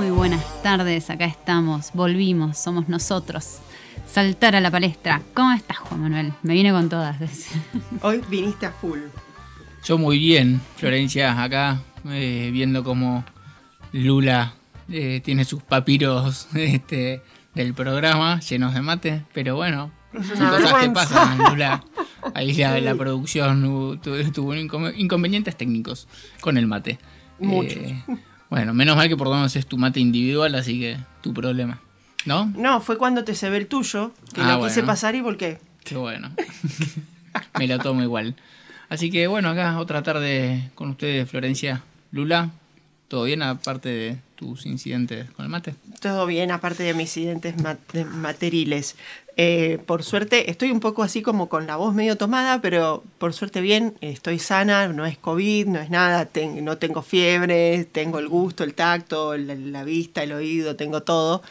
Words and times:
Muy 0.00 0.08
buenas 0.12 0.62
tardes, 0.62 1.10
acá 1.10 1.26
estamos, 1.26 1.90
volvimos, 1.92 2.56
somos 2.56 2.88
nosotros. 2.88 3.58
Saltar 4.10 4.56
a 4.56 4.60
la 4.62 4.70
palestra. 4.70 5.20
¿Cómo 5.34 5.52
estás, 5.52 5.76
Juan 5.76 6.00
Manuel? 6.00 6.32
Me 6.42 6.54
viene 6.54 6.72
con 6.72 6.88
todas. 6.88 7.18
Hoy 8.00 8.22
viniste 8.30 8.64
a 8.64 8.72
full. 8.72 8.98
Yo 9.84 9.98
muy 9.98 10.18
bien, 10.18 10.58
Florencia, 10.76 11.42
acá 11.42 11.82
eh, 12.08 12.48
viendo 12.50 12.82
cómo 12.82 13.26
Lula 13.92 14.54
eh, 14.88 15.20
tiene 15.22 15.44
sus 15.44 15.62
papiros 15.62 16.48
este, 16.54 17.22
del 17.54 17.74
programa 17.74 18.40
llenos 18.40 18.72
de 18.72 18.80
mate, 18.80 19.24
pero 19.34 19.56
bueno, 19.56 19.92
son 20.14 20.48
cosas 20.48 20.72
que 20.82 20.88
pasan, 20.90 21.36
Lula. 21.50 21.84
Ahí 22.34 22.54
la, 22.54 22.80
la 22.80 22.94
producción 22.94 23.66
uh, 23.66 23.96
tu- 23.98 24.30
tuvo 24.32 24.54
inconvenientes 24.54 25.56
técnicos 25.56 26.08
con 26.40 26.56
el 26.56 26.66
mate. 26.66 26.98
Mucho. 27.38 27.78
Eh, 27.80 28.02
bueno, 28.50 28.74
menos 28.74 28.96
mal 28.96 29.08
que 29.08 29.16
por 29.16 29.28
lo 29.28 29.34
menos 29.34 29.54
es 29.56 29.66
tu 29.66 29.78
mate 29.78 30.00
individual, 30.00 30.54
así 30.54 30.78
que 30.78 30.98
tu 31.22 31.32
problema. 31.32 31.80
¿No? 32.26 32.46
No, 32.56 32.80
fue 32.82 32.98
cuando 32.98 33.24
te 33.24 33.34
se 33.34 33.48
ve 33.48 33.56
el 33.56 33.66
tuyo, 33.66 34.12
que 34.34 34.42
Ah, 34.42 34.56
lo 34.58 34.64
quise 34.64 34.80
bueno. 34.80 34.86
pasar 34.86 35.14
y 35.14 35.20
volqué. 35.22 35.58
Qué 35.84 35.96
bueno. 35.96 36.30
Me 37.58 37.66
lo 37.66 37.78
tomo 37.78 38.02
igual. 38.02 38.34
Así 38.90 39.10
que 39.10 39.26
bueno, 39.26 39.48
acá 39.48 39.78
otra 39.78 40.02
tarde 40.02 40.70
con 40.74 40.90
ustedes, 40.90 41.30
Florencia. 41.30 41.82
Lula, 42.12 42.50
¿todo 43.10 43.24
bien 43.24 43.42
aparte 43.42 43.88
de 43.88 44.16
tus 44.36 44.64
incidentes 44.66 45.28
con 45.32 45.44
el 45.44 45.50
mate? 45.50 45.74
Todo 46.00 46.24
bien, 46.26 46.50
aparte 46.52 46.84
de 46.84 46.94
mis 46.94 47.14
incidentes 47.16 47.60
ma- 47.60 47.76
de- 47.92 48.04
materiles. 48.06 48.94
Eh, 49.36 49.78
por 49.86 50.02
suerte, 50.04 50.50
estoy 50.50 50.70
un 50.70 50.80
poco 50.80 51.02
así 51.02 51.20
como 51.20 51.48
con 51.48 51.66
la 51.66 51.74
voz 51.76 51.92
medio 51.94 52.16
tomada, 52.16 52.60
pero 52.60 53.02
por 53.18 53.32
suerte 53.32 53.60
bien, 53.60 53.94
estoy 54.00 54.38
sana, 54.38 54.88
no 54.88 55.06
es 55.06 55.18
COVID, 55.18 55.66
no 55.66 55.80
es 55.80 55.90
nada, 55.90 56.28
no 56.62 56.78
tengo 56.78 57.02
fiebre, 57.02 57.84
tengo 57.90 58.18
el 58.20 58.28
gusto, 58.28 58.62
el 58.64 58.74
tacto, 58.74 59.36
la, 59.36 59.54
la 59.56 59.82
vista, 59.84 60.22
el 60.22 60.32
oído, 60.32 60.76
tengo 60.76 61.02
todo. 61.02 61.42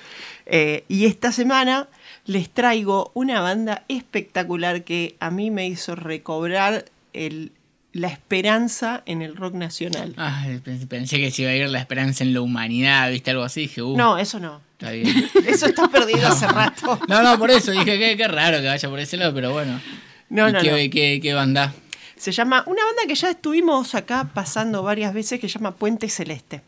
Eh, 0.46 0.84
y 0.88 1.06
esta 1.06 1.32
semana 1.32 1.88
les 2.26 2.50
traigo 2.50 3.12
una 3.16 3.42
banda 3.42 3.84
espectacular 3.88 4.84
que 4.84 5.16
a 5.20 5.30
mí 5.30 5.52
me 5.52 5.68
hizo 5.68 5.96
recobrar 5.96 6.86
el- 7.14 7.52
la 7.92 8.08
esperanza 8.08 9.02
en 9.06 9.22
el 9.22 9.36
rock 9.36 9.54
nacional. 9.56 10.14
Ah, 10.18 10.46
pe- 10.64 10.86
pensé 10.88 11.18
que 11.18 11.32
se 11.32 11.42
iba 11.44 11.52
a 11.52 11.56
ir 11.56 11.70
la 11.70 11.80
esperanza 11.80 12.24
en 12.24 12.34
la 12.34 12.42
humanidad, 12.42 13.10
¿viste? 13.12 13.32
Algo 13.32 13.44
así. 13.44 13.62
Dije, 13.62 13.82
uh, 13.82 13.98
No, 13.98 14.18
eso 14.18 14.40
no. 14.40 14.62
está 14.74 14.92
bien. 14.92 15.08
Eso 15.48 15.66
está 15.66 15.88
perdido 15.88 16.28
hace 16.28 16.48
rato. 16.48 17.00
No, 17.08 17.24
no, 17.24 17.38
por 17.40 17.50
eso 17.52 17.72
dije 17.72 17.98
que 18.00 18.16
qué 18.16 18.28
raro 18.28 18.60
que 18.62 18.68
vaya 18.68 18.90
por 18.90 19.00
ese 19.00 19.18
lado, 19.18 19.34
pero 19.34 19.52
bueno. 19.52 19.82
No, 20.30 20.48
¿Y 20.50 20.54
no, 20.54 20.62
qué, 20.62 20.70
no. 20.72 20.76
qué- 20.92 21.20
qué 21.22 21.34
banda? 21.34 21.74
Se 22.16 22.32
llama, 22.32 22.64
una 22.68 22.84
banda 22.86 23.02
que 23.08 23.16
ya 23.16 23.30
estuvimos 23.32 23.96
acá 23.96 24.30
pasando 24.34 24.84
varias 24.84 25.14
veces 25.14 25.40
que 25.40 25.48
se 25.50 25.58
llama 25.58 25.76
Puente 25.76 26.10
Celeste. 26.10 26.62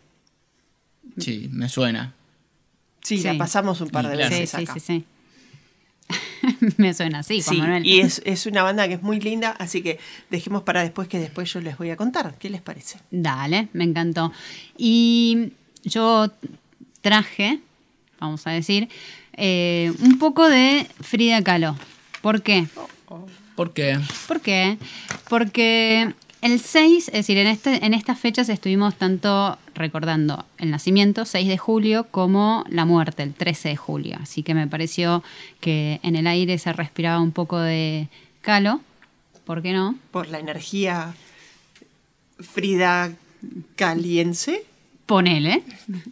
Sí, 1.18 1.50
me 1.52 1.68
suena. 1.70 2.14
Sí, 3.04 3.18
Sí. 3.18 3.24
la 3.24 3.38
pasamos 3.38 3.82
un 3.82 3.90
par 3.90 4.08
de 4.08 4.16
Sí. 4.16 4.24
Sí, 4.24 4.30
veces 4.40 4.50
sí, 4.50 4.64
acá. 4.64 4.74
sí, 4.74 4.80
sí. 4.80 5.06
Me 6.78 6.94
suena 6.94 7.20
así, 7.20 7.42
Juan 7.42 7.56
Sí, 7.56 7.62
Manuel. 7.62 7.86
y 7.86 8.00
es, 8.02 8.22
es 8.26 8.46
una 8.46 8.64
banda 8.64 8.88
que 8.88 8.96
es 8.96 9.02
muy 9.02 9.20
linda, 9.20 9.52
así 9.60 9.82
que 9.82 10.00
dejemos 10.30 10.64
para 10.64 10.82
después 10.82 11.08
que 11.08 11.20
después 11.20 11.52
yo 11.52 11.62
les 11.62 11.78
voy 11.78 11.90
a 11.90 11.98
contar. 11.98 12.36
¿Qué 12.40 12.50
les 12.50 12.62
parece? 12.62 13.00
Dale, 13.12 13.68
me 13.74 13.84
encantó. 13.84 14.32
Y 14.78 15.54
yo 15.84 16.30
traje, 17.02 17.60
vamos 18.20 18.46
a 18.48 18.52
decir, 18.52 18.90
eh, 19.38 19.92
un 20.02 20.18
poco 20.20 20.48
de 20.48 20.88
Frida 21.02 21.42
Kahlo. 21.44 21.76
¿Por 22.22 22.42
qué? 22.42 22.68
¿Por 23.56 23.74
qué? 23.74 24.00
¿Por 24.28 24.42
qué? 24.42 24.78
Porque 25.30 26.14
el 26.42 26.60
6, 26.60 27.08
es 27.10 27.14
decir, 27.14 27.38
en, 27.38 27.48
este, 27.48 27.86
en 27.86 27.94
estas 27.94 28.20
fechas 28.20 28.50
estuvimos 28.50 28.96
tanto 28.96 29.58
recordando 29.74 30.46
el 30.58 30.72
nacimiento, 30.72 31.26
6 31.26 31.48
de 31.48 31.58
julio, 31.58 32.08
como 32.12 32.66
la 32.70 32.86
muerte, 32.86 33.24
el 33.24 33.34
13 33.34 33.70
de 33.70 33.76
julio. 33.76 34.18
Así 34.22 34.44
que 34.44 34.54
me 34.54 34.68
pareció 34.68 35.24
que 35.60 36.00
en 36.04 36.16
el 36.16 36.28
aire 36.28 36.58
se 36.58 36.74
respiraba 36.74 37.20
un 37.20 37.32
poco 37.32 37.60
de 37.60 38.08
Kahlo. 38.42 38.82
¿Por 39.46 39.62
qué 39.62 39.74
no? 39.74 39.96
Por 40.12 40.28
la 40.30 40.40
energía 40.40 41.14
Frida 42.40 43.12
Caliense. 43.76 44.66
Ponele. 45.06 45.64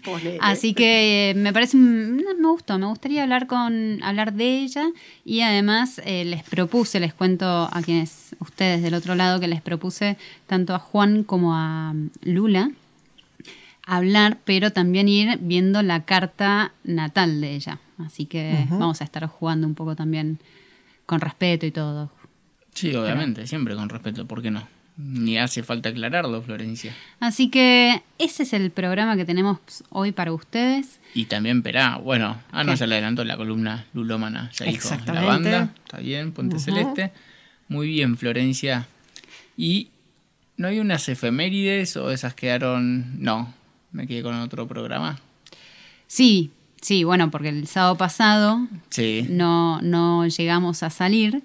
Ponele. 0.03 0.39
Así 0.41 0.73
que 0.73 1.29
eh, 1.29 1.33
me 1.33 1.53
parece, 1.53 1.77
me 1.77 2.47
gustó, 2.47 2.77
me 2.77 2.87
gustaría 2.87 3.23
hablar 3.23 3.47
con 3.47 4.03
hablar 4.03 4.33
de 4.33 4.59
ella 4.59 4.89
y 5.23 5.41
además 5.41 6.01
eh, 6.03 6.25
les 6.25 6.43
propuse, 6.43 6.99
les 6.99 7.13
cuento 7.13 7.45
a 7.71 7.81
quienes 7.81 8.35
ustedes 8.39 8.81
del 8.81 8.95
otro 8.95 9.15
lado 9.15 9.39
que 9.39 9.47
les 9.47 9.61
propuse 9.61 10.17
tanto 10.47 10.75
a 10.75 10.79
Juan 10.79 11.23
como 11.23 11.55
a 11.55 11.93
mm, 11.93 12.09
Lula 12.23 12.71
hablar, 13.89 14.37
pero 14.45 14.71
también 14.71 15.07
ir 15.09 15.39
viendo 15.41 15.81
la 15.81 16.05
carta 16.05 16.73
natal 16.83 17.41
de 17.41 17.55
ella. 17.55 17.79
Así 17.97 18.25
que 18.25 18.67
vamos 18.69 19.01
a 19.01 19.03
estar 19.03 19.25
jugando 19.27 19.67
un 19.67 19.75
poco 19.75 19.95
también 19.95 20.39
con 21.05 21.19
respeto 21.19 21.65
y 21.65 21.71
todo. 21.71 22.11
Sí, 22.73 22.95
obviamente, 22.95 23.47
siempre 23.47 23.75
con 23.75 23.89
respeto, 23.89 24.25
¿por 24.25 24.41
qué 24.41 24.51
no? 24.51 24.67
Ni 24.95 25.37
hace 25.37 25.63
falta 25.63 25.89
aclararlo, 25.89 26.41
Florencia. 26.41 26.93
Así 27.19 27.49
que 27.49 28.03
ese 28.19 28.43
es 28.43 28.53
el 28.53 28.69
programa 28.69 29.17
que 29.17 29.25
tenemos 29.25 29.57
hoy 29.89 30.11
para 30.11 30.33
ustedes. 30.33 30.99
Y 31.15 31.25
también 31.25 31.63
Perá, 31.63 31.97
bueno, 31.97 32.39
ah, 32.51 32.63
no, 32.63 32.73
¿Qué? 32.73 32.77
ya 32.77 32.87
le 32.87 32.95
adelantó 32.95 33.23
la 33.23 33.37
columna 33.37 33.85
Lulómana, 33.93 34.51
ya 34.53 34.65
dijo 34.65 34.89
la 35.07 35.21
banda, 35.21 35.73
está 35.83 35.97
bien, 35.97 36.31
Puente. 36.31 36.59
Celeste. 36.59 37.11
Muy 37.69 37.87
bien, 37.87 38.17
Florencia. 38.17 38.87
Y 39.57 39.89
no 40.57 40.67
hay 40.67 40.79
unas 40.79 41.07
efemérides 41.09 41.97
o 41.97 42.11
esas 42.11 42.33
quedaron. 42.33 43.23
No, 43.23 43.53
me 43.91 44.07
quedé 44.07 44.21
con 44.23 44.35
otro 44.35 44.67
programa. 44.67 45.19
Sí, 46.07 46.51
sí, 46.81 47.03
bueno, 47.03 47.29
porque 47.31 47.49
el 47.49 47.67
sábado 47.67 47.95
pasado 47.97 48.67
Sí. 48.89 49.25
no, 49.29 49.81
no 49.81 50.25
llegamos 50.27 50.83
a 50.83 50.89
salir. 50.89 51.41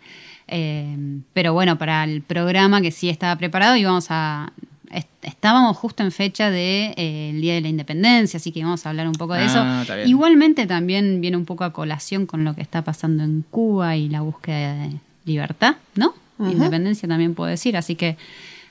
eh, 0.47 0.97
pero 1.32 1.55
bueno, 1.55 1.78
para 1.78 2.05
el 2.05 2.21
programa 2.21 2.82
que 2.82 2.91
sí 2.91 3.09
estaba 3.09 3.37
preparado 3.37 3.77
íbamos 3.77 4.06
a... 4.10 4.53
est- 4.91 5.09
Estábamos 5.22 5.75
justo 5.78 6.03
en 6.03 6.12
fecha 6.12 6.50
del 6.50 6.94
de, 6.94 7.03
eh, 7.03 7.31
el 7.31 7.41
Día 7.41 7.55
de 7.55 7.62
la 7.62 7.69
Independencia, 7.69 8.37
así 8.37 8.53
que 8.53 8.62
vamos 8.62 8.84
a 8.84 8.91
hablar 8.91 9.06
un 9.06 9.15
poco 9.15 9.32
de 9.32 9.41
Ah, 9.41 9.82
eso. 9.84 9.94
bien. 9.97 10.06
Igualmente 10.09 10.66
también 10.66 11.22
viene 11.22 11.38
un 11.38 11.47
poco 11.47 11.65
a 11.65 11.72
colación 11.72 12.26
con 12.26 12.44
lo 12.44 12.55
que 12.55 12.61
está 12.61 12.84
pasando 12.84 13.25
en 13.25 13.43
Cuba 13.50 13.97
y 13.97 14.11
la 14.11 14.21
búsqueda 14.21 14.75
de 14.75 14.91
libertad, 15.25 15.76
¿no? 15.94 16.15
Ujú. 16.37 16.50
Independencia 16.53 17.09
también 17.09 17.34
puedo 17.34 17.49
decir, 17.49 17.75
así 17.78 17.94
que 17.94 18.19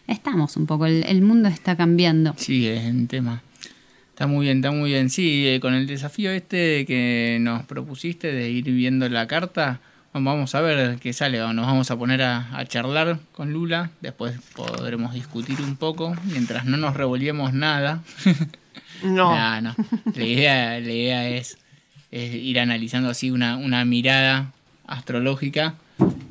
estamos 0.06 0.56
un 0.58 0.68
poco, 0.68 0.86
el, 0.86 1.04
el 1.06 1.24
mundo 1.24 1.50
está 1.50 1.76
cambiando. 1.76 2.36
Sí, 2.38 2.68
es 2.68 2.86
un 2.86 3.08
tema. 3.08 3.42
Está 4.14 4.28
muy 4.28 4.46
bien, 4.46 4.58
está 4.60 4.70
muy 4.70 4.92
bien. 4.92 5.10
Sí, 5.10 5.48
eh, 5.48 5.60
con 5.60 5.74
el 5.74 5.88
desafío 5.88 6.30
este 6.30 6.86
que 6.86 7.40
nos 7.42 7.64
propusiste 7.64 8.32
de 8.32 8.48
ir 8.48 8.66
viendo 8.66 9.10
la 9.10 9.26
carta, 9.26 9.80
vamos 10.14 10.54
a 10.54 10.62
ver 10.62 11.00
qué 11.00 11.14
sale. 11.14 11.40
Nos 11.40 11.66
vamos 11.66 11.90
a 11.90 11.98
poner 11.98 12.22
a, 12.22 12.56
a 12.56 12.64
charlar 12.68 13.18
con 13.32 13.52
Lula. 13.52 13.90
Después 14.02 14.36
podremos 14.56 15.16
discutir 15.16 15.60
un 15.62 15.78
poco 15.78 16.16
mientras 16.26 16.66
no 16.66 16.78
nos 16.78 16.96
revolvemos 16.96 17.54
nada. 17.54 18.04
No. 19.04 19.36
Nah, 19.36 19.60
no. 19.60 19.76
La 20.16 20.24
idea, 20.26 20.80
la 20.80 20.92
idea 20.92 21.30
es, 21.30 21.58
es 22.10 22.36
ir 22.36 22.58
analizando 22.60 23.10
así 23.10 23.32
una, 23.32 23.58
una 23.58 23.84
mirada 23.84 24.54
astrológica 24.88 25.76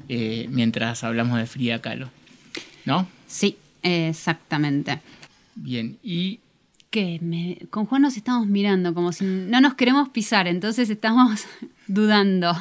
eh, 0.09 0.47
mientras 0.49 1.05
hablamos 1.05 1.39
de 1.39 1.47
Frida 1.47 1.81
Kahlo. 1.81 2.09
¿No? 2.87 3.07
Sí, 3.27 3.59
exactamente. 3.83 5.01
Bien. 5.55 5.99
Y 6.03 6.41
que 6.93 7.19
me- 7.23 7.59
con 7.71 7.87
Juan 7.87 8.03
nos 8.03 8.17
estamos 8.17 8.47
mirando 8.47 8.95
como 8.95 9.11
si 9.13 9.25
no 9.25 9.61
nos 9.61 9.75
queremos 9.75 10.11
pisar, 10.11 10.47
entonces 10.47 10.89
estamos 10.91 11.45
dudando. 11.89 12.55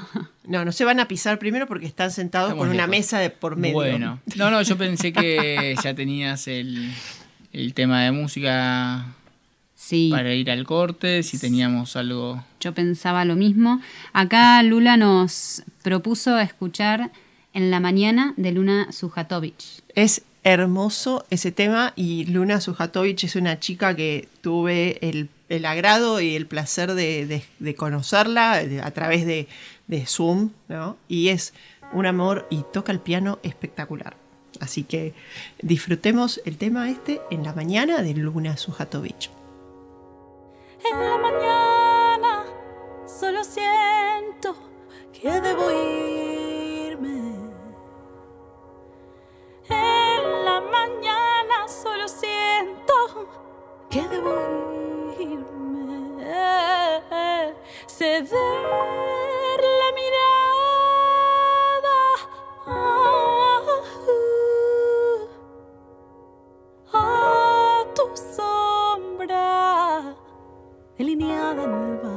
No, 0.48 0.66
no 0.66 0.72
se 0.72 0.86
van 0.86 1.00
a 1.00 1.08
pisar 1.08 1.38
primero 1.38 1.68
porque 1.68 1.86
están 1.86 2.10
sentados 2.10 2.50
Estamos 2.50 2.66
con 2.68 2.74
una 2.76 2.88
mesa 2.88 3.20
de 3.20 3.30
por 3.30 3.56
medio. 3.58 3.76
Bueno, 3.76 4.20
no, 4.38 4.50
no, 4.50 4.62
yo 4.64 4.78
pensé 4.78 5.14
que 5.14 5.76
ya 5.84 5.94
tenías 5.94 6.48
el, 6.48 6.92
el 7.54 7.74
tema 7.76 8.02
de 8.04 8.12
música 8.12 9.06
Sí, 9.76 10.10
para 10.12 10.34
ir 10.34 10.50
al 10.52 10.64
corte, 10.66 11.24
si 11.24 11.38
teníamos 11.40 11.96
algo... 11.96 12.44
yo 12.60 12.74
pensaba 12.74 13.26
lo 13.26 13.36
mismo. 13.36 13.82
Acá 14.14 14.62
Lula 14.64 14.96
nos 14.96 15.64
propuso 15.84 16.38
escuchar 16.40 17.12
en 17.54 17.70
la 17.72 17.80
mañana 17.80 18.34
de 18.38 18.52
Luna 18.52 18.92
Sujatovic. 18.92 19.56
Es 19.96 20.22
hermoso 20.44 21.26
ese 21.30 21.52
tema 21.52 21.94
y 21.96 22.26
Luna 22.26 22.62
Sujatovic 22.62 23.24
es 23.24 23.36
una 23.36 23.60
chica 23.60 23.96
que 23.96 24.28
tuve 24.42 24.98
el, 25.08 25.30
el 25.50 25.66
agrado 25.66 26.20
y 26.20 26.36
el 26.36 26.48
placer 26.48 26.94
de, 26.94 27.44
de- 27.60 27.76
conocerla 27.76 28.54
a 28.84 28.92
través 28.92 29.26
de, 29.26 29.48
de 29.88 30.06
Zoom, 30.06 30.50
¿no? 30.68 30.98
Y 31.08 31.30
es 31.30 31.54
un 31.94 32.06
amor 32.06 32.48
y 32.50 32.64
toca 32.74 32.92
el 32.92 33.00
piano 33.00 33.40
espectacular. 33.44 34.16
Así 34.60 34.84
que 34.84 35.14
disfrutemos 35.62 36.42
el 36.46 36.58
tema 36.58 36.90
este 36.90 37.22
en 37.32 37.44
la 37.44 37.54
mañana 37.54 38.02
de 38.02 38.14
Luna 38.14 38.58
Sujatovic. 38.58 39.30
En 40.92 41.00
la 41.00 41.18
mañana 41.18 42.46
solo 43.08 43.44
siento 43.44 44.56
que 45.14 45.30
debo 45.42 45.70
irme. 45.72 46.31
En 50.22 50.46
la 50.46 50.62
mañana 50.62 51.68
solo 51.68 52.08
siento 52.08 52.94
que 53.90 54.08
debo 54.08 54.32
irme. 55.20 56.24
ceder 57.88 59.60
la 59.82 59.90
mirada 60.00 62.00
a 66.94 66.96
tu 67.96 68.06
sombra 68.36 70.16
delineada 70.98 71.64
en 71.64 71.74
el 71.84 71.98
barro. 71.98 72.11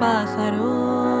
Pájaros. 0.00 1.19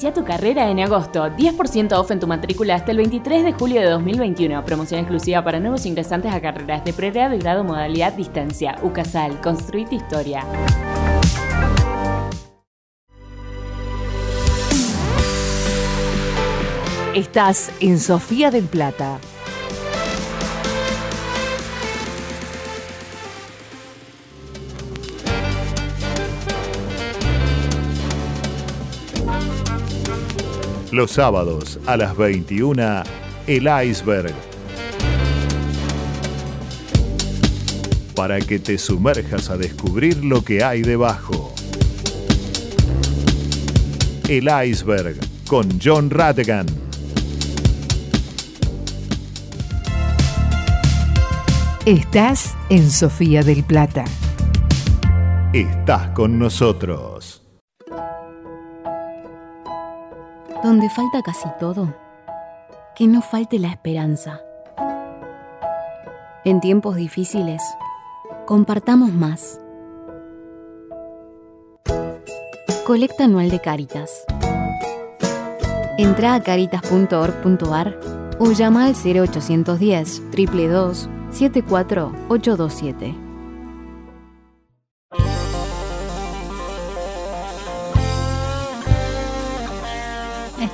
Inicia 0.00 0.14
tu 0.14 0.24
carrera 0.24 0.70
en 0.70 0.80
agosto. 0.80 1.26
10% 1.26 1.92
off 1.92 2.10
en 2.10 2.20
tu 2.20 2.26
matrícula 2.26 2.74
hasta 2.74 2.90
el 2.90 2.96
23 2.96 3.44
de 3.44 3.52
julio 3.52 3.82
de 3.82 3.90
2021. 3.90 4.64
Promoción 4.64 5.00
exclusiva 5.00 5.44
para 5.44 5.60
nuevos 5.60 5.84
ingresantes 5.84 6.32
a 6.32 6.40
carreras 6.40 6.82
de 6.86 6.94
pregrado 6.94 7.34
y 7.34 7.38
grado 7.38 7.64
modalidad 7.64 8.14
distancia. 8.14 8.78
UCASAL. 8.82 9.42
Construir 9.42 9.90
tu 9.90 9.96
historia. 9.96 10.42
Estás 17.14 17.70
en 17.80 17.98
Sofía 17.98 18.50
del 18.50 18.64
Plata. 18.64 19.18
Los 30.92 31.12
sábados 31.12 31.78
a 31.86 31.96
las 31.96 32.16
21, 32.16 33.04
El 33.46 33.68
Iceberg. 33.86 34.34
Para 38.16 38.40
que 38.40 38.58
te 38.58 38.76
sumerjas 38.76 39.50
a 39.50 39.56
descubrir 39.56 40.24
lo 40.24 40.42
que 40.42 40.64
hay 40.64 40.82
debajo. 40.82 41.54
El 44.28 44.48
Iceberg 44.66 45.16
con 45.46 45.78
John 45.80 46.10
Rattigan. 46.10 46.66
Estás 51.86 52.56
en 52.68 52.90
Sofía 52.90 53.44
del 53.44 53.62
Plata. 53.62 54.04
Estás 55.52 56.08
con 56.10 56.36
nosotros. 56.36 57.09
Donde 60.62 60.90
falta 60.90 61.22
casi 61.22 61.48
todo, 61.58 61.94
que 62.94 63.06
no 63.06 63.22
falte 63.22 63.58
la 63.58 63.68
esperanza. 63.68 64.42
En 66.44 66.60
tiempos 66.60 66.96
difíciles, 66.96 67.62
compartamos 68.46 69.10
más. 69.10 69.58
Colecta 72.86 73.24
anual 73.24 73.48
de 73.50 73.60
Cáritas. 73.60 74.26
Entra 75.96 76.34
a 76.34 76.42
caritas.org.ar 76.42 77.98
o 78.38 78.52
llama 78.52 78.84
al 78.86 78.94
0810 78.94 80.30
322 80.30 81.08
74827. 81.30 83.29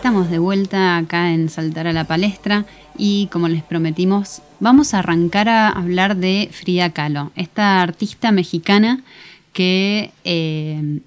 Estamos 0.06 0.30
de 0.30 0.38
vuelta 0.38 0.98
acá 0.98 1.32
en 1.32 1.48
Saltar 1.48 1.88
a 1.88 1.92
la 1.92 2.04
Palestra 2.04 2.64
y 2.96 3.26
como 3.32 3.48
les 3.48 3.64
prometimos, 3.64 4.40
vamos 4.60 4.94
a 4.94 5.00
arrancar 5.00 5.48
a 5.48 5.68
hablar 5.68 6.16
de 6.16 6.48
Frida 6.52 6.90
Kahlo, 6.90 7.32
esta 7.34 7.82
artista 7.82 8.30
mexicana 8.30 9.02
que 9.52 10.12
eh, 10.22 11.00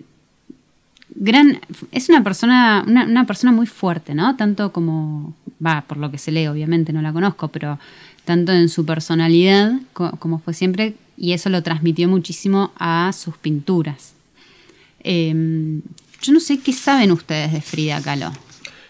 es 1.93 2.09
una 2.09 2.25
persona, 2.25 2.83
una, 2.85 3.25
persona 3.25 3.53
muy 3.53 3.67
fuerte, 3.67 4.13
¿no? 4.13 4.35
Tanto 4.35 4.73
como, 4.73 5.33
va, 5.65 5.85
por 5.87 5.95
lo 5.95 6.11
que 6.11 6.17
se 6.17 6.33
lee, 6.33 6.47
obviamente 6.47 6.91
no 6.91 7.01
la 7.01 7.13
conozco, 7.13 7.47
pero 7.47 7.79
tanto 8.25 8.51
en 8.51 8.67
su 8.67 8.85
personalidad 8.85 9.79
co- 9.93 10.11
como 10.19 10.39
fue 10.39 10.53
siempre, 10.53 10.95
y 11.15 11.31
eso 11.31 11.49
lo 11.49 11.63
transmitió 11.63 12.09
muchísimo 12.09 12.73
a 12.77 13.13
sus 13.13 13.37
pinturas. 13.37 14.11
Eh, 15.05 15.79
yo 16.21 16.33
no 16.33 16.41
sé 16.41 16.59
qué 16.59 16.73
saben 16.73 17.13
ustedes 17.13 17.53
de 17.53 17.61
Frida 17.61 18.01
Kahlo. 18.01 18.33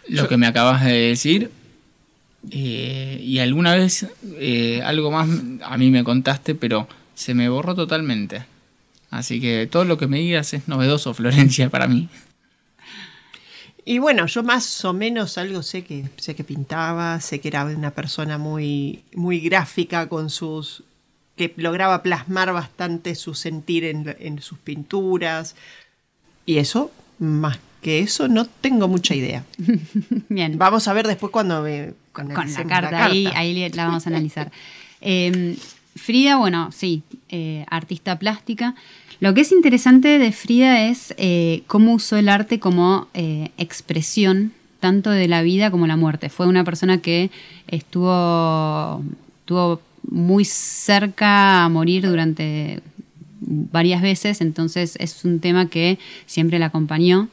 Lo 0.10 0.28
que 0.28 0.38
me 0.38 0.48
acabas 0.48 0.84
de 0.84 0.94
decir. 0.94 1.52
eh, 2.52 3.20
y 3.24 3.40
alguna 3.40 3.76
vez 3.76 4.08
eh, 4.38 4.82
algo 4.84 5.12
más 5.12 5.30
a 5.64 5.78
mí 5.78 5.92
me 5.92 6.04
contaste, 6.04 6.56
pero 6.56 6.88
se 7.16 7.34
me 7.34 7.50
borró 7.50 7.76
totalmente. 7.76 8.46
Así 9.12 9.42
que 9.42 9.68
todo 9.68 9.86
lo 9.86 9.98
que 9.98 10.08
me 10.08 10.20
digas 10.20 10.54
es 10.54 10.68
novedoso, 10.68 11.14
Florencia, 11.16 11.70
para 11.70 11.88
mí. 11.88 12.10
Y 13.86 13.98
bueno, 14.00 14.26
yo 14.28 14.44
más 14.44 14.86
o 14.86 14.94
menos 14.94 15.38
algo 15.38 15.64
sé 15.64 15.84
que 15.84 16.10
sé 16.18 16.36
que 16.36 16.44
pintaba, 16.44 17.20
sé 17.22 17.40
que 17.40 17.48
era 17.48 17.66
una 17.66 17.92
persona 17.92 18.38
muy, 18.38 19.04
muy 19.16 19.40
gráfica 19.40 20.08
con 20.10 20.30
sus. 20.30 20.84
que 21.36 21.54
lograba 21.58 22.04
plasmar 22.04 22.54
bastante 22.54 23.16
su 23.16 23.34
sentir 23.34 23.86
en, 23.86 24.16
en 24.20 24.42
sus 24.42 24.60
pinturas. 24.60 25.56
Y 26.46 26.58
eso, 26.58 26.92
más 27.20 27.60
que 27.82 28.00
eso, 28.00 28.28
no 28.28 28.46
tengo 28.46 28.88
mucha 28.88 29.16
idea. 29.16 29.44
Bien. 30.30 30.58
Vamos 30.58 30.88
a 30.88 30.94
ver 30.94 31.08
después 31.08 31.32
cuando 31.32 31.62
me. 31.62 31.94
cuando 32.14 32.34
con 32.34 32.52
la 32.52 32.64
carta, 32.66 33.06
Ahí, 33.06 33.70
la 33.74 33.86
vamos 33.88 34.06
a 34.06 34.10
analizar. 34.10 34.52
Eh, 35.02 35.56
Frida, 35.96 36.38
bueno, 36.38 36.72
sí, 36.72 37.04
eh, 37.30 37.66
artista 37.70 38.18
plástica. 38.18 38.76
Lo 39.20 39.34
que 39.34 39.42
es 39.42 39.52
interesante 39.52 40.18
de 40.18 40.32
Frida 40.32 40.88
es 40.88 41.14
eh, 41.18 41.64
cómo 41.68 41.94
usó 41.94 42.16
el 42.16 42.30
arte 42.30 42.60
como 42.60 43.08
eh, 43.14 43.52
expresión 43.58 44.54
tanto 44.80 45.10
de 45.10 45.28
la 45.28 45.42
vida 45.42 45.72
como 45.72 45.88
la 45.88 45.98
muerte. 45.98 46.30
Fue 46.30 46.48
una 46.48 46.64
persona 46.64 47.00
que 47.00 47.30
estuvo, 47.68 49.04
estuvo 49.42 49.82
muy 50.10 50.46
cerca 50.46 51.66
a 51.66 51.70
morir 51.70 52.08
durante 52.08 52.82
varias 53.50 54.04
veces, 54.04 54.42
entonces 54.42 54.96
es 55.00 55.26
un 55.26 55.40
tema 55.40 55.70
que 55.70 55.98
siempre 56.28 56.60
la 56.60 56.68
acompañó. 56.68 57.30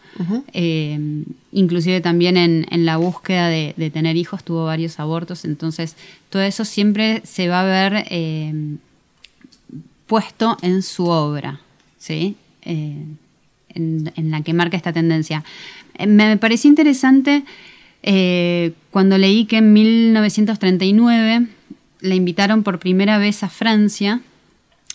Eh, 0.54 0.98
inclusive 1.52 2.00
también 2.00 2.38
en, 2.38 2.66
en 2.70 2.86
la 2.86 2.96
búsqueda 2.96 3.48
de, 3.48 3.74
de 3.76 3.90
tener 3.90 4.16
hijos 4.16 4.42
tuvo 4.42 4.64
varios 4.64 4.98
abortos, 4.98 5.44
entonces 5.44 5.94
todo 6.30 6.42
eso 6.42 6.64
siempre 6.64 7.20
se 7.24 7.48
va 7.48 7.60
a 7.60 7.64
ver 7.64 8.06
eh, 8.08 8.76
puesto 10.06 10.56
en 10.62 10.82
su 10.82 11.06
obra, 11.06 11.60
¿sí? 11.98 12.36
Eh, 12.62 12.96
en, 13.74 14.12
en 14.16 14.30
la 14.30 14.40
que 14.40 14.54
marca 14.54 14.78
esta 14.78 14.94
tendencia. 14.94 15.44
Me 16.06 16.38
pareció 16.38 16.70
interesante 16.70 17.44
cuando 18.90 19.18
leí 19.18 19.46
que 19.46 19.56
en 19.56 19.72
1939 19.72 21.48
la 22.00 22.14
invitaron 22.14 22.62
por 22.62 22.78
primera 22.78 23.18
vez 23.18 23.42
a 23.42 23.48
Francia 23.48 24.20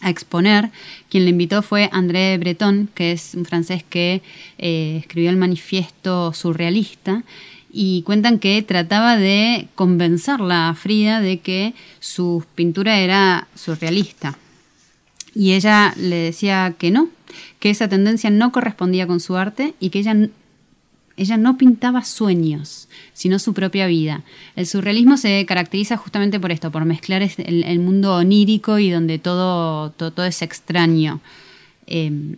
a 0.02 0.10
exponer. 0.10 0.72
Quien 1.10 1.26
le 1.26 1.32
invitó 1.32 1.62
fue 1.62 1.90
André 1.92 2.38
Breton, 2.38 2.90
que 2.94 3.12
es 3.12 3.34
un 3.36 3.46
francés 3.46 3.84
que 3.88 4.22
eh, 4.58 4.98
escribió 5.00 5.30
el 5.30 5.38
manifiesto 5.38 6.34
surrealista. 6.34 7.24
Y 7.74 8.02
cuentan 8.02 8.40
que 8.40 8.62
trataba 8.64 9.16
de 9.16 9.68
convencerla 9.76 10.70
a 10.70 10.76
Frida 10.76 11.22
de 11.22 11.40
que 11.40 11.74
su 12.00 12.44
pintura 12.56 13.00
era 13.00 13.48
surrealista. 13.56 14.38
Y 15.34 15.54
ella 15.54 15.94
le 15.96 16.18
decía 16.18 16.76
que 16.78 16.92
no, 16.92 17.10
que 17.60 17.70
esa 17.70 17.88
tendencia 17.88 18.30
no 18.30 18.52
correspondía 18.52 19.08
con 19.08 19.20
su 19.20 19.38
arte 19.38 19.74
y 19.80 19.90
que 19.90 20.00
ella, 20.00 20.16
ella 21.16 21.38
no 21.38 21.58
pintaba 21.58 22.04
sueños, 22.04 22.90
sino 23.22 23.38
su 23.38 23.54
propia 23.54 23.86
vida. 23.86 24.24
El 24.56 24.66
surrealismo 24.66 25.16
se 25.16 25.46
caracteriza 25.46 25.96
justamente 25.96 26.40
por 26.40 26.52
esto, 26.52 26.72
por 26.72 26.86
mezclar 26.86 27.22
el, 27.22 27.80
mundo 27.80 28.16
onírico 28.16 28.80
y 28.80 28.90
donde 28.90 29.20
todo, 29.20 29.92
todo, 29.92 30.26
es 30.26 30.42
extraño. 30.42 31.22
Eh, 31.86 32.36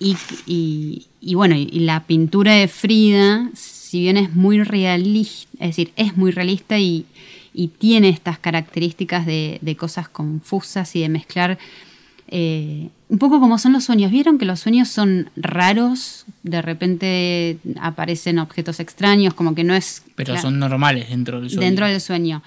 y, 0.00 1.34
bueno, 1.34 1.54
y, 1.54 1.78
la 1.78 2.04
pintura 2.08 2.54
de 2.54 2.66
Frida, 2.66 3.50
si 3.54 4.00
bien 4.00 4.16
es 4.16 4.34
muy 4.34 4.64
realista, 4.64 5.48
es 5.60 5.68
decir, 5.68 5.92
es 5.94 6.16
muy 6.16 6.32
realista 6.32 6.76
y, 6.80 7.06
tiene 7.78 8.08
estas 8.08 8.38
características 8.38 9.26
de 9.26 9.76
cosas 9.78 10.08
confusas 10.08 10.94
y 10.96 11.02
de 11.02 11.08
mezclar 11.08 11.58
eh, 12.28 12.90
un 13.08 13.18
poco 13.18 13.40
como 13.40 13.58
son 13.58 13.72
los 13.72 13.84
sueños. 13.84 14.10
¿Vieron 14.10 14.38
que 14.38 14.44
los 14.44 14.60
sueños 14.60 14.88
son 14.88 15.30
raros? 15.36 16.26
De 16.42 16.62
repente 16.62 17.58
aparecen 17.80 18.38
objetos 18.38 18.80
extraños, 18.80 19.34
como 19.34 19.54
que 19.54 19.64
no 19.64 19.74
es... 19.74 20.04
Pero 20.14 20.36
son 20.36 20.58
normales 20.58 21.08
dentro 21.08 21.40
del 21.40 21.50
sueño. 21.50 21.66
dentro 21.66 21.86
del 21.86 22.00
sueño. 22.00 22.42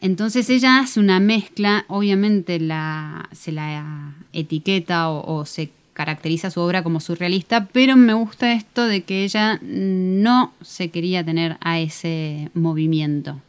Entonces 0.00 0.50
ella 0.50 0.80
hace 0.80 1.00
una 1.00 1.18
mezcla, 1.18 1.86
obviamente 1.88 2.60
la, 2.60 3.28
se 3.32 3.52
la 3.52 4.14
etiqueta 4.32 5.08
o, 5.08 5.38
o 5.40 5.46
se 5.46 5.70
caracteriza 5.94 6.50
su 6.50 6.60
obra 6.60 6.82
como 6.82 7.00
surrealista, 7.00 7.68
pero 7.72 7.96
me 7.96 8.12
gusta 8.12 8.52
esto 8.52 8.84
de 8.86 9.02
que 9.02 9.24
ella 9.24 9.58
no 9.62 10.52
se 10.60 10.90
quería 10.90 11.24
tener 11.24 11.56
a 11.60 11.78
ese 11.78 12.50
movimiento, 12.52 13.40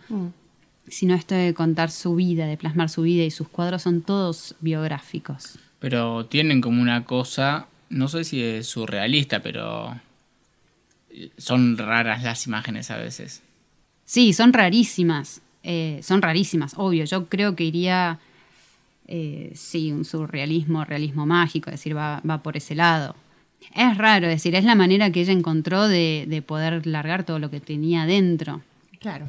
sino 0.87 1.15
esto 1.15 1.35
de 1.35 1.53
contar 1.53 1.91
su 1.91 2.15
vida, 2.15 2.45
de 2.47 2.57
plasmar 2.57 2.89
su 2.89 3.01
vida 3.03 3.23
y 3.23 3.31
sus 3.31 3.47
cuadros 3.47 3.81
son 3.83 4.01
todos 4.01 4.55
biográficos. 4.59 5.57
Pero 5.79 6.25
tienen 6.25 6.61
como 6.61 6.81
una 6.81 7.05
cosa, 7.05 7.67
no 7.89 8.07
sé 8.07 8.23
si 8.23 8.41
es 8.41 8.67
surrealista, 8.67 9.41
pero 9.41 9.99
son 11.37 11.77
raras 11.77 12.23
las 12.23 12.45
imágenes 12.47 12.91
a 12.91 12.97
veces. 12.97 13.41
Sí, 14.05 14.33
son 14.33 14.53
rarísimas. 14.53 15.41
eh, 15.63 15.99
son 16.03 16.21
rarísimas, 16.21 16.73
obvio. 16.77 17.05
Yo 17.05 17.25
creo 17.27 17.55
que 17.55 17.63
iría, 17.63 18.19
eh, 19.07 19.51
sí, 19.55 19.91
un 19.91 20.05
surrealismo, 20.05 20.85
realismo 20.85 21.25
mágico, 21.25 21.69
es 21.71 21.75
decir, 21.75 21.97
va, 21.97 22.21
va 22.29 22.43
por 22.43 22.55
ese 22.55 22.75
lado. 22.75 23.15
Es 23.73 23.97
raro, 23.97 24.27
es 24.27 24.33
decir, 24.35 24.53
es 24.53 24.63
la 24.63 24.75
manera 24.75 25.09
que 25.09 25.21
ella 25.21 25.33
encontró 25.33 25.87
de, 25.87 26.25
de 26.27 26.41
poder 26.43 26.85
largar 26.85 27.23
todo 27.23 27.39
lo 27.39 27.49
que 27.49 27.59
tenía 27.59 28.05
dentro. 28.05 28.61
Claro. 28.99 29.27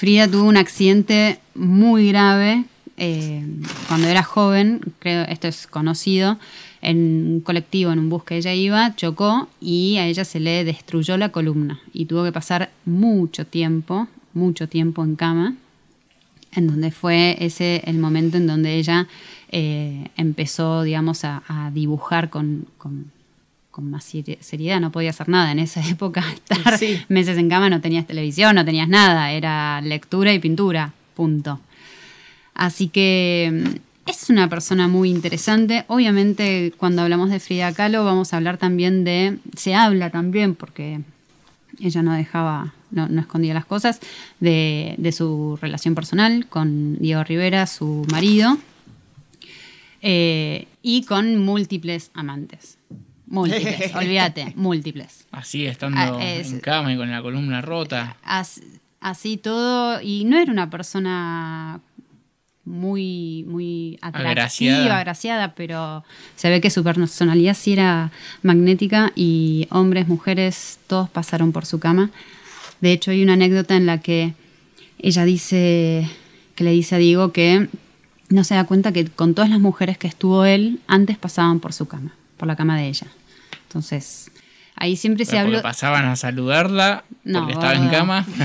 Frida 0.00 0.26
tuvo 0.26 0.44
un 0.44 0.56
accidente 0.56 1.40
muy 1.54 2.08
grave 2.08 2.64
eh, 2.96 3.44
cuando 3.86 4.08
era 4.08 4.22
joven, 4.22 4.80
creo 4.98 5.24
esto 5.24 5.46
es 5.46 5.66
conocido, 5.66 6.38
en 6.80 6.96
un 7.34 7.40
colectivo, 7.42 7.92
en 7.92 7.98
un 7.98 8.08
bus 8.08 8.24
que 8.24 8.38
ella 8.38 8.54
iba, 8.54 8.96
chocó 8.96 9.50
y 9.60 9.98
a 9.98 10.06
ella 10.06 10.24
se 10.24 10.40
le 10.40 10.64
destruyó 10.64 11.18
la 11.18 11.28
columna 11.28 11.80
y 11.92 12.06
tuvo 12.06 12.24
que 12.24 12.32
pasar 12.32 12.70
mucho 12.86 13.44
tiempo, 13.44 14.08
mucho 14.32 14.70
tiempo 14.70 15.04
en 15.04 15.16
cama, 15.16 15.54
en 16.52 16.66
donde 16.66 16.92
fue 16.92 17.36
ese 17.38 17.82
el 17.84 17.98
momento 17.98 18.38
en 18.38 18.46
donde 18.46 18.76
ella 18.76 19.06
eh, 19.52 20.08
empezó, 20.16 20.82
digamos, 20.82 21.26
a, 21.26 21.70
dibujar 21.74 22.30
con- 22.30 22.64
con 23.70 23.90
más 23.90 24.12
seri- 24.14 24.38
seriedad, 24.40 24.80
no 24.80 24.90
podía 24.92 25.10
hacer 25.10 25.28
nada 25.28 25.52
en 25.52 25.58
esa 25.58 25.80
época, 25.88 26.24
estar 26.32 26.78
Sí. 26.78 27.00
meses 27.08 27.38
en 27.38 27.48
cama, 27.48 27.70
no 27.70 27.80
tenías 27.80 28.06
televisión, 28.06 28.54
no 28.56 28.64
tenías 28.64 28.88
nada, 28.88 29.32
era 29.32 29.80
lectura 29.80 30.32
y 30.32 30.38
pintura, 30.38 30.92
punto. 31.14 31.60
Así 32.54 32.88
que 32.88 33.50
mm, 34.06 34.10
es 34.10 34.28
una 34.28 34.48
persona 34.48 34.88
muy 34.88 35.10
interesante. 35.10 35.84
Obviamente, 35.88 36.72
cuando 36.76 37.02
hablamos 37.02 37.30
de 37.30 37.38
Frida 37.40 37.72
Kahlo, 37.72 38.04
vamos 38.04 38.32
a 38.32 38.36
hablar 38.38 38.58
también 38.58 39.04
de. 39.04 39.38
Se 39.56 39.74
habla 39.74 40.10
también, 40.10 40.54
porque 40.56 41.00
ella 41.78 42.02
no 42.02 42.12
dejaba, 42.12 42.74
no, 42.90 43.08
no 43.08 43.20
escondía 43.20 43.54
las 43.54 43.64
cosas, 43.64 44.00
de, 44.40 44.94
de 44.98 45.12
su 45.12 45.58
relación 45.62 45.94
personal 45.94 46.46
con 46.48 46.98
Diego 46.98 47.22
Rivera, 47.24 47.66
su 47.66 48.04
marido, 48.10 48.58
eh, 50.02 50.66
y 50.82 51.04
con 51.04 51.38
múltiples 51.38 52.10
amantes. 52.14 52.78
Múltiples, 53.30 53.94
olvídate, 53.94 54.52
múltiples. 54.56 55.24
Así, 55.30 55.64
estando 55.66 55.98
Ah, 55.98 56.18
es- 56.22 56.50
en 56.52 56.60
cama 56.60 56.92
y 56.92 56.96
con 56.98 57.10
la 57.10 57.22
columna 57.22 57.62
rota. 57.62 58.16
As- 58.22 58.60
así 59.00 59.36
todo, 59.38 60.00
y 60.02 60.24
no 60.24 60.36
era 60.38 60.52
una 60.52 60.68
persona 60.68 61.80
muy, 62.64 63.44
muy 63.48 63.98
atractiva, 64.02 64.30
Agraciada. 64.30 64.98
agraciada, 64.98 65.54
pero 65.54 66.04
se 66.36 66.50
ve 66.50 66.60
que 66.60 66.70
su 66.70 66.84
personalidad 66.84 67.54
sí 67.56 67.72
era 67.72 68.12
magnética 68.42 69.12
y 69.16 69.66
hombres, 69.70 70.06
mujeres, 70.08 70.78
todos 70.86 71.08
pasaron 71.08 71.52
por 71.52 71.64
su 71.66 71.80
cama. 71.80 72.10
De 72.80 72.92
hecho, 72.92 73.10
hay 73.10 73.22
una 73.22 73.32
anécdota 73.34 73.76
en 73.76 73.86
la 73.86 73.98
que 73.98 74.34
ella 74.98 75.24
dice, 75.24 76.08
que 76.54 76.64
le 76.64 76.70
dice 76.72 76.96
a 76.96 76.98
Diego 76.98 77.32
que 77.32 77.68
no 78.28 78.44
se 78.44 78.54
da 78.54 78.64
cuenta 78.64 78.92
que 78.92 79.06
con 79.06 79.34
todas 79.34 79.50
las 79.50 79.60
mujeres 79.60 79.98
que 79.98 80.06
estuvo 80.06 80.44
él, 80.44 80.80
antes 80.86 81.16
pasaban 81.18 81.58
por 81.60 81.72
su 81.72 81.86
cama, 81.88 82.12
por 82.36 82.46
la 82.46 82.56
cama 82.56 82.76
de 82.78 82.88
ella. 82.88 83.06
Entonces, 83.70 84.32
ahí 84.74 84.96
siempre 84.96 85.24
se 85.24 85.30
Pero 85.30 85.42
porque 85.44 85.56
habló... 85.58 85.62
pasaban 85.62 86.06
a 86.06 86.16
saludarla 86.16 87.04
No, 87.22 87.38
porque 87.38 87.52
estaba 87.52 87.74
en 87.74 87.88
cama. 87.88 88.26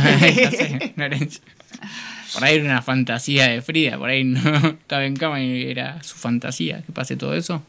Por 2.36 2.44
ahí 2.44 2.58
era 2.58 2.66
una 2.66 2.82
fantasía 2.84 3.48
de 3.48 3.62
Frida, 3.64 3.98
por 3.98 4.10
ahí 4.10 4.24
no 4.24 4.40
estaba 4.68 5.06
en 5.06 5.16
cama 5.16 5.42
y 5.42 5.64
era 5.64 6.04
su 6.04 6.16
fantasía 6.16 6.84
que 6.84 6.92
pase 6.92 7.16
todo 7.16 7.34
eso. 7.34 7.64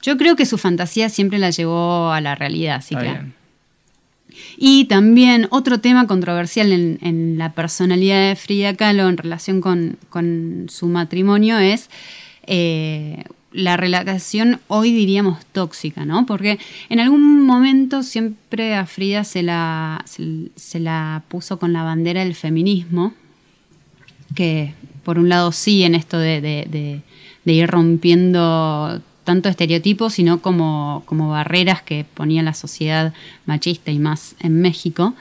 Yo 0.00 0.16
creo 0.16 0.36
que 0.36 0.46
su 0.46 0.58
fantasía 0.58 1.08
siempre 1.08 1.38
la 1.38 1.50
llevó 1.50 2.12
a 2.12 2.20
la 2.20 2.34
realidad, 2.34 2.76
así 2.76 2.94
que. 2.94 3.20
Y 4.56 4.84
también 4.84 5.48
otro 5.50 5.80
tema 5.80 6.06
controversial 6.06 6.72
en, 6.72 6.98
en 7.02 7.36
la 7.36 7.52
personalidad 7.52 8.28
de 8.28 8.36
Frida 8.36 8.74
Kahlo 8.74 9.08
en 9.08 9.16
relación 9.16 9.60
con, 9.60 9.98
con 10.08 10.66
su 10.68 10.86
matrimonio 10.86 11.58
es 11.58 11.90
eh, 12.46 13.24
la 13.54 13.76
relación 13.76 14.60
hoy 14.66 14.92
diríamos 14.92 15.38
tóxica, 15.52 16.04
¿no? 16.04 16.26
Porque 16.26 16.58
en 16.88 16.98
algún 16.98 17.46
momento 17.46 18.02
siempre 18.02 18.74
a 18.74 18.84
Frida 18.84 19.22
se 19.24 19.42
la, 19.44 20.04
se, 20.56 20.80
la 20.80 21.22
puso 21.28 21.58
con 21.58 21.72
la 21.72 21.84
bandera 21.84 22.24
del 22.24 22.34
feminismo, 22.34 23.14
que 24.34 24.74
por 25.04 25.18
un 25.18 25.28
lado 25.28 25.52
sí 25.52 25.84
en 25.84 25.94
esto 25.94 26.18
de- 26.18 26.40
de 27.44 27.52
ir 27.52 27.68
rompiendo 27.68 29.00
tanto 29.22 29.48
estereotipos, 29.48 30.14
sino 30.14 30.40
como, 30.42 31.02
como 31.06 31.30
barreras 31.30 31.80
que 31.82 32.04
ponía 32.14 32.42
la 32.42 32.54
sociedad 32.54 33.14
machista 33.46 33.90
y 33.90 33.98
más 33.98 34.34
en 34.40 34.60
México. 34.60 35.14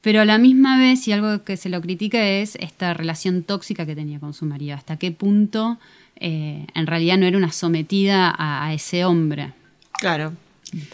Pero 0.00 0.20
a 0.20 0.24
la 0.24 0.38
misma 0.38 0.78
vez, 0.78 1.06
y 1.08 1.12
algo 1.12 1.42
que 1.44 1.56
se 1.56 1.68
lo 1.68 1.80
critica 1.80 2.24
es 2.26 2.56
esta 2.56 2.94
relación 2.94 3.42
tóxica 3.42 3.84
que 3.86 3.94
tenía 3.94 4.18
con 4.20 4.32
su 4.34 4.44
marido. 4.46 4.74
Hasta 4.76 4.96
qué 4.96 5.10
punto 5.12 5.78
eh, 6.20 6.66
en 6.74 6.86
realidad 6.86 7.16
no 7.18 7.26
era 7.26 7.36
una 7.38 7.50
sometida 7.52 8.30
a, 8.36 8.66
a 8.66 8.74
ese 8.74 9.04
hombre. 9.04 9.52
Claro. 9.92 10.32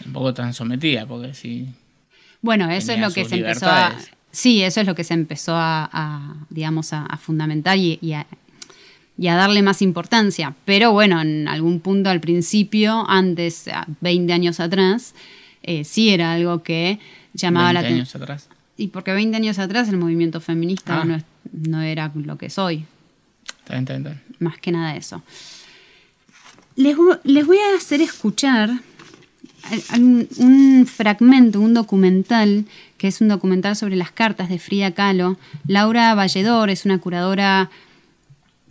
Tampoco 0.03 0.33
tan 0.33 0.53
sometida, 0.53 1.05
porque 1.05 1.33
si. 1.33 1.67
Bueno, 2.41 2.69
eso 2.69 2.91
es 2.93 2.99
lo 2.99 3.11
que 3.11 3.25
se 3.25 3.35
empezó 3.35 3.67
a. 3.67 3.93
Sí, 4.31 4.61
eso 4.61 4.81
es 4.81 4.87
lo 4.87 4.95
que 4.95 5.03
se 5.03 5.13
empezó 5.13 5.55
a, 5.55 5.89
a, 5.91 6.35
digamos, 6.49 6.93
a, 6.93 7.05
a 7.05 7.17
fundamentar 7.17 7.77
y, 7.77 7.97
y 8.01 8.13
a, 8.13 8.27
y 9.17 9.27
a 9.27 9.35
darle 9.35 9.61
más 9.61 9.81
importancia. 9.81 10.53
Pero 10.65 10.91
bueno, 10.91 11.21
en 11.21 11.47
algún 11.47 11.79
punto 11.79 12.09
al 12.09 12.19
principio, 12.19 13.09
antes, 13.09 13.67
a 13.67 13.85
20 14.01 14.31
años 14.33 14.59
atrás, 14.59 15.15
eh, 15.63 15.83
sí 15.83 16.09
era 16.09 16.33
algo 16.33 16.61
que 16.63 16.99
llamaba 17.33 17.73
la 17.73 17.81
20 17.81 17.95
atención. 18.01 18.21
años 18.21 18.29
atrás. 18.45 18.49
Y 18.77 18.87
porque 18.89 19.11
20 19.13 19.35
años 19.37 19.57
atrás 19.59 19.89
el 19.89 19.97
movimiento 19.97 20.39
feminista 20.39 21.01
Ah. 21.01 21.05
no, 21.05 21.15
es- 21.15 21.23
no 21.51 21.81
era 21.81 22.11
lo 22.13 22.37
que 22.37 22.47
es 22.47 22.57
hoy. 22.59 22.85
Está 23.67 23.73
bien, 23.73 23.83
está 23.83 23.93
bien, 23.93 24.07
está 24.07 24.09
bien. 24.09 24.35
Más 24.39 24.57
que 24.59 24.71
nada 24.71 24.95
eso. 24.95 25.21
Les, 26.77 26.95
les 27.25 27.45
voy 27.45 27.57
a 27.57 27.75
hacer 27.75 27.99
escuchar 27.99 28.69
un 29.97 30.85
fragmento, 30.87 31.59
un 31.59 31.73
documental, 31.73 32.65
que 32.97 33.09
es 33.09 33.19
un 33.19 33.27
documental 33.27 33.75
sobre 33.75 33.97
las 33.97 34.11
cartas 34.11 34.47
de 34.47 34.57
Frida 34.57 34.91
Kahlo. 34.91 35.37
Laura 35.67 36.15
Valledor 36.15 36.69
es 36.69 36.85
una 36.85 36.99
curadora 36.99 37.69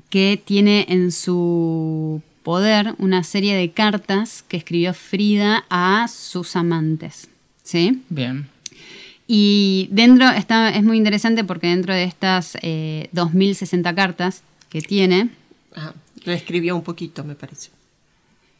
que 0.08 0.40
tiene 0.42 0.86
en 0.88 1.12
su 1.12 2.22
poder 2.42 2.94
una 2.96 3.22
serie 3.22 3.54
de 3.54 3.72
cartas 3.72 4.44
que 4.48 4.56
escribió 4.56 4.94
Frida 4.94 5.66
a 5.68 6.08
sus 6.08 6.56
amantes. 6.56 7.28
¿Sí? 7.62 8.02
Bien. 8.08 8.48
Y 9.26 9.88
dentro 9.90 10.30
está, 10.30 10.70
es 10.70 10.84
muy 10.84 10.96
interesante 10.96 11.44
porque 11.44 11.66
dentro 11.66 11.92
de 11.92 12.04
estas 12.04 12.56
eh, 12.62 13.08
2060 13.12 13.94
cartas 13.94 14.42
que 14.80 14.86
tiene, 14.86 15.30
Ajá. 15.74 15.94
Reescribió 16.24 16.74
un 16.76 16.82
poquito, 16.82 17.22
me 17.24 17.34
parece. 17.34 17.70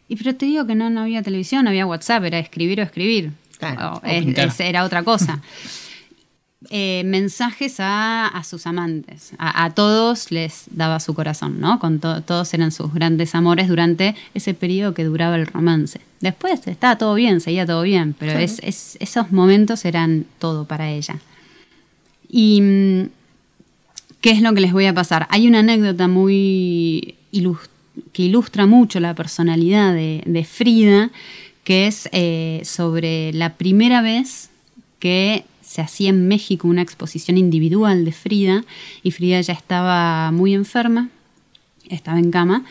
y 0.08 0.16
pero 0.16 0.34
te 0.36 0.46
digo 0.46 0.66
que 0.66 0.74
no, 0.74 0.88
no 0.90 1.00
había 1.02 1.22
televisión, 1.22 1.64
no 1.64 1.70
había 1.70 1.84
WhatsApp, 1.86 2.24
era 2.24 2.38
escribir 2.38 2.80
o 2.80 2.82
escribir. 2.82 3.32
Claro, 3.58 3.94
O 3.94 3.98
o 3.98 4.02
es- 4.06 4.24
pintar. 4.24 4.48
es- 4.48 4.60
era 4.60 4.84
otra 4.84 5.02
cosa. 5.02 5.40
Eh, 6.70 7.02
mensajes 7.04 7.78
a, 7.78 8.26
a 8.26 8.42
sus 8.42 8.66
amantes. 8.66 9.32
A, 9.38 9.64
a 9.66 9.74
todos 9.74 10.32
les 10.32 10.64
daba 10.70 10.98
su 11.00 11.12
corazón, 11.14 11.60
¿no? 11.60 11.78
Con 11.78 12.00
to- 12.00 12.22
todos 12.22 12.52
eran 12.54 12.72
sus 12.72 12.92
grandes 12.92 13.34
amores 13.34 13.68
durante 13.68 14.16
ese 14.34 14.52
periodo 14.54 14.92
que 14.94 15.04
duraba 15.04 15.36
el 15.36 15.46
romance. 15.46 16.00
Después 16.20 16.66
estaba 16.66 16.96
todo 16.98 17.14
bien, 17.14 17.40
seguía 17.40 17.66
todo 17.66 17.82
bien, 17.82 18.14
pero 18.18 18.38
es, 18.38 18.58
es- 18.64 18.96
esos 19.00 19.30
momentos 19.30 19.84
eran 19.84 20.24
todo 20.40 20.64
para 20.64 20.90
ella. 20.90 21.18
Y 22.28 22.60
mm, 22.62 23.08
¿qué 24.20 24.30
es 24.30 24.42
lo 24.42 24.52
que 24.54 24.60
les 24.60 24.72
voy 24.72 24.86
a 24.86 24.94
pasar? 24.94 25.26
Hay 25.30 25.46
una 25.46 25.60
anécdota 25.60 26.08
muy 26.08 27.16
que 28.12 28.22
ilustra 28.22 28.66
mucho 28.66 29.00
la 29.00 29.14
personalidad 29.14 29.94
de, 29.94 30.46
Frida, 30.48 31.10
que 31.64 31.86
es 31.86 32.08
eh, 32.12 32.62
sobre 32.64 33.32
la 33.32 33.54
primera 33.54 34.02
vez 34.02 34.50
que 34.98 35.44
se 35.62 35.82
hacía 35.82 36.10
en 36.10 36.28
México 36.28 36.68
una 36.68 36.82
exposición 36.82 37.38
individual 37.38 38.04
de 38.04 38.12
Frida 38.12 38.64
y 39.02 39.10
Frida 39.10 39.40
ya 39.40 39.52
estaba 39.52 40.30
muy 40.30 40.54
enferma, 40.54 41.08
estaba 41.88 42.18
en 42.18 42.30
cama 42.30 42.64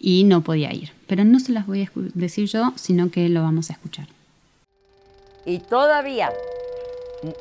y 0.00 0.24
no 0.24 0.42
podía 0.42 0.72
ir. 0.72 0.90
Pero 1.06 1.24
no 1.24 1.38
se 1.40 1.52
las 1.52 1.66
voy 1.66 1.82
a 1.82 1.90
decir 2.14 2.46
yo, 2.48 2.72
sino 2.76 3.10
que 3.10 3.28
lo 3.28 3.42
vamos 3.42 3.70
a 3.70 3.74
escuchar. 3.74 4.08
y 5.46 5.58
todavía 5.58 6.32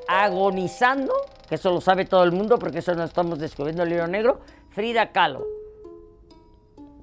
agonizando, 0.07 1.13
que 1.47 1.55
eso 1.55 1.71
lo 1.71 1.81
sabe 1.81 2.05
todo 2.05 2.23
el 2.23 2.31
mundo 2.31 2.57
porque 2.59 2.79
eso 2.79 2.95
no 2.95 3.03
estamos 3.03 3.39
descubriendo 3.39 3.83
el 3.83 3.89
libro 3.89 4.07
negro, 4.07 4.39
Frida 4.69 5.11
Kahlo, 5.11 5.45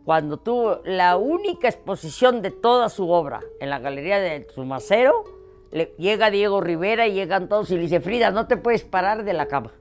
cuando 0.05 0.39
tuvo 0.39 0.81
la 0.85 1.17
única 1.17 1.69
exposición 1.69 2.43
de 2.43 2.51
toda 2.51 2.89
su 2.89 3.11
obra 3.11 3.41
en 3.61 3.71
la 3.71 3.79
galería 3.79 4.19
de 4.19 4.47
Sumacero, 4.55 5.25
le, 5.71 5.95
llega 5.99 6.31
Diego 6.31 6.61
Rivera 6.61 7.07
y 7.07 7.13
llegan 7.13 7.49
todos 7.49 7.71
y 7.71 7.77
le 7.77 7.83
dice, 7.83 8.01
Frida, 8.01 8.31
no 8.31 8.47
te 8.47 8.57
puedes 8.57 8.83
parar 8.83 9.25
de 9.25 9.33
la 9.35 9.47
cama, 9.47 9.73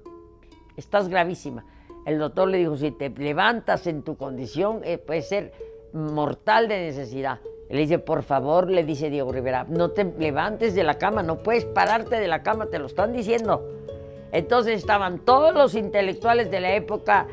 estás 0.77 1.09
gravísima. 1.09 1.65
El 2.05 2.19
doctor 2.19 2.47
le 2.47 2.57
dijo, 2.57 2.77
si 2.77 2.91
te 2.91 3.09
levantas 3.09 3.87
en 3.87 4.03
tu 4.03 4.17
condición, 4.17 4.81
eh, 4.83 4.97
puede 4.97 5.21
ser 5.21 5.53
mortal 5.93 6.67
de 6.67 6.79
necesidad. 6.79 7.39
Le 7.69 7.81
dice, 7.81 7.99
por 7.99 8.23
favor, 8.23 8.69
le 8.69 8.83
dice 8.83 9.09
Diego 9.09 9.31
Rivera, 9.31 9.65
no 9.69 9.91
te 9.91 10.03
levantes 10.03 10.73
de 10.73 10.83
la 10.83 10.97
cama, 10.97 11.23
no 11.23 11.43
puedes 11.43 11.65
pararte 11.65 12.19
de 12.19 12.27
la 12.27 12.41
cama, 12.41 12.67
te 12.67 12.79
lo 12.79 12.87
están 12.87 13.13
diciendo. 13.13 13.63
Entonces 14.31 14.77
estaban 14.79 15.19
todos 15.19 15.53
los 15.53 15.75
intelectuales 15.75 16.51
de 16.51 16.59
la 16.59 16.73
época, 16.73 17.27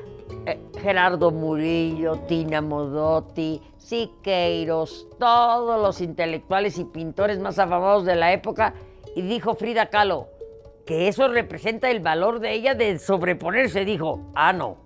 eh, 0.46 0.60
Gerardo 0.80 1.30
Murillo, 1.30 2.16
Tina 2.26 2.60
Modotti, 2.60 3.60
Siqueiros, 3.76 5.08
todos 5.18 5.80
los 5.80 6.00
intelectuales 6.00 6.78
y 6.78 6.84
pintores 6.84 7.38
más 7.38 7.58
afamados 7.58 8.04
de 8.04 8.16
la 8.16 8.32
época, 8.32 8.74
y 9.14 9.22
dijo 9.22 9.54
Frida 9.54 9.86
Kahlo, 9.86 10.28
que 10.84 11.08
eso 11.08 11.28
representa 11.28 11.90
el 11.90 12.00
valor 12.00 12.40
de 12.40 12.52
ella 12.52 12.74
de 12.74 12.98
sobreponerse. 12.98 13.84
Dijo, 13.84 14.20
ah, 14.34 14.52
no, 14.52 14.76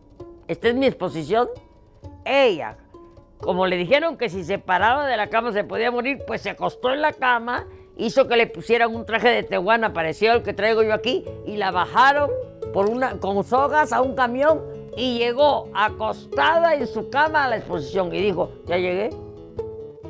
esta 0.49 0.69
es 0.69 0.75
mi 0.75 0.87
exposición. 0.87 1.49
Ella, 2.25 2.77
como 3.39 3.67
le 3.67 3.77
dijeron 3.77 4.17
que 4.17 4.29
si 4.29 4.45
se 4.45 4.59
paraba 4.59 5.07
de 5.07 5.17
la 5.17 5.29
cama 5.29 5.53
se 5.53 5.65
podía 5.65 5.91
morir, 5.91 6.19
pues 6.27 6.43
se 6.43 6.51
acostó 6.51 6.93
en 6.93 7.03
la 7.03 7.13
cama, 7.13 7.67
hizo 8.01 8.27
que 8.27 8.37
le 8.37 8.47
pusieran 8.47 8.95
un 8.95 9.05
traje 9.05 9.29
de 9.29 9.43
tehuana 9.43 9.93
parecido 9.93 10.33
al 10.33 10.43
que 10.43 10.55
traigo 10.55 10.83
yo 10.83 10.95
aquí, 10.95 11.25
y 11.47 11.57
la 11.57 11.71
bajaron 11.71 12.31
por 12.73 12.89
una, 12.89 13.19
con 13.19 13.45
sogas 13.45 13.93
a 13.93 14.01
un 14.01 14.15
camión 14.15 14.61
y 14.97 15.19
llegó 15.19 15.69
acostada 15.75 16.75
en 16.75 16.87
su 16.87 17.11
cama 17.11 17.45
a 17.45 17.49
la 17.49 17.57
exposición 17.57 18.15
y 18.15 18.21
dijo, 18.21 18.53
ya 18.67 18.77
llegué, 18.77 19.11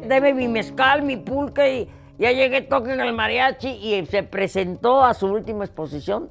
deme 0.06 0.34
mi 0.34 0.48
mezcal, 0.48 1.02
mi 1.02 1.16
pulque 1.16 1.80
y 1.80 1.88
ya 2.18 2.32
llegué, 2.32 2.62
toquen 2.62 3.00
el 3.00 3.12
mariachi 3.12 3.68
y 3.68 4.06
se 4.06 4.22
presentó 4.22 5.02
a 5.04 5.14
su 5.14 5.26
última 5.26 5.64
exposición. 5.64 6.30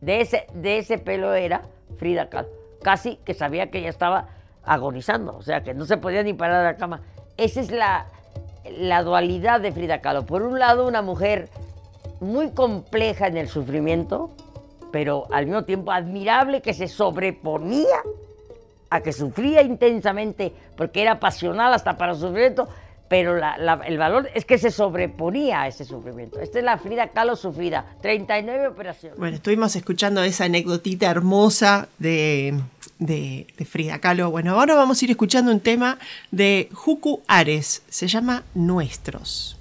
De 0.00 0.20
ese, 0.20 0.46
de 0.54 0.78
ese 0.78 0.98
pelo 0.98 1.34
era 1.34 1.62
Frida 1.98 2.30
Kahlo. 2.30 2.48
Casi 2.82 3.16
que 3.16 3.34
sabía 3.34 3.70
que 3.70 3.78
ella 3.78 3.90
estaba 3.90 4.28
agonizando, 4.62 5.36
o 5.36 5.42
sea, 5.42 5.62
que 5.62 5.74
no 5.74 5.84
se 5.84 5.98
podía 5.98 6.22
ni 6.22 6.32
parar 6.32 6.58
de 6.58 6.72
la 6.72 6.76
cama. 6.76 7.02
Esa 7.36 7.60
es 7.60 7.70
la, 7.70 8.06
la 8.78 9.02
dualidad 9.02 9.60
de 9.60 9.72
Frida 9.72 10.00
Kahlo. 10.00 10.26
Por 10.26 10.42
un 10.42 10.58
lado, 10.58 10.86
una 10.86 11.02
mujer 11.02 11.48
muy 12.20 12.50
compleja 12.50 13.26
en 13.26 13.36
el 13.36 13.48
sufrimiento, 13.48 14.30
pero 14.92 15.26
al 15.30 15.46
mismo 15.46 15.64
tiempo 15.64 15.92
admirable 15.92 16.62
que 16.62 16.74
se 16.74 16.88
sobreponía 16.88 18.02
a 18.90 19.00
que 19.00 19.12
sufría 19.12 19.62
intensamente, 19.62 20.52
porque 20.76 21.02
era 21.02 21.20
pasional 21.20 21.72
hasta 21.72 21.96
para 21.96 22.14
su 22.14 22.22
sufrimiento, 22.22 22.68
pero 23.10 23.36
la- 23.36 23.58
la- 23.58 23.82
el 23.84 23.98
valor 23.98 24.30
es 24.34 24.44
que 24.44 24.56
se 24.56 24.70
sobreponía 24.70 25.62
a 25.62 25.66
ese 25.66 25.84
sufrimiento. 25.84 26.38
Esta 26.38 26.60
es 26.60 26.64
la 26.64 26.78
Frida 26.78 27.08
Kahlo 27.08 27.34
sufrida, 27.34 27.84
39 28.00 28.68
operaciones. 28.68 29.18
Bueno, 29.18 29.34
estuvimos 29.34 29.74
escuchando 29.74 30.22
esa 30.22 30.44
anecdotita 30.44 31.10
hermosa 31.10 31.88
de, 31.98 32.54
de- 33.00 33.46
Frida 33.68 33.98
Kahlo. 33.98 34.30
Bueno, 34.30 34.52
ahora 34.52 34.76
vamos 34.76 35.02
a 35.02 35.04
ir 35.04 35.10
escuchando 35.10 35.50
un 35.50 35.58
tema 35.58 35.98
de 36.30 36.68
Juku 36.72 37.20
Ares. 37.26 37.82
Se 37.88 38.06
llama 38.06 38.44
Nuestros. 38.54 39.56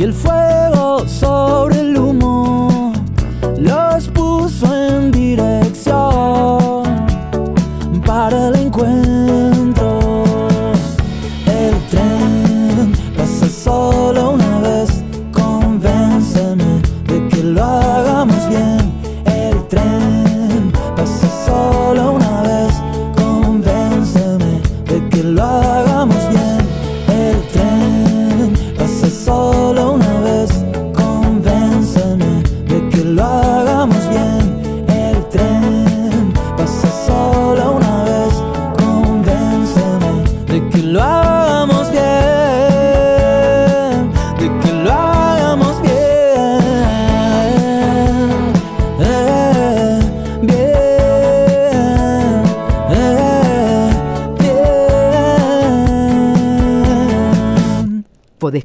Y 0.00 0.02
el 0.02 0.14
fuego 0.14 1.06
sobre 1.06 1.80
el 1.80 1.89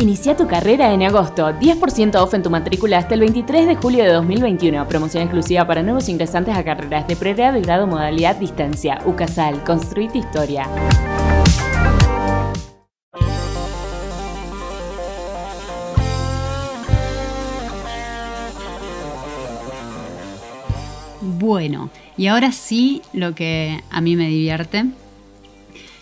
Inicia 0.00 0.36
tu 0.36 0.46
carrera 0.46 0.92
en 0.92 1.02
agosto. 1.02 1.48
10% 1.48 2.14
off 2.22 2.32
en 2.32 2.44
tu 2.44 2.50
matrícula 2.50 2.98
hasta 2.98 3.14
el 3.14 3.20
23 3.20 3.66
de 3.66 3.74
julio 3.74 4.04
de 4.04 4.12
2021. 4.12 4.86
Promoción 4.86 5.24
exclusiva 5.24 5.66
para 5.66 5.82
nuevos 5.82 6.08
ingresantes 6.08 6.54
a 6.56 6.62
carreras 6.62 7.08
de 7.08 7.16
pregrado 7.16 7.58
y 7.58 7.62
grado 7.62 7.88
modalidad 7.88 8.36
distancia. 8.36 9.00
UCASAL. 9.04 9.64
Construir 9.64 10.12
tu 10.12 10.18
historia. 10.18 10.68
Bueno, 21.20 21.90
y 22.16 22.28
ahora 22.28 22.52
sí 22.52 23.02
lo 23.12 23.34
que 23.34 23.82
a 23.90 24.00
mí 24.00 24.14
me 24.14 24.28
divierte. 24.28 24.84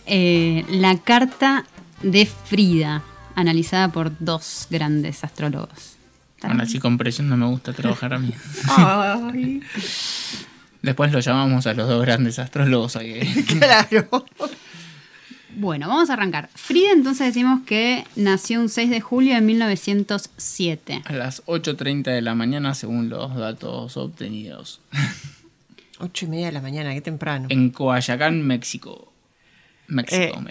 Eh, 0.05 0.67
la 0.69 0.99
carta 0.99 1.65
de 2.03 2.27
Frida, 2.27 3.03
analizada 3.37 3.93
por 3.93 4.11
dos 4.19 4.67
grandes 4.69 5.23
astrólogos. 5.23 5.97
Bueno, 6.43 6.63
así 6.63 6.81
con 6.81 6.99
presión 6.99 7.29
no 7.29 7.37
me 7.37 7.47
gusta 7.47 7.73
trabajar 7.73 8.15
a 8.15 8.19
mí. 8.19 8.33
Ay, 8.69 9.63
Después 10.83 11.13
lo 11.13 11.21
llamamos 11.21 11.67
a 11.67 11.75
los 11.75 11.89
dos 11.89 12.05
grandes 12.05 12.39
astrólogos. 12.39 12.99
claro. 13.59 14.27
Bueno, 15.57 15.89
vamos 15.89 16.11
a 16.11 16.13
arrancar. 16.13 16.51
Frida 16.55 16.93
entonces 16.93 17.29
decimos 17.29 17.63
que 17.67 18.05
nació 18.15 18.61
un 18.61 18.69
6 18.69 18.91
de 18.91 19.01
julio 19.01 19.35
de 19.35 19.41
1907. 19.41 21.03
A 21.05 21.13
las 21.13 21.45
8.30 21.47 22.05
de 22.05 22.23
la 22.23 22.35
mañana 22.35 22.75
según 22.75 23.09
los 23.09 23.35
datos 23.35 23.97
obtenidos. 23.97 24.81
Ocho 25.99 26.27
y 26.27 26.29
media 26.29 26.47
de 26.47 26.53
la 26.53 26.61
mañana, 26.61 26.93
qué 26.93 27.01
temprano. 27.01 27.47
En 27.51 27.71
Coayacán, 27.71 28.43
México. 28.43 29.13
México. 29.89 30.43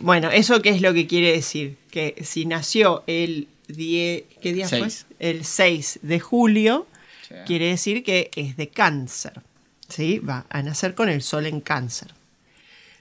Bueno, 0.00 0.30
¿eso 0.30 0.62
qué 0.62 0.70
es 0.70 0.80
lo 0.82 0.92
que 0.94 1.06
quiere 1.06 1.32
decir? 1.32 1.76
Que 1.90 2.14
si 2.24 2.46
nació 2.46 3.02
el 3.06 3.48
10, 3.68 4.24
¿qué 4.40 4.52
día 4.52 4.68
Seis. 4.68 5.06
fue? 5.18 5.30
El 5.30 5.44
6 5.44 6.00
de 6.02 6.20
julio, 6.20 6.86
Sí. 7.28 7.34
quiere 7.46 7.66
decir 7.68 8.04
que 8.04 8.30
es 8.36 8.56
de 8.56 8.68
cáncer. 8.68 9.40
¿Sí? 9.88 10.18
Va 10.20 10.46
a 10.50 10.62
nacer 10.62 10.94
con 10.94 11.08
el 11.08 11.22
sol 11.22 11.46
en 11.46 11.60
cáncer. 11.60 12.14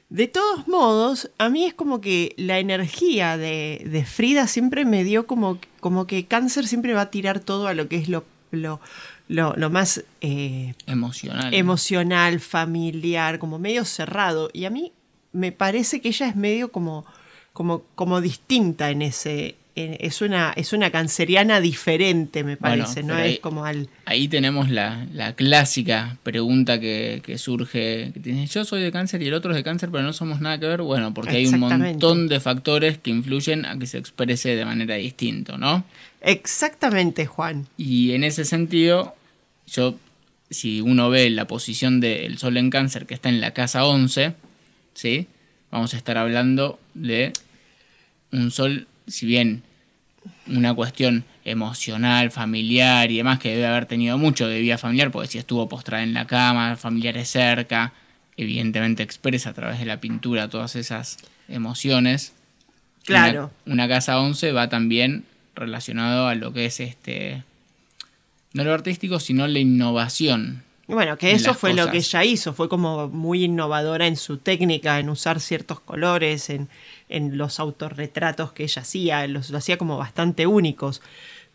De 0.10 0.28
todos 0.28 0.67
modos, 0.67 1.32
a 1.39 1.50
mí 1.50 1.65
es 1.65 1.74
como 1.74 2.00
que 2.00 2.34
la 2.38 2.60
energía 2.60 3.38
de, 3.38 3.82
de 3.86 4.06
Frida 4.06 4.48
siempre 4.48 4.86
me 4.86 5.04
dio 5.04 5.26
como, 5.26 5.60
como 5.80 6.06
que 6.08 6.26
cáncer 6.26 6.67
siempre 6.67 6.93
va 6.93 7.02
a 7.02 7.12
tirar 7.12 7.39
todo 7.39 7.67
a 7.67 7.74
lo 7.74 7.88
que 7.88 7.98
es 7.98 8.08
lo, 8.08 8.24
lo, 8.52 8.80
lo, 9.28 9.56
lo 9.56 9.69
más 9.71 10.04
eh, 10.21 10.76
Emocional. 10.86 11.54
emocional, 11.54 12.39
familiar, 12.39 13.39
como 13.39 13.58
medio 13.58 13.84
cerrado. 13.84 14.50
Y 14.54 14.65
a 14.65 14.69
mí 14.69 14.91
me 15.36 15.52
parece 15.52 16.02
que 16.02 16.08
ella 16.10 16.28
es 16.30 16.36
medio 16.36 16.71
como, 16.71 17.06
como, 17.54 17.84
como 17.95 18.21
distinta 18.21 18.89
en 18.89 19.02
ese. 19.02 19.56
en- 19.78 19.98
es, 20.00 20.21
una, 20.21 20.54
es 20.56 20.71
una 20.71 20.89
canceriana 20.89 21.60
diferente, 21.60 22.43
me 22.45 22.56
Bueno, 22.56 22.86
parece. 22.86 23.04
no 23.04 23.10
pero 23.15 23.19
es 23.26 23.32
ahí- 23.34 23.38
como 23.39 23.65
al. 23.65 23.89
Ahí 24.06 24.28
tenemos 24.30 24.69
la, 24.69 25.06
la 25.13 25.34
clásica 25.36 26.17
pregunta 26.24 26.80
que, 26.80 27.21
que 27.26 27.38
surge, 27.38 28.12
que 28.13 28.19
tiene, 28.21 28.48
yo 28.48 28.63
soy 28.63 28.82
de 28.82 28.91
cáncer 28.91 29.21
y 29.21 29.28
el 29.28 29.34
otro 29.34 29.52
es 29.52 29.58
de 29.58 29.63
cáncer, 29.63 29.89
pero 29.91 30.04
no 30.04 30.13
somos 30.13 30.39
nada 30.39 30.58
que 30.60 30.67
ver. 30.67 30.82
Bueno, 30.82 31.13
porque 31.13 31.36
hay 31.38 31.48
un 31.48 31.60
montón 31.60 32.28
de 32.30 32.39
factores 32.39 32.98
que 33.00 33.10
influyen 33.10 33.65
a 33.65 33.78
que 33.78 33.86
se 33.88 33.98
exprese 33.98 34.56
de 34.56 34.63
manera 34.63 34.95
distinta, 34.95 35.58
¿no? 35.58 35.84
Exactamente, 36.21 37.26
Juan. 37.26 37.67
Y 37.78 38.12
en 38.12 38.24
ese 38.24 38.45
sentido, 38.45 39.15
yo, 39.67 39.95
si 40.50 40.80
uno 40.80 41.10
ve 41.10 41.30
la 41.30 41.48
posición 41.48 42.00
del 42.00 42.38
Sol 42.38 42.58
en 42.58 42.69
cáncer 42.69 43.06
que 43.08 43.13
está 43.15 43.30
en 43.30 43.41
la 43.41 43.52
casa 43.52 43.86
11, 43.86 44.34
¿sí? 44.95 45.27
Vamos 45.69 45.93
a 45.93 45.97
estar 45.97 46.17
hablando 46.17 46.79
de 46.95 47.34
un 48.31 48.49
Sol, 48.49 48.88
si 49.05 49.27
bien 49.27 49.62
una 50.47 50.73
cuestión 50.73 51.23
emocional, 51.43 52.31
familiar 52.31 53.12
y 53.12 53.17
demás, 53.17 53.39
que 53.39 53.51
debe 53.51 53.67
haber 53.67 53.86
tenido 53.86 54.17
mucho 54.17 54.47
de 54.47 54.60
vida 54.60 54.79
familiar, 54.79 55.12
porque 55.12 55.27
si 55.27 55.38
estuvo 55.38 55.69
postrada 55.69 56.03
en 56.03 56.15
la 56.15 56.25
cama, 56.25 56.75
familiares 56.75 57.29
cerca, 57.29 57.93
evidentemente 58.38 59.03
expresa 59.03 59.51
a 59.51 59.53
través 59.53 59.79
de 59.79 59.86
la 59.86 60.01
pintura 60.01 60.49
todas 60.49 60.75
esas 60.75 61.17
emociones. 61.47 62.34
Claro. 63.03 63.51
Una, 63.65 63.73
una 63.73 63.88
casa 63.88 64.19
11 64.19 64.51
va 64.51 64.67
también 64.67 65.25
relacionado 65.53 66.27
a 66.27 66.34
lo 66.34 66.51
que 66.51 66.65
es 66.65 66.79
este 66.79 67.43
no 68.55 68.63
lo 68.63 68.73
artístico, 68.73 69.19
sino 69.19 69.47
la 69.47 69.60
innovación. 69.60 70.63
Bueno, 70.88 71.17
que 71.17 71.32
eso 71.32 71.56
fue 71.56 71.74
lo 71.74 71.89
que 71.89 71.98
ella 71.98 72.24
hizo, 72.24 72.54
fue 72.54 72.69
como 72.69 73.08
muy 73.08 73.45
innovadora 73.45 74.06
en 74.06 74.15
su 74.15 74.38
técnica, 74.38 75.00
en 75.00 75.10
usar 75.10 75.39
ciertos 75.39 75.80
colores, 75.80 76.52
en, 76.52 76.69
en 77.10 77.38
los 77.38 77.60
autorretratos 77.60 78.52
que 78.52 78.63
ella 78.63 78.84
hacía, 78.84 79.26
los, 79.28 79.50
lo 79.50 79.58
hacía 79.58 79.80
como 79.80 79.98
bastante 79.98 80.45
únicos. 80.45 81.02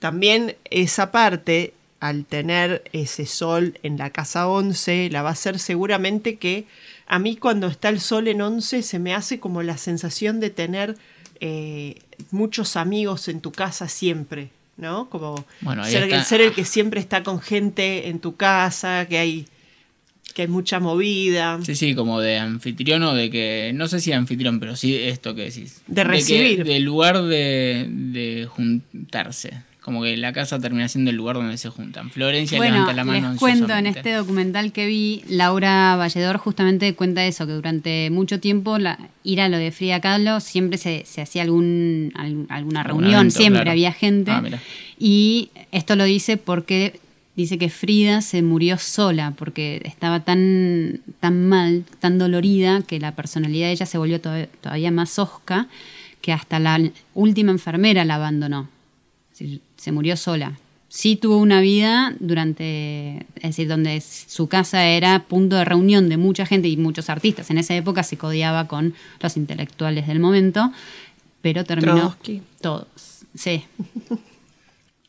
También 0.00 0.56
esa 0.64 1.12
parte 1.12 1.74
al 2.00 2.24
tener 2.24 2.82
ese 2.92 3.26
sol 3.26 3.78
en 3.82 3.98
la 3.98 4.10
casa 4.10 4.48
11, 4.48 5.10
la 5.10 5.22
va 5.22 5.28
a 5.28 5.32
hacer 5.32 5.58
seguramente 5.58 6.36
que 6.36 6.64
a 7.06 7.18
mí 7.18 7.36
cuando 7.36 7.66
está 7.66 7.90
el 7.90 8.00
sol 8.00 8.26
en 8.26 8.40
11 8.40 8.82
se 8.82 8.98
me 8.98 9.14
hace 9.14 9.38
como 9.38 9.62
la 9.62 9.76
sensación 9.76 10.40
de 10.40 10.50
tener 10.50 10.96
eh, 11.40 12.00
muchos 12.30 12.76
amigos 12.76 13.28
en 13.28 13.40
tu 13.40 13.52
casa 13.52 13.86
siempre, 13.86 14.50
¿no? 14.80 15.08
Como 15.10 15.44
Bueno, 15.60 15.84
ser, 15.84 16.04
está. 16.04 16.24
ser 16.24 16.40
el 16.40 16.52
que 16.52 16.64
siempre 16.64 17.00
está 17.00 17.22
con 17.22 17.40
gente 17.40 18.08
en 18.08 18.18
tu 18.20 18.36
casa, 18.36 19.06
que 19.08 19.18
hay, 19.18 19.46
que 20.34 20.42
hay 20.42 20.48
mucha 20.48 20.80
movida. 20.80 21.58
Sí, 21.62 21.74
sí, 21.74 21.94
como 21.94 22.20
de 22.20 22.38
anfitrión 22.38 23.02
o 23.02 23.14
de 23.14 23.30
que, 23.30 23.72
no 23.74 23.88
sé 23.88 24.00
si 24.00 24.12
anfitrión, 24.12 24.58
pero 24.60 24.76
sí 24.76 24.96
esto 24.96 25.34
que 25.34 25.42
decís. 25.42 25.82
De 25.86 26.02
que- 26.02 26.04
recibir. 26.08 26.64
del 26.64 26.82
lugar 26.84 27.22
de, 27.22 27.86
de 27.88 28.46
juntarse. 28.48 29.62
Como 29.80 30.02
que 30.02 30.14
la 30.18 30.32
casa 30.34 30.58
termina 30.58 30.88
siendo 30.88 31.10
el 31.10 31.16
lugar 31.16 31.36
donde 31.36 31.56
se 31.56 31.70
juntan. 31.70 32.10
Florencia 32.10 32.58
Bueno, 32.58 32.74
levanta 32.74 32.92
la 32.92 33.04
mano 33.04 33.30
les 33.30 33.38
cuento 33.40 33.74
en 33.74 33.86
este 33.86 34.12
documental 34.12 34.72
que 34.72 34.86
vi, 34.86 35.22
Laura 35.28 35.96
Valledor 35.96 36.36
justamente 36.36 36.94
cuenta 36.94 37.24
eso, 37.24 37.46
que 37.46 37.52
durante 37.54 38.10
mucho 38.10 38.40
tiempo 38.40 38.78
la, 38.78 38.98
ir 39.24 39.40
a 39.40 39.48
lo 39.48 39.56
de 39.56 39.72
Frida 39.72 40.00
Kahlo 40.00 40.40
siempre 40.40 40.76
se, 40.76 41.04
se 41.06 41.22
hacía 41.22 41.42
algún, 41.42 42.12
al- 42.14 42.46
alguna 42.50 42.82
reunión, 42.82 43.14
evento, 43.14 43.36
siempre 43.38 43.60
claro. 43.60 43.70
había 43.70 43.92
gente. 43.92 44.30
Ah, 44.32 44.42
y 44.98 45.48
esto 45.72 45.96
lo 45.96 46.04
dice 46.04 46.36
porque 46.36 47.00
dice 47.34 47.56
que 47.56 47.70
Frida 47.70 48.20
se 48.20 48.42
murió 48.42 48.76
sola, 48.76 49.32
porque 49.38 49.80
estaba 49.86 50.20
tan, 50.20 51.00
tan 51.20 51.48
mal, 51.48 51.84
tan 52.00 52.18
dolorida, 52.18 52.82
que 52.86 53.00
la 53.00 53.14
personalidad 53.14 53.68
de 53.68 53.72
ella 53.72 53.86
se 53.86 53.96
volvió 53.96 54.20
to- 54.20 54.46
todavía 54.60 54.90
más 54.90 55.18
osca, 55.18 55.68
que 56.20 56.34
hasta 56.34 56.58
la 56.58 56.78
última 57.14 57.50
enfermera 57.50 58.04
la 58.04 58.16
abandonó. 58.16 58.68
Es 59.32 59.38
decir, 59.38 59.60
se 59.80 59.92
murió 59.92 60.14
sola. 60.18 60.58
Sí 60.88 61.16
tuvo 61.16 61.38
una 61.38 61.62
vida 61.62 62.14
durante, 62.20 63.24
es 63.36 63.42
decir, 63.42 63.66
donde 63.66 64.02
su 64.02 64.46
casa 64.46 64.84
era 64.86 65.20
punto 65.20 65.56
de 65.56 65.64
reunión 65.64 66.10
de 66.10 66.18
mucha 66.18 66.44
gente 66.44 66.68
y 66.68 66.76
muchos 66.76 67.08
artistas. 67.08 67.48
En 67.50 67.56
esa 67.56 67.74
época 67.74 68.02
se 68.02 68.18
codiaba 68.18 68.68
con 68.68 68.92
los 69.20 69.36
intelectuales 69.38 70.06
del 70.06 70.20
momento, 70.20 70.70
pero 71.40 71.64
terminó 71.64 72.10
Trotsky. 72.10 72.42
todos. 72.60 72.86
Sí, 73.34 73.64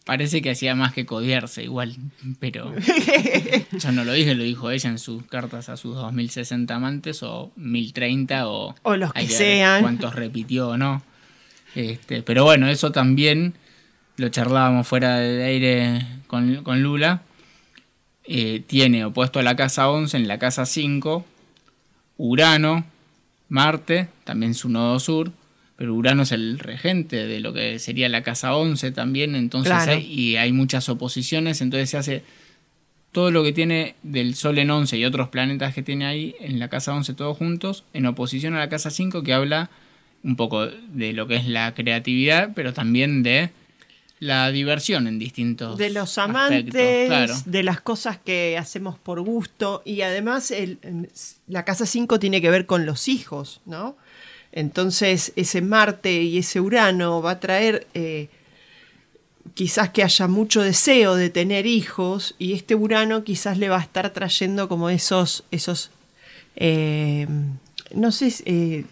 Parece 0.06 0.42
que 0.42 0.52
hacía 0.52 0.74
más 0.74 0.94
que 0.94 1.06
codiarse 1.06 1.64
igual, 1.64 1.96
pero 2.40 2.74
yo 3.72 3.92
no 3.92 4.04
lo 4.04 4.14
dije, 4.14 4.34
lo 4.36 4.44
dijo 4.44 4.72
ella 4.72 4.90
en 4.90 4.98
sus 4.98 5.24
cartas 5.24 5.70
a 5.70 5.78
sus 5.78 5.96
2060 5.96 6.74
amantes 6.74 7.22
o 7.24 7.52
1030 7.56 8.48
o... 8.48 8.76
O 8.82 8.96
los 8.96 9.14
que 9.14 9.20
hay 9.20 9.28
sean. 9.28 9.82
Cuántos 9.82 10.16
repitió 10.16 10.70
o 10.70 10.78
no. 10.78 11.04
Este, 11.76 12.24
pero 12.24 12.44
bueno, 12.44 12.68
eso 12.68 12.92
también 12.92 13.54
lo 14.18 14.30
charlábamos 14.30 14.88
fuera 14.88 15.18
de 15.20 15.44
aire 15.44 16.06
con, 16.28 16.64
con 16.64 16.82
Lula. 16.84 17.22
Eh, 18.24 18.62
tiene 18.68 19.04
opuesto 19.06 19.40
a 19.40 19.44
la 19.44 19.56
casa 19.56 19.90
11 19.90 20.16
en 20.18 20.28
la 20.28 20.38
casa 20.38 20.66
5 20.66 21.26
Urano, 22.18 22.86
Marte, 23.50 24.10
también 24.24 24.54
su 24.54 24.70
nodo 24.70 25.00
sur, 25.00 25.32
pero 25.76 25.96
Urano 25.96 26.22
es 26.24 26.32
el 26.32 26.60
regente 26.60 27.26
de 27.26 27.40
lo 27.40 27.52
que 27.52 27.80
sería 27.80 28.08
la 28.10 28.22
casa 28.22 28.56
11 28.56 28.92
también, 28.92 29.36
entonces 29.36 29.74
Claro. 29.74 29.94
hay, 29.94 30.04
y 30.06 30.36
hay 30.36 30.52
muchas 30.52 30.88
oposiciones, 30.88 31.62
entonces 31.62 31.90
se 31.90 31.98
hace 31.98 32.24
todo 33.12 33.32
lo 33.32 33.44
que 33.44 33.52
tiene 33.54 33.96
del 34.04 34.36
Sol 34.36 34.60
en 34.60 34.70
11 34.70 34.98
y 35.00 35.06
otros 35.06 35.30
planetas 35.30 35.74
que 35.74 35.82
tiene 35.82 36.06
ahí 36.06 36.36
en 36.40 36.60
la 36.60 36.70
casa 36.70 36.94
11 36.94 37.16
todos 37.16 37.36
juntos, 37.38 37.84
en 37.94 38.06
oposición 38.06 38.54
a 38.54 38.60
la 38.60 38.70
casa 38.70 38.92
5 38.92 39.24
que 39.24 39.34
habla 39.34 39.72
un 40.24 40.36
poco 40.36 40.68
de 40.68 41.12
lo 41.14 41.28
que 41.28 41.38
es 41.38 41.48
la 41.48 41.74
creatividad, 41.74 42.52
pero 42.54 42.72
también 42.74 43.24
de 43.24 43.50
la 44.22 44.52
diversión 44.52 45.08
en 45.08 45.18
distintos 45.18 45.78
de 45.80 45.90
los 45.90 46.18
aspectos, 46.18 46.30
amantes, 46.52 47.08
claro. 47.08 47.36
de 47.44 47.64
las 47.64 47.82
cosas 47.82 48.20
que 48.24 48.56
hacemos 48.58 48.98
por 49.00 49.20
gusto 49.22 49.82
y 49.84 50.02
además 50.02 50.52
el- 50.52 50.78
la 51.48 51.66
casa 51.66 51.88
5 51.88 52.20
tiene 52.20 52.40
que 52.40 52.52
ver 52.52 52.68
con 52.68 52.86
los 52.86 53.08
hijos, 53.08 53.62
¿no? 53.66 53.98
Entonces 54.52 55.34
ese 55.36 55.62
Marte 55.62 56.22
y 56.22 56.38
ese 56.38 56.62
Urano 56.62 57.22
va 57.24 57.32
a 57.32 57.40
traer 57.40 57.88
eh, 57.96 58.30
quizás 59.56 59.90
que 59.90 60.04
haya 60.04 60.28
mucho 60.28 60.62
deseo 60.62 61.16
de 61.16 61.32
tener 61.32 61.66
hijos 61.66 62.36
y 62.38 62.54
este 62.54 62.76
Urano 62.76 63.24
quizás 63.24 63.58
le 63.58 63.70
va 63.70 63.78
a 63.80 63.82
estar 63.82 64.12
trayendo 64.12 64.70
como 64.70 64.90
esos, 64.92 65.46
esos 65.50 65.90
eh, 66.56 67.26
no 67.96 68.12
sé, 68.12 68.30
si, 68.30 68.44
eh, 68.46 68.86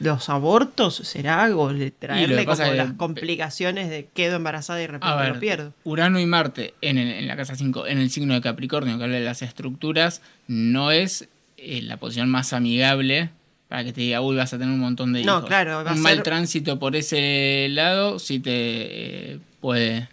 los 0.00 0.28
abortos 0.28 0.94
será 0.96 1.42
algo, 1.42 1.72
de 1.72 1.90
traerle 1.90 2.44
como 2.44 2.62
es 2.62 2.76
las 2.76 2.92
complicaciones 2.94 3.90
de 3.90 4.08
quedo 4.14 4.36
embarazada 4.36 4.78
y 4.80 4.82
de 4.82 4.86
repente 4.88 5.16
ver, 5.16 5.34
lo 5.34 5.40
pierdo. 5.40 5.72
Urano 5.84 6.18
y 6.20 6.26
Marte 6.26 6.74
en, 6.80 6.98
el- 6.98 7.10
en 7.12 7.26
la 7.26 7.36
casa 7.36 7.56
5, 7.56 7.86
en 7.86 7.98
el 7.98 8.10
signo 8.10 8.34
de 8.34 8.40
Capricornio, 8.40 8.96
que 8.98 9.04
habla 9.04 9.16
de 9.18 9.24
las 9.24 9.42
estructuras, 9.42 10.22
no 10.48 10.90
es 10.90 11.28
eh, 11.56 11.82
la 11.82 11.96
posición 11.98 12.28
más 12.30 12.52
amigable 12.52 13.30
para 13.68 13.84
que 13.84 13.92
te 13.92 14.00
diga, 14.00 14.20
uy, 14.20 14.36
vas 14.36 14.52
a 14.52 14.58
tener 14.58 14.72
un 14.74 14.80
montón 14.80 15.12
de 15.12 15.22
No, 15.24 15.44
claro, 15.44 15.84
va 15.84 15.90
a 15.90 15.94
un 15.94 16.00
mal 16.00 16.16
ser- 16.16 16.24
tránsito 16.24 16.78
por 16.78 16.96
ese 16.96 17.68
lado 17.70 18.18
sí 18.18 18.40
te 18.40 18.50
eh, 19.34 19.38
puede 19.60 20.08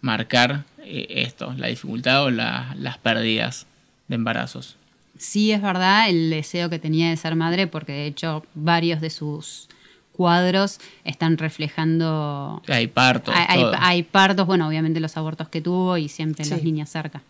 marcar 0.00 0.64
eh, 0.84 1.06
esto, 1.10 1.54
la 1.56 1.68
dificultad 1.68 2.24
o 2.24 2.30
la- 2.30 2.74
las 2.78 2.98
pérdidas 2.98 3.66
de 4.08 4.14
embarazos. 4.16 4.76
Sí 5.22 5.52
es 5.52 5.62
verdad 5.62 6.08
el 6.10 6.30
deseo 6.30 6.68
que 6.68 6.78
tenía 6.78 7.08
de 7.10 7.16
ser 7.16 7.34
madre, 7.36 7.66
porque 7.66 7.92
de 7.92 8.06
hecho 8.06 8.44
varios 8.54 9.00
de 9.00 9.10
sus 9.10 9.68
cuadros 10.12 10.78
están 11.04 11.38
reflejando... 11.38 12.62
Hay 12.68 12.86
partos, 12.88 13.34
hay, 13.34 13.44
hay- 13.48 13.60
todo. 13.60 13.72
hay 13.78 14.02
partos, 14.02 14.46
bueno, 14.46 14.68
obviamente 14.68 15.00
los 15.00 15.16
abortos 15.16 15.48
que 15.48 15.60
tuvo 15.60 15.96
y 15.96 16.08
siempre 16.08 16.44
Sí. 16.44 16.50
las 16.50 16.62
niñas 16.62 16.90
cerca. 16.90 17.22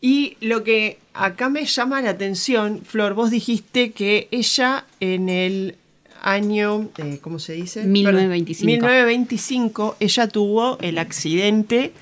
Y 0.00 0.36
lo 0.40 0.64
que 0.64 0.98
acá 1.14 1.48
me 1.48 1.64
llama 1.64 2.02
la 2.02 2.10
atención, 2.10 2.82
Flor, 2.84 3.14
vos 3.14 3.30
dijiste 3.30 3.92
que 3.92 4.26
ella 4.32 4.84
en 5.00 5.28
el 5.28 5.76
año, 6.22 6.88
eh, 6.98 7.18
¿cómo 7.20 7.38
se 7.38 7.52
dice? 7.54 7.84
1925. 7.84 8.66
1925, 8.66 9.96
ella 10.00 10.28
tuvo 10.28 10.78
el 10.80 10.98
accidente 10.98 11.92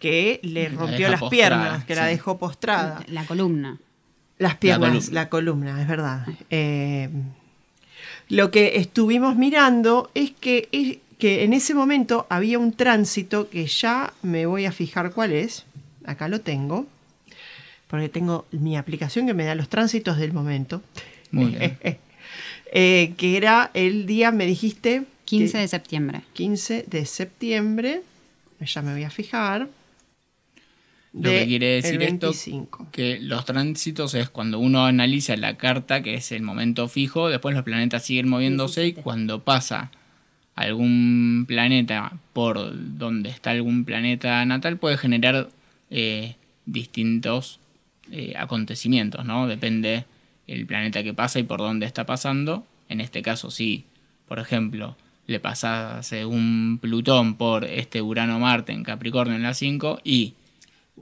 que 0.00 0.40
le 0.42 0.68
rompió 0.68 1.08
las 1.08 1.20
postrada, 1.20 1.30
piernas, 1.60 1.84
que 1.84 1.94
la 1.94 2.06
dejó 2.06 2.36
postrada. 2.38 3.02
La 3.08 3.24
columna. 3.24 3.78
Las 4.38 4.56
piernas, 4.56 4.90
columna. 4.90 5.12
la 5.14 5.28
columna, 5.28 5.82
es 5.82 5.88
verdad. 5.88 6.26
Eh, 6.50 7.08
lo 8.28 8.50
que 8.50 8.76
estuvimos 8.76 9.36
mirando 9.36 10.10
es 10.14 10.32
que, 10.32 10.68
es 10.72 10.98
que 11.18 11.44
en 11.44 11.52
ese 11.52 11.74
momento 11.74 12.26
había 12.28 12.58
un 12.58 12.72
tránsito 12.72 13.48
que 13.48 13.66
ya 13.66 14.12
me 14.22 14.46
voy 14.46 14.66
a 14.66 14.72
fijar 14.72 15.12
cuál 15.12 15.32
es. 15.32 15.64
Acá 16.04 16.28
lo 16.28 16.40
tengo. 16.40 16.86
Porque 17.88 18.08
tengo 18.08 18.46
mi 18.50 18.76
aplicación 18.76 19.26
que 19.26 19.34
me 19.34 19.44
da 19.44 19.54
los 19.54 19.68
tránsitos 19.68 20.18
del 20.18 20.32
momento. 20.32 20.82
Muy 21.30 21.46
bien. 21.56 21.78
Eh, 22.72 23.14
que 23.16 23.36
era 23.36 23.70
el 23.74 24.06
día, 24.06 24.32
me 24.32 24.44
dijiste. 24.44 25.04
15 25.24 25.52
que- 25.52 25.58
de 25.58 25.68
septiembre. 25.68 26.22
15 26.32 26.84
de 26.88 27.06
septiembre. 27.06 28.02
Ya 28.60 28.82
me 28.82 28.92
voy 28.92 29.04
a 29.04 29.08
fijar. 29.10 29.68
Lo 31.18 31.30
de 31.30 31.40
que 31.40 31.46
quiere 31.46 31.66
decir 31.66 32.02
esto 32.02 32.28
25. 32.28 32.88
que 32.92 33.18
los 33.20 33.44
tránsitos 33.44 34.14
es 34.14 34.28
cuando 34.28 34.58
uno 34.58 34.84
analiza 34.84 35.36
la 35.36 35.56
carta, 35.56 36.02
que 36.02 36.14
es 36.14 36.30
el 36.32 36.42
momento 36.42 36.88
fijo, 36.88 37.28
después 37.28 37.54
los 37.54 37.64
planetas 37.64 38.04
siguen 38.04 38.28
moviéndose 38.28 38.86
y 38.86 38.92
cuando 38.92 39.42
pasa 39.42 39.90
algún 40.54 41.44
planeta 41.46 42.18
por 42.32 42.72
donde 42.98 43.30
está 43.30 43.50
algún 43.50 43.84
planeta 43.84 44.44
natal 44.44 44.78
puede 44.78 44.96
generar 44.96 45.48
eh, 45.90 46.36
distintos 46.64 47.60
eh, 48.10 48.34
acontecimientos, 48.36 49.24
¿no? 49.24 49.46
Depende 49.46 50.04
el 50.46 50.66
planeta 50.66 51.02
que 51.02 51.14
pasa 51.14 51.38
y 51.38 51.44
por 51.44 51.60
dónde 51.60 51.86
está 51.86 52.06
pasando. 52.06 52.66
En 52.88 53.00
este 53.00 53.22
caso, 53.22 53.50
sí, 53.50 53.84
por 54.28 54.38
ejemplo, 54.38 54.96
le 55.26 55.40
pasase 55.40 56.24
un 56.24 56.78
Plutón 56.80 57.36
por 57.36 57.64
este 57.64 58.00
Urano-Marte 58.00 58.72
en 58.72 58.84
Capricornio 58.84 59.36
en 59.36 59.42
la 59.42 59.54
5 59.54 60.00
y 60.04 60.34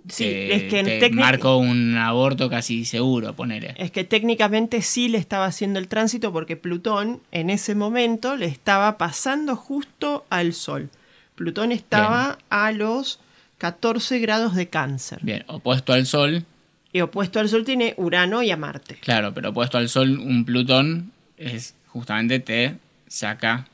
Sí, 0.09 0.25
te- 0.25 0.55
es 0.57 0.63
que 0.65 0.79
en 0.81 0.87
te 0.87 0.99
técnica- 1.01 1.21
marco 1.25 1.57
un 1.57 1.97
aborto 1.97 2.51
casi 2.51 2.85
seguro, 2.85 3.35
ponele. 3.35 3.75
Es 3.79 3.91
que 3.91 4.05
técnicamente 4.05 4.83
sí 4.83 5.09
le 5.09 5.19
estaba 5.19 5.47
haciendo 5.47 5.79
el 5.79 5.89
tránsito 5.89 6.33
porque 6.33 6.57
Plutón 6.57 7.21
en 7.33 7.49
ese 7.51 7.75
momento 7.75 8.37
le 8.37 8.47
estaba 8.47 8.99
pasando 8.99 9.57
justo 9.57 10.27
al 10.31 10.53
Sol. 10.53 10.91
Plutón 11.37 11.73
estaba 11.73 12.39
a 12.51 12.73
los 12.73 13.19
14 13.59 14.19
grados 14.19 14.55
de 14.55 14.69
cáncer. 14.69 15.21
Bien, 15.23 15.45
opuesto 15.47 15.93
al 15.93 16.07
Sol, 16.07 16.45
Y 16.93 17.01
opuesto 17.01 17.41
al 17.41 17.49
Sol 17.49 17.65
tiene 17.65 17.95
Urano 17.97 18.43
y 18.43 18.51
a 18.51 18.57
Marte. 18.57 18.97
claro, 19.01 19.33
pero 19.35 19.51
opuesto 19.51 19.79
al 19.79 19.89
Sol, 19.89 20.19
un 20.19 20.45
Plutón 20.45 21.13
es 21.39 21.75
justamente 21.89 22.39
te 22.41 22.77
saca 23.09 23.67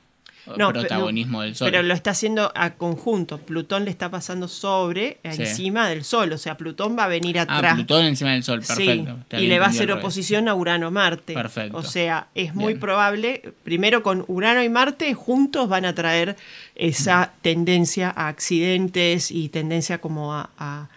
No, 0.56 0.72
protagonismo 0.72 1.38
pero, 1.38 1.46
del 1.46 1.54
Sol. 1.56 1.70
Pero 1.70 1.82
lo 1.82 1.94
está 1.94 2.10
haciendo 2.10 2.50
a 2.54 2.70
conjunto. 2.74 3.38
Plutón 3.38 3.84
le 3.84 3.90
está 3.90 4.10
pasando 4.10 4.48
sobre, 4.48 5.18
Sí. 5.30 5.42
encima 5.42 5.88
del 5.88 6.02
Sol. 6.04 6.32
O 6.32 6.38
sea, 6.38 6.56
Plutón 6.56 6.96
va 6.98 7.04
a 7.04 7.08
venir 7.08 7.38
ah, 7.38 7.42
atrás. 7.42 7.74
Plutón 7.74 8.04
encima 8.04 8.32
del 8.32 8.42
Sol, 8.42 8.62
Sí, 8.64 8.68
perfecto. 8.74 9.18
Te 9.28 9.40
y 9.42 9.46
le 9.46 9.58
va 9.58 9.66
a 9.66 9.68
hacer 9.68 9.92
oposición 9.92 10.48
a 10.48 10.54
Urano-Marte. 10.54 11.34
Perfecto. 11.34 11.76
O 11.78 11.82
sea, 11.82 12.28
es 12.34 12.54
muy 12.54 12.72
Bien. 12.74 12.80
probable, 12.80 13.52
primero 13.64 14.02
con 14.02 14.24
Urano 14.28 14.62
y 14.62 14.68
Marte 14.68 15.14
juntos 15.14 15.68
van 15.68 15.84
a 15.84 15.94
traer 15.94 16.36
esa 16.74 17.32
tendencia 17.42 18.12
a 18.14 18.28
accidentes 18.28 19.30
y 19.30 19.48
tendencia 19.50 20.00
como 20.00 20.34
a... 20.34 20.50
a- 20.58 20.88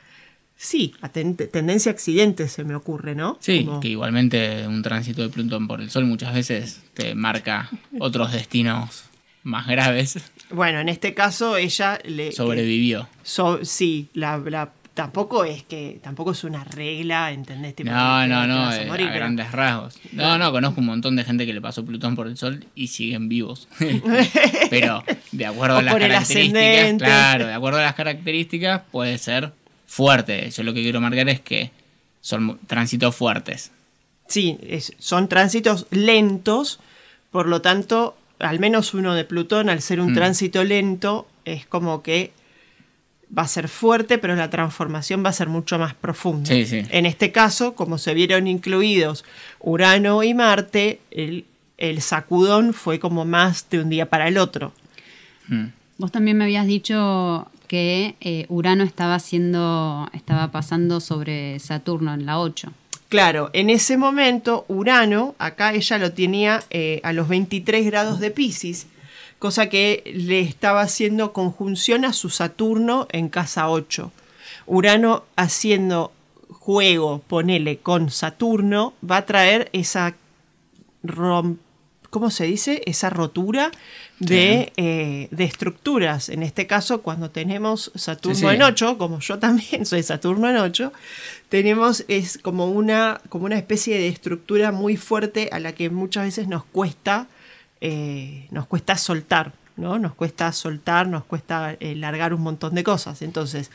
sí, 0.55 0.93
a 1.01 1.09
ten- 1.09 1.35
tendencia 1.35 1.91
a 1.91 1.93
accidentes 1.93 2.53
se 2.53 2.63
me 2.63 2.73
ocurre, 2.75 3.15
¿no? 3.15 3.37
Sí, 3.41 3.65
Como- 3.65 3.79
que 3.81 3.89
igualmente 3.89 4.65
un 4.67 4.81
tránsito 4.81 5.21
de 5.21 5.29
Plutón 5.29 5.67
por 5.67 5.81
el 5.81 5.89
Sol 5.89 6.05
muchas 6.05 6.33
veces 6.33 6.81
te 6.93 7.15
marca 7.15 7.69
otros 7.99 8.31
destinos 8.31 9.03
más 9.43 9.67
graves. 9.67 10.17
Bueno, 10.49 10.79
en 10.79 10.89
este 10.89 11.13
caso 11.13 11.57
ella 11.57 11.99
le... 12.05 12.31
Sobrevivió. 12.31 13.07
So- 13.23 13.63
sí, 13.65 14.07
la, 14.13 14.37
la- 14.37 14.71
tampoco 14.93 15.43
es 15.43 15.63
que 15.63 15.99
tampoco 16.03 16.31
es 16.31 16.43
una 16.43 16.63
regla, 16.63 17.31
¿entendés? 17.31 17.75
Tipo, 17.75 17.89
No, 17.91 18.27
no, 18.27 18.45
no, 18.47 18.57
vas 18.59 18.75
a 18.75 18.83
eh, 18.83 18.85
morir, 18.85 19.07
a 19.07 19.09
pero- 19.11 19.19
grandes 19.25 19.51
rasgos. 19.51 19.99
No, 20.11 20.37
no, 20.37 20.51
conozco 20.51 20.79
un 20.81 20.85
montón 20.87 21.15
de 21.15 21.23
gente 21.23 21.45
que 21.45 21.53
le 21.53 21.61
pasó 21.61 21.83
Plutón 21.85 22.15
por 22.15 22.27
el 22.27 22.37
Sol 22.37 22.65
y 22.75 22.87
siguen 22.87 23.27
vivos. 23.29 23.67
Pero 24.69 25.03
de 25.31 25.45
acuerdo 25.45 25.77
a 25.77 25.81
las 25.81 25.95
características, 25.95 26.93
claro, 26.99 27.47
de 27.47 27.53
acuerdo 27.53 27.79
a 27.79 27.83
las 27.83 27.95
características 27.95 28.81
puede 28.91 29.17
ser 29.17 29.51
fuerte. 29.87 30.49
Yo 30.51 30.63
lo 30.63 30.73
que 30.73 30.81
quiero 30.81 31.01
marcar 31.01 31.27
es 31.29 31.39
que 31.41 31.71
son 32.21 32.59
tránsitos 32.67 33.15
fuertes. 33.15 33.71
Sí, 34.27 34.57
es- 34.67 34.93
son 34.99 35.27
tránsitos 35.27 35.87
lentos, 35.91 36.79
por 37.31 37.47
lo 37.47 37.61
tanto, 37.61 38.15
al 38.43 38.59
menos 38.59 38.93
uno 38.93 39.13
de 39.15 39.25
Plutón, 39.25 39.69
al 39.69 39.81
ser 39.81 39.99
un 39.99 40.11
Mm. 40.11 40.15
tránsito 40.15 40.63
lento, 40.63 41.27
es 41.45 41.65
como 41.65 42.01
que 42.03 42.31
va 43.35 43.43
a 43.43 43.47
ser 43.47 43.67
fuerte, 43.67 44.17
pero 44.19 44.35
la 44.35 44.49
transformación 44.49 45.23
va 45.25 45.29
a 45.29 45.33
ser 45.33 45.49
mucho 45.49 45.79
más 45.79 45.95
profunda. 45.95 46.49
Sí, 46.49 46.65
sí. 46.65 46.83
En 46.91 47.05
este 47.05 47.31
caso, 47.31 47.73
como 47.73 47.97
se 47.97 48.13
vieron 48.13 48.45
incluidos 48.47 49.25
Urano 49.59 50.21
y 50.23 50.33
Marte, 50.35 50.99
el, 51.09 51.45
el 51.77 52.01
sacudón 52.01 52.73
fue 52.73 52.99
como 52.99 53.25
más 53.25 53.69
de 53.71 53.79
un 53.79 53.89
día 53.89 54.07
para 54.09 54.27
el 54.27 54.37
otro. 54.37 54.71
Mm. 55.47 55.65
Vos 55.97 56.11
también 56.11 56.37
me 56.37 56.43
habías 56.43 56.67
dicho 56.67 57.49
que 57.67 58.15
eh, 58.21 58.45
Urano 58.49 58.83
estaba 58.83 59.15
haciendo, 59.15 60.07
estaba 60.13 60.51
pasando 60.51 60.99
sobre 60.99 61.57
Saturno 61.59 62.13
en 62.13 62.25
la 62.27 62.39
8. 62.39 62.71
Claro, 63.13 63.51
en 63.53 63.69
ese 63.69 63.95
momento 63.95 64.65
Urano, 64.67 65.35
acá 65.37 65.73
ella 65.73 65.99
lo 65.99 66.13
tenía 66.13 66.63
eh, 66.71 66.99
a 67.03 67.13
los 67.13 67.27
23 67.27 67.85
grados 67.85 68.19
de 68.19 68.31
Pisces, 68.31 68.87
cosa 69.37 69.69
que 69.69 70.01
le 70.15 70.39
estaba 70.39 70.81
haciendo 70.81 71.31
conjunción 71.31 72.05
a 72.05 72.13
su 72.13 72.31
Saturno 72.31 73.07
en 73.11 73.29
casa 73.29 73.69
8. 73.69 74.11
Urano 74.65 75.25
haciendo 75.35 76.11
juego, 76.49 77.21
ponele, 77.27 77.77
con 77.77 78.09
Saturno, 78.09 78.95
va 79.07 79.17
a 79.17 79.25
traer 79.27 79.69
esa 79.73 80.15
¿cómo 82.09 82.31
se 82.31 82.45
dice? 82.45 82.81
Esa 82.87 83.11
rotura 83.11 83.69
de, 84.25 84.73
eh, 84.77 85.27
de 85.31 85.43
estructuras. 85.43 86.29
En 86.29 86.43
este 86.43 86.67
caso, 86.67 87.01
cuando 87.01 87.29
tenemos 87.29 87.91
Saturno 87.95 88.35
Sí, 88.35 88.45
sí. 88.47 88.53
en 88.55 88.61
8, 88.61 88.97
como 88.97 89.19
yo 89.19 89.39
también 89.39 89.85
soy 89.87 90.03
Saturno 90.03 90.49
en 90.49 90.57
8, 90.57 90.91
tenemos 91.49 92.05
es 92.07 92.37
como 92.37 92.67
una, 92.67 93.21
como 93.29 93.45
una 93.45 93.57
especie 93.57 93.97
de 93.97 94.07
estructura 94.07 94.71
muy 94.71 94.97
fuerte 94.97 95.49
a 95.51 95.59
la 95.59 95.73
que 95.73 95.89
muchas 95.89 96.25
veces 96.25 96.47
nos 96.47 96.63
cuesta, 96.65 97.27
eh, 97.81 98.47
nos 98.51 98.67
cuesta 98.67 98.97
soltar, 98.97 99.53
¿no? 99.75 99.99
Nos 99.99 100.13
cuesta 100.15 100.51
soltar, 100.51 101.07
nos 101.07 101.25
cuesta 101.25 101.75
eh, 101.79 101.95
largar 101.95 102.33
un 102.33 102.41
montón 102.41 102.75
de 102.75 102.83
cosas. 102.83 103.21
Entonces, 103.21 103.71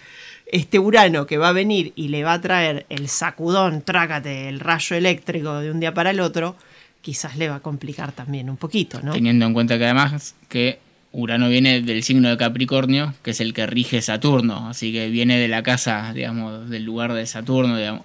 este 0.47 0.79
Urano 0.79 1.27
que 1.27 1.39
va 1.39 1.49
a 1.49 1.53
venir 1.53 1.93
y 1.95 2.09
le 2.09 2.25
va 2.25 2.33
a 2.35 2.41
traer 2.41 2.87
el 2.89 3.09
sacudón, 3.09 3.83
trácate, 3.83 4.49
el 4.49 4.61
rayo 4.61 4.97
eléctrico 4.97 5.59
de 5.61 5.71
un 5.71 5.81
día 5.81 5.93
para 5.95 6.11
el 6.11 6.21
otro, 6.21 6.57
quizás 7.03 7.37
le 7.37 7.49
va 7.49 7.57
a 7.57 7.61
complicar 7.61 8.13
también 8.13 8.51
un 8.51 8.57
poquito, 8.57 9.01
¿no? 9.03 9.13
Teniendo 9.13 9.47
en 9.47 9.55
cuenta 9.55 9.79
que 9.79 9.85
además 9.85 10.35
que 10.49 10.81
Urano 11.13 11.49
viene 11.49 11.81
del 11.81 12.03
signo 12.03 12.29
de 12.29 12.37
Capricornio, 12.37 13.15
que 13.23 13.31
es 13.31 13.41
el 13.41 13.55
que 13.55 13.67
rige 13.67 14.03
Saturno, 14.03 14.69
así 14.69 14.93
que 14.93 15.09
viene 15.09 15.39
de 15.39 15.49
la 15.49 15.63
casa, 15.63 16.13
digamos, 16.13 16.69
del 16.69 16.85
lugar 16.85 17.13
de 17.15 17.25
Saturno, 17.27 17.77
digamos. 17.79 18.03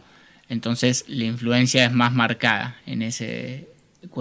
Entonces 0.50 1.06
la 1.08 1.26
influencia 1.26 1.86
es 1.86 1.92
más 1.92 2.14
marcada 2.14 2.78
en, 2.86 3.02
ese, 3.02 3.68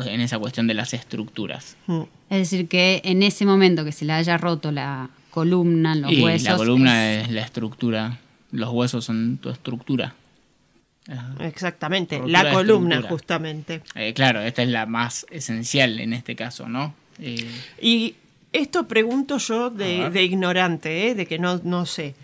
en 0.07 0.21
esa 0.21 0.39
cuestión 0.39 0.67
de 0.67 0.75
las 0.75 0.95
estructuras. 0.95 1.77
Mm. 1.87 2.03
Es 2.31 2.39
decir, 2.51 2.69
que 2.69 3.03
en 3.05 3.23
ese 3.23 3.45
momento 3.45 3.85
que 3.85 3.93
se 3.93 4.05
le 4.05 4.15
haya 4.15 4.39
roto 4.39 4.73
la 4.73 5.11
columna, 5.31 5.95
los 5.95 6.11
y 6.13 6.23
huesos. 6.23 6.49
la 6.49 6.57
columna 6.57 7.13
es- 7.13 7.27
es 7.29 7.31
la 7.33 7.43
estructura, 7.43 8.19
los 8.51 8.71
huesos 8.71 9.05
son 9.05 9.39
tu 9.39 9.51
estructura. 9.51 10.15
Ajá. 11.13 11.35
Exactamente, 11.47 12.19
Rotura 12.19 12.43
la 12.45 12.53
columna 12.53 13.03
justamente. 13.03 13.83
Eh, 13.95 14.13
claro, 14.15 14.41
esta 14.41 14.63
es 14.63 14.69
la 14.69 14.87
más 14.87 15.27
esencial 15.31 16.01
en 16.01 16.13
este 16.13 16.35
caso, 16.37 16.69
¿no? 16.69 16.95
Eh, 17.21 17.47
Y 17.81 18.15
esto 18.53 18.89
pregunto 18.89 19.39
yo 19.39 19.71
de, 19.71 20.23
ignorante, 20.23 21.09
¿eh? 21.09 21.15
de 21.15 21.27
que 21.27 21.39
no, 21.39 21.61
no 21.65 21.87
sé. 21.87 22.15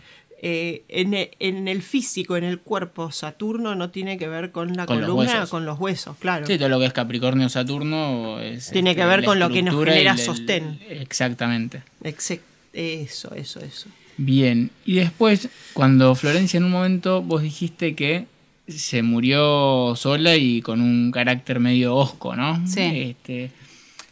En, 0.41 1.15
e- 1.15 1.33
en 1.41 1.67
el 1.67 1.83
físico, 1.83 2.37
en 2.37 2.45
el 2.45 2.61
cuerpo, 2.61 3.11
Saturno 3.11 3.75
no 3.75 3.91
tiene 3.91 4.19
que 4.19 4.29
ver 4.29 4.53
con 4.53 4.77
la 4.77 4.87
Con 4.87 5.01
columna, 5.01 5.47
con 5.47 5.65
los 5.67 5.79
huesos, 5.81 6.17
claro. 6.19 6.47
Sí, 6.47 6.57
todo 6.59 6.69
lo 6.69 6.79
que 6.79 6.87
es 6.87 6.93
Capricornio 6.93 7.49
Saturno 7.49 8.39
es, 8.41 8.71
Tiene 8.71 8.95
que 8.95 9.01
este, 9.01 9.11
ver 9.17 9.25
con 9.25 9.41
lo 9.41 9.51
que 9.51 9.63
nos 9.63 9.75
genera 9.85 10.13
el- 10.13 10.19
sostén. 10.19 10.79
Exactamente. 10.89 11.83
Exe- 12.05 12.41
Eso, 12.73 13.35
eso, 13.35 13.59
eso. 13.61 13.89
Bien. 14.17 14.71
Y 14.85 14.95
después, 14.97 15.49
cuando 15.73 16.15
Florencia 16.15 16.59
en 16.59 16.65
un 16.65 16.71
momento 16.71 17.21
vos 17.23 17.43
dijiste 17.43 17.97
que 17.97 18.27
se 18.69 19.03
murió 19.03 19.95
sola 19.97 20.37
y 20.37 20.61
con 20.63 20.81
un 20.81 21.11
carácter 21.11 21.59
medio 21.61 21.97
osco, 21.97 22.37
¿no? 22.37 22.67
Sí. 22.67 22.81
Este, 22.83 23.51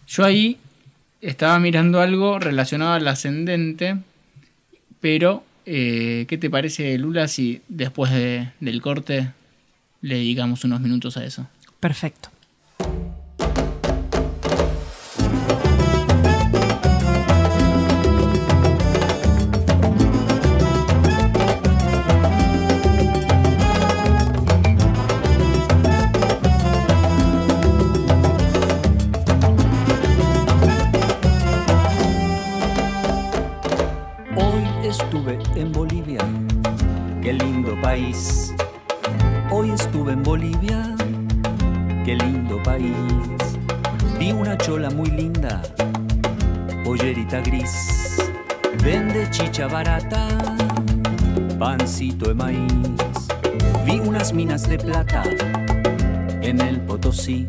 yo 0.08 0.24
ahí 0.24 0.56
estaba 1.20 1.58
mirando 1.58 2.00
algo 2.00 2.38
relacionado 2.38 2.92
al 2.92 3.06
ascendente, 3.08 3.96
pero 5.00 5.44
eh, 5.66 6.26
¿qué 6.28 6.38
te 6.38 6.48
parece, 6.50 6.96
Lula, 6.98 7.28
si 7.28 7.60
después 7.68 8.12
de- 8.12 8.48
del 8.60 8.80
corte 8.80 9.32
le 10.00 10.14
dedicamos 10.16 10.64
unos 10.64 10.80
minutos 10.80 11.16
a 11.16 11.24
eso? 11.24 11.46
Perfecto. 11.80 12.30
Vende 48.82 49.28
chicha 49.30 49.66
barata, 49.66 50.28
pancito 51.58 52.28
de 52.28 52.34
maíz. 52.34 53.28
Vi 53.84 53.98
unas 53.98 54.32
minas 54.32 54.68
de 54.68 54.78
plata 54.78 55.22
en 56.42 56.60
el 56.60 56.80
Potosí. 56.80 57.44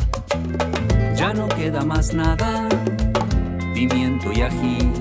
Ya 1.15 1.34
no 1.34 1.47
queda 1.47 1.84
más 1.84 2.13
nada, 2.13 2.68
pimiento 3.74 4.32
y 4.34 4.41
ají. 4.41 4.91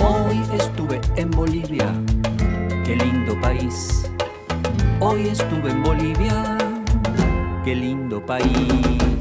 Hoy 0.00 0.40
estuve 0.54 1.00
en 1.16 1.30
Bolivia, 1.30 1.92
qué 2.84 2.96
lindo 2.96 3.40
país. 3.40 4.08
Hoy 5.00 5.28
estuve 5.28 5.70
en 5.70 5.82
Bolivia, 5.82 6.56
qué 7.64 7.74
lindo 7.74 8.24
país. 8.24 9.15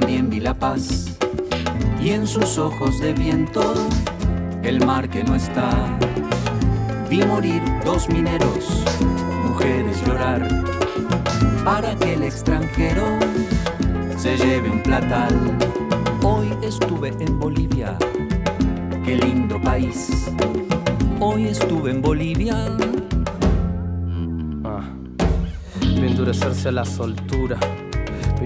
También 0.00 0.30
vi 0.30 0.38
la 0.38 0.54
paz. 0.54 1.16
Y 2.00 2.10
en 2.10 2.26
sus 2.26 2.56
ojos 2.58 3.00
de 3.00 3.12
viento, 3.12 3.62
el 4.62 4.84
mar 4.84 5.08
que 5.08 5.24
no 5.24 5.34
está. 5.34 5.70
Vi 7.10 7.24
morir 7.24 7.62
dos 7.84 8.08
mineros, 8.08 8.84
mujeres 9.44 10.00
llorar, 10.06 10.46
para 11.64 11.96
que 11.96 12.14
el 12.14 12.22
extranjero 12.22 13.04
se 14.16 14.36
lleve 14.36 14.70
un 14.70 14.82
platal. 14.82 15.34
Hoy 16.22 16.48
estuve 16.62 17.08
en 17.18 17.38
Bolivia, 17.40 17.96
qué 19.04 19.16
lindo 19.16 19.60
país. 19.60 20.30
Hoy 21.18 21.48
estuve 21.48 21.90
en 21.90 22.02
Bolivia. 22.02 22.54
Ah, 24.64 24.84
endurecerse 25.96 26.68
a 26.68 26.72
la 26.72 26.84
soltura. 26.84 27.58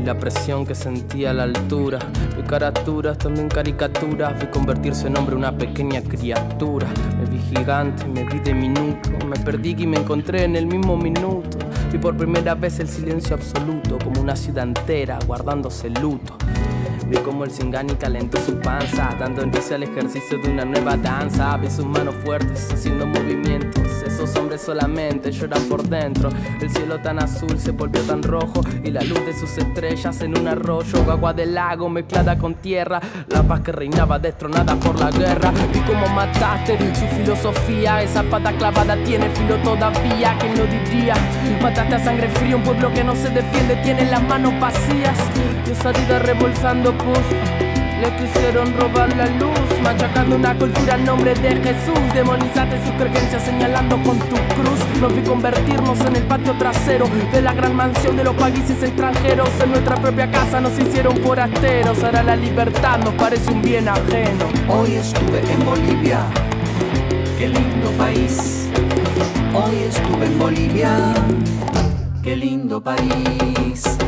La 0.05 0.19
presión 0.19 0.67
que 0.67 0.75
sentía 0.75 1.31
a 1.31 1.33
la 1.33 1.45
altura. 1.45 2.01
Vi 2.37 2.43
caraturas, 2.43 3.19
también 3.19 3.49
caricaturas. 3.49 4.39
Vi 4.41 4.47
convertirse 4.49 5.07
en 5.07 5.17
hombre 5.17 5.37
una 5.37 5.57
pequeña 5.57 6.03
criatura. 6.03 6.89
Me 7.19 7.31
vi 7.31 7.39
gigante, 7.39 8.07
me 8.09 8.25
vi 8.25 8.41
diminuto. 8.41 9.11
Me 9.27 9.39
perdí 9.39 9.77
y 9.79 9.87
me 9.87 9.99
encontré 9.99 10.45
en 10.45 10.57
el 10.57 10.67
mismo 10.67 10.97
minuto. 10.97 11.59
Vi 11.93 11.99
por 11.99 12.17
primera 12.17 12.55
vez 12.57 12.81
el 12.81 12.89
silencio 12.89 13.37
absoluto, 13.37 13.97
como 14.03 14.21
una 14.21 14.35
ciudad 14.35 14.65
entera 14.65 15.19
guardándose 15.25 15.89
luto. 15.89 16.37
Vi 17.13 17.19
como 17.19 17.45
el 17.45 17.51
Singani 17.51 17.95
calentó 17.97 18.41
su 18.41 18.59
panza, 18.59 19.15
dando 19.21 19.43
inicio 19.43 19.77
al 19.77 19.83
ejercicio 19.83 20.39
de 20.39 20.49
una 20.49 20.65
nueva 20.65 20.97
danza. 20.97 21.55
Vi 21.59 21.69
sus 21.69 21.85
manos 21.85 22.15
fuertes 22.25 22.73
haciendo 22.73 23.07
movimientos. 23.07 23.87
Esos 24.07 24.35
hombres 24.37 24.63
solamente 24.63 25.31
lloran 25.31 25.63
por 25.65 25.83
dentro. 25.83 26.31
El 26.59 26.71
cielo 26.71 26.99
tan 27.03 27.19
azul 27.19 27.59
se 27.61 27.73
volvió 27.73 28.01
tan 28.01 28.23
rojo 28.23 28.63
y 28.83 28.91
la 28.91 29.03
luz 29.03 29.27
de 29.27 29.35
sus 29.35 29.59
estrellas 29.59 30.23
en 30.23 30.39
un 30.39 30.49
arroyo, 30.49 31.05
agua 31.11 31.35
del 31.35 31.53
lago 31.55 31.91
mezclada 31.91 32.39
con 32.39 32.55
tierra. 32.55 32.99
La 33.29 33.43
paz 33.43 33.61
que 33.61 33.73
reinaba 33.73 34.19
destronada 34.19 34.75
por 34.77 34.99
la 34.99 35.11
guerra. 35.11 35.53
Vi 35.71 35.81
cómo 35.81 36.09
mataste 36.09 36.79
su 36.95 37.07
filosofía. 37.09 38.03
Esa 38.03 38.23
pata 38.23 38.57
clavada 38.57 38.97
tiene 39.05 39.29
filo 39.29 39.57
todavía. 39.59 40.35
¿Quién 40.41 40.57
lo 40.57 40.65
diría? 40.65 41.15
Mataste 41.61 41.95
a 41.95 42.05
sangre 42.05 42.31
fría 42.31 42.57
un 42.57 42.63
pueblo 42.63 42.91
que 42.95 43.05
no 43.05 43.15
se 43.15 43.29
defiende, 43.29 43.77
tiene 43.83 44.07
las 44.07 44.23
manos 44.23 44.59
vacías. 44.59 45.19
Y 45.67 45.73
esa 45.73 45.93
vida 45.93 46.19
rebolsando 46.19 46.97
Le 47.05 48.17
quisieron 48.17 48.73
robar 48.79 49.17
la 49.17 49.27
luz, 49.27 49.59
machacando 49.83 50.37
una 50.37 50.57
cultura 50.57 50.95
en 50.95 51.05
nombre 51.05 51.35
de 51.35 51.57
Jesús. 51.57 51.99
Demonizaste 52.15 52.77
sus 52.85 52.93
creencias 52.93 53.43
señalando 53.43 53.97
con 54.05 54.19
tu 54.21 54.37
cruz. 54.55 55.01
Nos 55.01 55.13
vi 55.15 55.23
convertirnos 55.23 56.01
en 56.01 56.15
el 56.15 56.23
patio 56.23 56.53
trasero 56.59 57.07
de 57.33 57.43
la 57.43 57.55
gran 57.55 57.75
mansión 57.75 58.17
de 58.17 58.23
los 58.23 58.37
países 58.37 58.81
extranjeros. 58.85 59.49
En 59.65 59.71
nuestra 59.71 59.97
propia 59.97 60.31
casa 60.31 60.61
nos 60.61 60.79
hicieron 60.79 61.17
forasteros. 61.17 62.05
Ahora 62.05 62.23
la 62.23 62.37
libertad 62.37 62.99
nos 62.99 63.15
parece 63.15 63.51
un 63.51 63.63
bien 63.63 63.89
ajeno. 63.89 64.47
Hoy 64.69 64.95
estuve 64.95 65.41
en 65.41 65.65
Bolivia, 65.65 66.21
qué 67.37 67.49
lindo 67.49 67.91
país. 67.99 68.69
Hoy 69.53 69.75
estuve 69.89 70.27
en 70.27 70.39
Bolivia, 70.39 71.15
qué 72.23 72.37
lindo 72.37 72.81
país. 72.81 73.99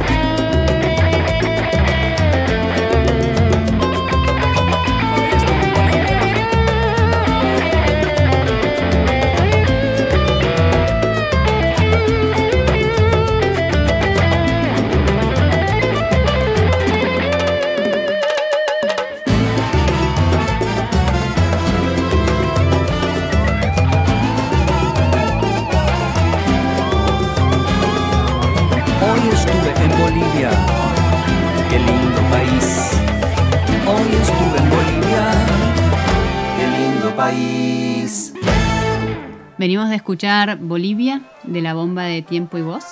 Venimos 39.65 39.89
de 39.89 39.97
escuchar 39.97 40.59
Bolivia 40.59 41.23
de 41.43 41.63
la 41.63 41.73
bomba 41.73 42.03
de 42.03 42.21
tiempo 42.21 42.59
y 42.59 42.61
voz. 42.61 42.85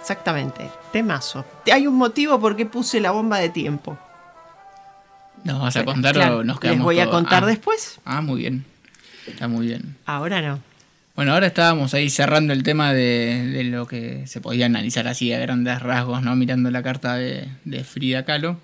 Exactamente, 0.00 0.70
temazo. 0.90 1.44
Hay 1.70 1.86
un 1.86 1.96
motivo 1.96 2.40
por 2.40 2.56
qué 2.56 2.64
puse 2.64 2.98
la 2.98 3.10
bomba 3.10 3.38
de 3.40 3.50
tiempo. 3.50 3.98
¿Nos 5.44 5.60
vas 5.60 5.76
a 5.76 5.84
contar 5.84 6.14
Claro, 6.14 6.38
o 6.38 6.42
nos 6.42 6.56
les 6.56 6.60
quedamos 6.60 6.84
voy 6.84 6.98
a 6.98 7.10
contar 7.10 7.44
Ah, 7.44 7.46
después. 7.46 8.00
Ah, 8.06 8.22
muy 8.22 8.40
bien. 8.40 8.64
Está 9.26 9.48
muy 9.48 9.66
bien. 9.66 9.96
Ahora 10.06 10.40
no. 10.40 10.60
Bueno, 11.14 11.34
ahora 11.34 11.46
estábamos 11.46 11.92
ahí 11.92 12.08
cerrando 12.08 12.54
el 12.54 12.62
tema 12.62 12.94
de, 12.94 13.46
de 13.52 13.64
lo 13.64 13.86
que 13.86 14.26
se 14.26 14.40
podía 14.40 14.64
analizar 14.64 15.06
así 15.06 15.30
a 15.30 15.38
grandes 15.38 15.82
rasgos, 15.82 16.22
¿no? 16.22 16.34
Mirando 16.36 16.70
la 16.70 16.82
carta 16.82 17.16
de, 17.16 17.48
de 17.66 17.84
Frida 17.84 18.24
Kahlo. 18.24 18.56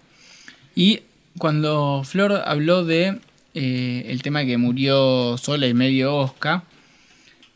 Y 0.74 1.02
cuando 1.36 2.04
Flor 2.06 2.42
habló 2.42 2.86
de 2.86 3.20
eh, 3.52 4.06
el 4.08 4.22
tema 4.22 4.46
que 4.46 4.56
murió 4.56 5.36
sola 5.36 5.66
y 5.66 5.74
medio 5.74 6.16
Oscar, 6.16 6.62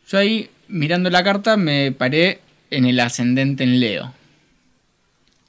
yo 0.07 0.17
ahí, 0.17 0.49
mirando 0.67 1.09
la 1.09 1.23
carta, 1.23 1.57
me 1.57 1.91
paré 1.91 2.39
en 2.71 2.85
el 2.85 2.99
ascendente 2.99 3.63
en 3.63 3.79
Leo. 3.79 4.13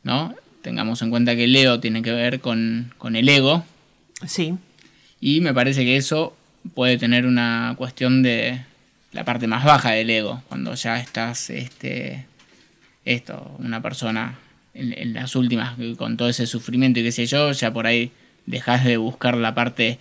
¿No? 0.03 0.35
Tengamos 0.63 1.03
en 1.03 1.11
cuenta 1.11 1.37
que 1.37 1.47
Leo 1.47 1.81
tiene 1.81 2.03
que 2.03 2.13
ver 2.13 2.41
con, 2.41 2.93
con 2.99 3.17
el 3.17 3.29
ego. 3.29 3.65
Sí. 4.27 4.55
Y 5.21 5.41
me 5.41 5.53
parece 5.53 5.85
que 5.85 5.97
eso 5.97 6.37
puede 6.75 6.99
tener 6.99 7.27
una 7.27 7.75
cuestión 7.77 8.23
de 8.23 8.61
la 9.13 9.25
parte 9.25 9.47
más 9.47 9.65
baja 9.65 9.93
del 9.93 10.11
ego, 10.11 10.43
cuando 10.49 10.75
ya 10.75 10.99
estás, 11.01 11.51
este, 11.51 12.27
esto, 13.05 13.57
una 13.59 13.81
persona 13.81 14.39
en, 14.75 14.93
en 14.93 15.15
las 15.15 15.37
últimas, 15.37 15.77
con 15.97 16.17
todo 16.17 16.29
ese 16.29 16.47
sufrimiento 16.47 17.01
y 17.01 17.05
qué 17.05 17.13
sé 17.13 17.27
yo, 17.27 17.53
ya 17.53 17.73
por 17.73 17.87
ahí 17.87 18.11
dejas 18.47 18.85
de 18.85 18.97
buscar 18.97 19.37
la 19.37 19.55
parte 19.55 19.99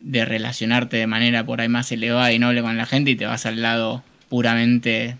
de 0.00 0.24
relacionarte 0.24 0.96
de 0.96 1.06
manera 1.06 1.44
por 1.44 1.60
ahí 1.60 1.68
más 1.68 1.90
elevada 1.92 2.32
y 2.32 2.38
noble 2.38 2.62
con 2.62 2.76
la 2.76 2.86
gente 2.86 3.10
y 3.10 3.16
te 3.16 3.26
vas 3.26 3.46
al 3.46 3.62
lado 3.62 4.02
puramente 4.28 5.16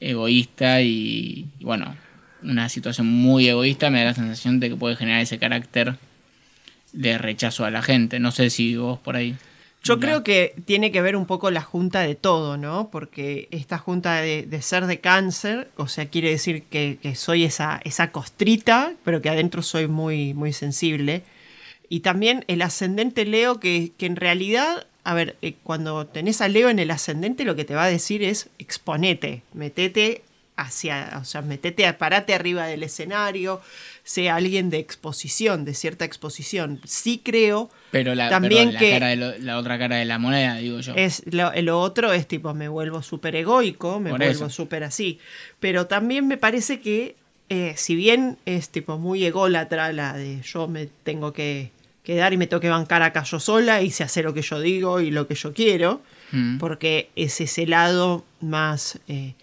egoísta 0.00 0.82
y, 0.82 1.46
y 1.58 1.64
bueno, 1.64 1.96
una 2.42 2.68
situación 2.68 3.06
muy 3.06 3.48
egoísta 3.48 3.90
me 3.90 3.98
da 3.98 4.06
la 4.06 4.14
sensación 4.14 4.60
de 4.60 4.70
que 4.70 4.76
puede 4.76 4.96
generar 4.96 5.20
ese 5.20 5.38
carácter 5.38 5.96
de 6.92 7.18
rechazo 7.18 7.64
a 7.64 7.70
la 7.70 7.82
gente. 7.82 8.20
No 8.20 8.30
sé 8.30 8.50
si 8.50 8.76
vos 8.76 8.98
por 8.98 9.16
ahí. 9.16 9.36
Yo 9.82 9.98
creo 9.98 10.22
que 10.22 10.54
tiene 10.66 10.92
que 10.92 11.00
ver 11.00 11.16
un 11.16 11.24
poco 11.24 11.50
la 11.50 11.62
junta 11.62 12.00
de 12.00 12.14
todo, 12.14 12.58
¿no? 12.58 12.90
Porque 12.90 13.48
esta 13.50 13.78
junta 13.78 14.20
de, 14.20 14.42
de 14.42 14.60
ser 14.60 14.86
de 14.86 15.00
cáncer, 15.00 15.70
o 15.76 15.88
sea, 15.88 16.06
quiere 16.06 16.28
decir 16.28 16.64
que, 16.64 16.98
que 17.00 17.14
soy 17.14 17.44
esa, 17.44 17.80
esa 17.84 18.12
costrita, 18.12 18.92
pero 19.04 19.22
que 19.22 19.30
adentro 19.30 19.62
soy 19.62 19.88
muy, 19.88 20.34
muy 20.34 20.52
sensible. 20.52 21.22
Y 21.90 22.00
también 22.00 22.44
el 22.48 22.62
ascendente 22.62 23.26
Leo, 23.26 23.60
que, 23.60 23.90
que 23.98 24.06
en 24.06 24.16
realidad, 24.16 24.86
a 25.04 25.12
ver, 25.12 25.36
eh, 25.42 25.56
cuando 25.62 26.06
tenés 26.06 26.40
a 26.40 26.48
Leo 26.48 26.70
en 26.70 26.78
el 26.78 26.90
ascendente, 26.90 27.44
lo 27.44 27.56
que 27.56 27.64
te 27.66 27.74
va 27.74 27.84
a 27.84 27.90
decir 27.90 28.22
es 28.22 28.48
exponete, 28.58 29.42
metete 29.52 30.22
hacia, 30.56 31.18
o 31.20 31.24
sea, 31.24 31.42
metete, 31.42 31.90
parate 31.94 32.32
arriba 32.34 32.66
del 32.66 32.82
escenario, 32.82 33.60
sea 34.04 34.36
alguien 34.36 34.70
de 34.70 34.78
exposición, 34.78 35.64
de 35.64 35.74
cierta 35.74 36.04
exposición. 36.04 36.80
Sí 36.84 37.20
creo 37.24 37.70
Pero 37.90 38.14
la, 38.14 38.28
también 38.28 38.74
la 38.74 38.78
que 38.80 38.90
cara 38.90 39.08
de 39.08 39.16
lo- 39.16 39.38
la 39.38 39.58
otra 39.58 39.78
cara 39.78 39.96
de 39.96 40.04
la 40.04 40.18
moneda, 40.18 40.56
digo 40.56 40.78
yo. 40.80 40.94
es 40.94 41.22
lo, 41.32 41.50
lo 41.62 41.80
otro 41.80 42.12
es 42.12 42.28
tipo, 42.28 42.52
me 42.54 42.68
vuelvo 42.68 43.02
súper 43.02 43.34
egoico, 43.36 43.98
me 44.00 44.10
Por 44.10 44.20
vuelvo 44.20 44.48
súper 44.50 44.84
así. 44.84 45.18
Pero 45.60 45.86
también 45.86 46.28
me 46.28 46.36
parece 46.36 46.78
que, 46.80 47.16
eh, 47.48 47.72
si 47.76 47.94
bien 47.96 48.36
es 48.44 48.68
tipo 48.68 48.98
muy 48.98 49.24
ególatra 49.24 49.92
la 49.92 50.12
de 50.12 50.40
yo 50.42 50.68
me 50.68 50.86
tengo 51.04 51.32
que 51.32 51.70
quedar 52.14 52.32
y 52.32 52.36
me 52.36 52.46
tengo 52.46 52.60
que 52.60 52.68
bancar 52.68 53.02
acá 53.02 53.22
yo 53.24 53.40
sola 53.40 53.82
y 53.82 53.90
se 53.90 54.04
hace 54.04 54.22
lo 54.22 54.34
que 54.34 54.42
yo 54.42 54.60
digo 54.60 55.00
y 55.00 55.10
lo 55.10 55.26
que 55.26 55.34
yo 55.34 55.52
quiero, 55.52 56.02
Mm. 56.32 56.58
porque 56.58 57.10
es 57.16 57.40
ese 57.40 57.66
lado 57.66 58.24
más, 58.40 58.98
eh, 59.08 59.34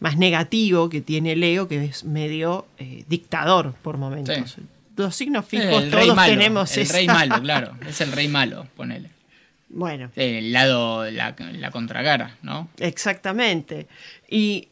más 0.00 0.16
negativo 0.18 0.90
que 0.90 1.00
tiene 1.00 1.36
Leo, 1.36 1.68
que 1.68 1.82
es 1.84 2.04
medio 2.04 2.66
eh, 2.78 3.04
dictador 3.08 3.72
por 3.82 3.96
momentos. 3.96 4.50
Sí. 4.54 4.60
Los 4.96 5.16
signos 5.16 5.44
fijos 5.46 5.90
todos 5.90 6.14
malo, 6.14 6.30
tenemos 6.32 6.76
El 6.76 6.82
esa- 6.82 6.92
rey 6.96 7.06
malo, 7.06 7.40
claro. 7.40 7.72
Es 7.88 8.00
el 8.00 8.12
rey 8.12 8.28
malo, 8.28 8.66
ponele. 8.76 9.10
Bueno. 9.70 10.10
El 10.16 10.52
lado, 10.52 11.10
la, 11.10 11.34
la 11.52 11.70
contracara, 11.72 12.36
¿no? 12.42 12.68
Exactamente. 12.78 13.88
Y 14.28 14.68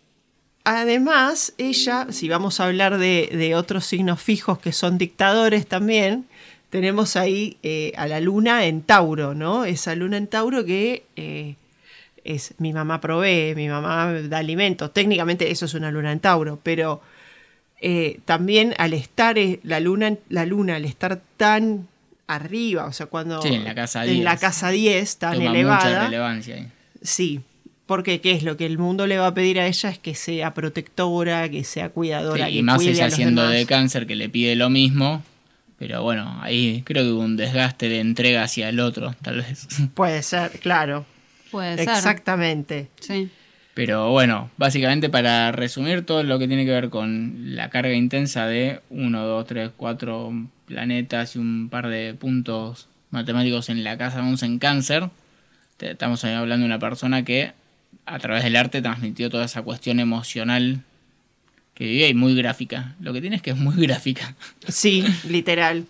además, 0.64 1.54
ella, 1.58 2.06
si 2.10 2.28
vamos 2.28 2.60
a 2.60 2.66
hablar 2.66 2.98
de, 2.98 3.28
de 3.32 3.54
otros 3.54 3.84
signos 3.84 4.20
fijos 4.20 4.58
que 4.58 4.72
son 4.72 4.98
dictadores 4.98 5.66
también, 5.66 6.26
tenemos 6.72 7.16
ahí 7.16 7.58
eh, 7.62 7.92
a 7.98 8.06
la 8.06 8.18
luna 8.18 8.64
en 8.64 8.80
Tauro, 8.80 9.34
¿no? 9.34 9.66
Esa 9.66 9.94
luna 9.94 10.16
en 10.16 10.26
Tauro 10.26 10.64
que 10.64 11.02
eh, 11.16 11.56
es 12.24 12.54
mi 12.56 12.72
mamá 12.72 12.98
provee, 12.98 13.54
mi 13.54 13.68
mamá 13.68 14.10
da 14.12 14.38
alimentos. 14.38 14.90
Técnicamente 14.94 15.50
eso 15.50 15.66
es 15.66 15.74
una 15.74 15.90
luna 15.90 16.12
en 16.12 16.20
Tauro, 16.20 16.58
pero 16.62 17.02
eh, 17.82 18.20
también 18.24 18.74
al 18.78 18.94
estar 18.94 19.36
la 19.64 19.80
luna, 19.80 20.14
la 20.30 20.46
luna, 20.46 20.76
al 20.76 20.86
estar 20.86 21.20
tan 21.36 21.88
arriba, 22.26 22.86
o 22.86 22.92
sea, 22.94 23.04
cuando 23.04 23.42
Sí, 23.42 23.48
en 23.52 23.64
la 23.64 23.74
casa 23.74 24.04
en 24.06 24.12
10. 24.12 24.24
la 24.24 24.36
casa 24.38 24.70
10, 24.70 25.16
tan 25.18 25.34
Toma 25.34 25.50
elevada. 25.50 25.84
mucha 25.90 26.04
relevancia 26.04 26.54
ahí. 26.54 26.68
Sí, 27.02 27.40
Porque 27.84 28.22
qué 28.22 28.30
es 28.30 28.44
lo 28.44 28.56
que 28.56 28.64
el 28.64 28.78
mundo 28.78 29.06
le 29.06 29.18
va 29.18 29.26
a 29.26 29.34
pedir 29.34 29.60
a 29.60 29.66
ella 29.66 29.90
es 29.90 29.98
que 29.98 30.14
sea 30.14 30.54
protectora, 30.54 31.50
que 31.50 31.64
sea 31.64 31.90
cuidadora. 31.90 32.46
Sí, 32.46 32.52
que 32.52 32.58
y 32.60 32.62
más 32.62 32.76
cuide 32.76 32.92
ella 32.92 33.04
a 33.04 33.08
los 33.08 33.14
siendo 33.16 33.42
demás. 33.42 33.56
de 33.58 33.66
cáncer 33.66 34.06
que 34.06 34.16
le 34.16 34.30
pide 34.30 34.54
lo 34.56 34.70
mismo. 34.70 35.22
Pero 35.82 36.00
bueno, 36.04 36.38
ahí 36.42 36.82
creo 36.86 37.02
que 37.02 37.10
hubo 37.10 37.22
un 37.22 37.36
desgaste 37.36 37.88
de 37.88 37.98
entrega 37.98 38.44
hacia 38.44 38.68
el 38.68 38.78
otro, 38.78 39.16
tal 39.20 39.38
vez. 39.38 39.66
Puede 39.94 40.22
ser, 40.22 40.52
claro. 40.60 41.04
Puede 41.50 41.76
ser. 41.76 41.88
Exactamente. 41.88 42.86
Sí. 43.00 43.28
Pero 43.74 44.10
bueno, 44.12 44.48
básicamente 44.58 45.10
para 45.10 45.50
resumir 45.50 46.06
todo 46.06 46.22
lo 46.22 46.38
que 46.38 46.46
tiene 46.46 46.64
que 46.64 46.70
ver 46.70 46.88
con 46.88 47.56
la 47.56 47.68
carga 47.68 47.94
intensa 47.94 48.46
de 48.46 48.80
1, 48.90 49.26
2, 49.26 49.44
3, 49.48 49.70
4 49.76 50.32
planetas 50.66 51.34
y 51.34 51.40
un 51.40 51.68
par 51.68 51.88
de 51.88 52.14
puntos 52.14 52.86
matemáticos 53.10 53.68
en 53.68 53.82
la 53.82 53.98
casa 53.98 54.20
11 54.20 54.46
en 54.46 54.58
cáncer, 54.60 55.10
te- 55.78 55.90
estamos 55.90 56.24
hablando 56.24 56.62
de 56.62 56.66
una 56.66 56.78
persona 56.78 57.24
que 57.24 57.54
a 58.06 58.20
través 58.20 58.44
del 58.44 58.54
arte 58.54 58.82
transmitió 58.82 59.30
toda 59.30 59.46
esa 59.46 59.62
cuestión 59.62 59.98
emocional 59.98 60.82
que 61.74 61.84
vivía 61.84 62.08
y 62.08 62.14
muy 62.14 62.34
gráfica. 62.34 62.94
Lo 63.00 63.12
que 63.12 63.20
tiene 63.20 63.36
es 63.36 63.42
que 63.42 63.50
es 63.50 63.56
muy 63.56 63.74
gráfica. 63.86 64.34
Sí, 64.68 65.04
literal. 65.28 65.86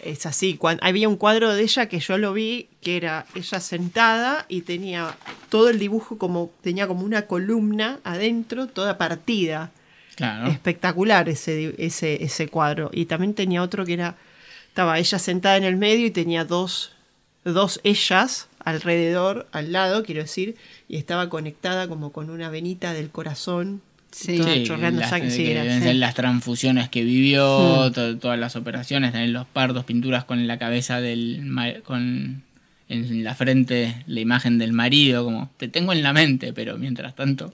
Es 0.00 0.26
así. 0.26 0.56
Cuan- 0.56 0.80
había 0.82 1.08
un 1.08 1.16
cuadro 1.16 1.52
de 1.54 1.62
ella 1.62 1.86
que 1.86 2.00
yo 2.00 2.18
lo 2.18 2.32
vi, 2.32 2.66
que 2.80 2.96
era 2.96 3.24
ella 3.36 3.60
sentada 3.60 4.46
y 4.48 4.62
tenía 4.62 5.16
todo 5.48 5.68
el 5.68 5.78
dibujo 5.78 6.18
como, 6.18 6.50
tenía 6.62 6.88
como 6.88 7.04
una 7.04 7.22
columna 7.26 8.00
adentro, 8.02 8.66
toda 8.66 8.98
partida. 8.98 9.70
Claro. 10.16 10.48
Espectacular 10.48 11.28
ese, 11.28 11.74
ese, 11.78 12.24
ese 12.24 12.48
cuadro. 12.48 12.90
Y 12.92 13.04
también 13.06 13.34
tenía 13.34 13.62
otro 13.62 13.84
que 13.86 13.92
era, 13.94 14.16
estaba 14.66 14.98
ella 14.98 15.18
sentada 15.18 15.56
en 15.56 15.64
el 15.64 15.76
medio 15.76 16.04
y 16.06 16.10
tenía 16.10 16.44
dos, 16.44 16.92
dos 17.44 17.80
ellas 17.84 18.48
alrededor, 18.64 19.46
al 19.52 19.70
lado, 19.72 20.02
quiero 20.02 20.22
decir, 20.22 20.56
y 20.88 20.96
estaba 20.96 21.28
conectada 21.28 21.86
como 21.88 22.10
con 22.12 22.28
una 22.30 22.50
venita 22.50 22.92
del 22.92 23.10
corazón. 23.10 23.82
Sí. 24.12 24.62
chorreando 24.64 25.00
las, 25.00 25.10
sangre. 25.10 25.30
Sí, 25.30 25.44
que 25.44 25.52
era- 25.52 25.62
deben 25.64 25.78
sí. 25.80 25.84
ser 25.86 25.96
las 25.96 26.14
transfusiones 26.14 26.88
que 26.88 27.02
vivió, 27.02 27.90
to- 27.92 28.18
todas 28.18 28.38
las 28.38 28.54
operaciones, 28.56 29.12
también 29.12 29.32
los 29.32 29.46
partos, 29.46 29.84
pinturas 29.84 30.24
con 30.24 30.46
la 30.46 30.58
cabeza 30.58 31.00
del 31.00 31.42
con 31.84 32.42
en 32.88 33.24
la 33.24 33.34
frente 33.34 34.02
la 34.06 34.20
imagen 34.20 34.58
del 34.58 34.74
marido, 34.74 35.24
como 35.24 35.48
te 35.56 35.66
tengo 35.68 35.94
en 35.94 36.02
la 36.02 36.12
mente, 36.12 36.52
pero 36.52 36.76
mientras 36.76 37.14
tanto. 37.16 37.50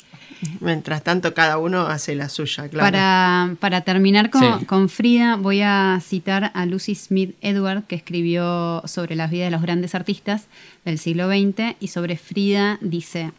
Mientras 0.60 1.04
tanto, 1.04 1.32
cada 1.32 1.58
uno 1.58 1.82
hace 1.86 2.16
la 2.16 2.28
suya, 2.28 2.68
claro. 2.68 2.84
Para, 2.86 3.54
para 3.60 3.82
terminar 3.82 4.30
con, 4.30 4.58
Sí. 4.60 4.64
con 4.66 4.88
Frida, 4.88 5.36
voy 5.36 5.60
a 5.62 6.00
citar 6.04 6.50
a 6.54 6.66
Lucy 6.66 6.96
Smith 6.96 7.36
Edward, 7.40 7.84
que 7.84 7.94
escribió 7.94 8.82
sobre 8.86 9.14
las 9.14 9.30
vidas 9.30 9.46
de 9.46 9.50
los 9.52 9.62
grandes 9.62 9.94
artistas 9.94 10.46
del 10.84 10.98
siglo 10.98 11.28
XX, 11.28 11.76
y 11.78 11.88
sobre 11.88 12.16
Frida 12.16 12.78
dice, 12.80 13.30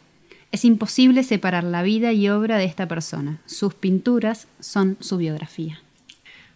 es 0.52 0.66
imposible 0.66 1.24
separar 1.24 1.64
la 1.64 1.84
vida 1.84 2.12
y 2.12 2.30
obra 2.30 2.58
de 2.58 2.66
esta 2.66 2.88
persona. 2.88 3.40
Sus 3.46 3.74
pinturas 3.74 4.48
son 4.60 4.98
su 5.00 5.18
biografía. 5.18 5.80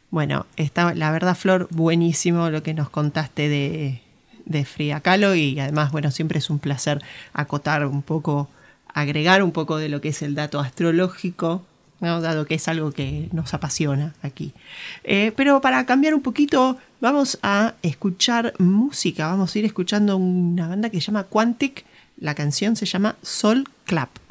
Bueno, 0.10 0.46
está, 0.58 0.94
la 0.94 1.12
verdad, 1.12 1.36
Flor, 1.36 1.68
buenísimo 1.72 2.50
lo 2.50 2.62
que 2.64 2.74
nos 2.74 2.90
contaste 2.90 3.50
de, 3.50 4.02
de 4.46 4.66
Frida 4.66 5.00
Kahlo 5.02 5.36
y 5.36 5.60
además, 5.60 5.92
bueno, 5.92 6.12
siempre 6.12 6.40
es 6.40 6.50
un 6.50 6.60
placer 6.60 7.02
acotar 7.34 7.86
un 7.88 8.02
poco, 8.02 8.50
agregar 8.94 9.42
un 9.44 9.52
poco 9.52 9.78
de 9.78 9.90
lo 9.90 10.02
que 10.02 10.10
es 10.10 10.22
el 10.22 10.36
dato 10.36 10.60
astrológico, 10.60 11.64
dado 12.00 12.46
que 12.46 12.56
es 12.56 12.68
algo 12.68 12.92
que 12.92 13.30
nos 13.32 13.54
apasiona 13.54 14.14
aquí. 14.22 14.54
Eh, 15.04 15.32
pero 15.36 15.62
para 15.62 15.86
cambiar 15.86 16.14
un 16.14 16.22
poquito, 16.22 16.78
vamos 17.00 17.40
a 17.42 17.76
escuchar 17.82 18.54
música, 18.60 19.28
vamos 19.28 19.56
a 19.56 19.60
ir 19.60 19.66
escuchando 19.66 20.18
una 20.18 20.68
banda 20.68 20.90
que 20.90 21.00
se 21.00 21.08
llama 21.08 21.24
Quantic, 21.24 21.86
la 22.18 22.36
canción 22.36 22.76
se 22.76 22.86
llama 22.86 23.16
Sol 23.22 23.66
Clap. 23.86 24.23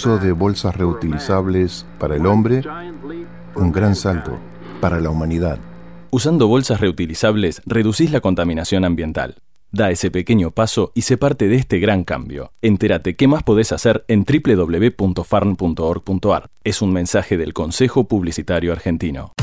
Uso 0.00 0.16
de 0.16 0.32
bolsas 0.32 0.74
reutilizables 0.74 1.84
para 1.98 2.16
el 2.16 2.24
hombre, 2.24 2.62
un 3.54 3.70
gran 3.70 3.94
salto 3.94 4.38
para 4.80 4.98
la 4.98 5.10
humanidad. 5.10 5.58
Usando 6.10 6.48
bolsas 6.48 6.80
reutilizables 6.80 7.60
reducís 7.66 8.10
la 8.10 8.22
contaminación 8.22 8.86
ambiental. 8.86 9.42
Da 9.70 9.90
ese 9.90 10.10
pequeño 10.10 10.52
paso 10.52 10.90
y 10.94 11.02
sé 11.02 11.18
parte 11.18 11.48
de 11.48 11.56
este 11.56 11.80
gran 11.80 12.04
cambio. 12.04 12.54
Entérate 12.62 13.14
qué 13.14 13.28
más 13.28 13.42
podés 13.42 13.72
hacer 13.72 14.06
en 14.08 14.24
www.farm.org.ar. 14.24 16.50
Es 16.64 16.80
un 16.80 16.94
mensaje 16.94 17.36
del 17.36 17.52
Consejo 17.52 18.08
Publicitario 18.08 18.72
Argentino. 18.72 19.34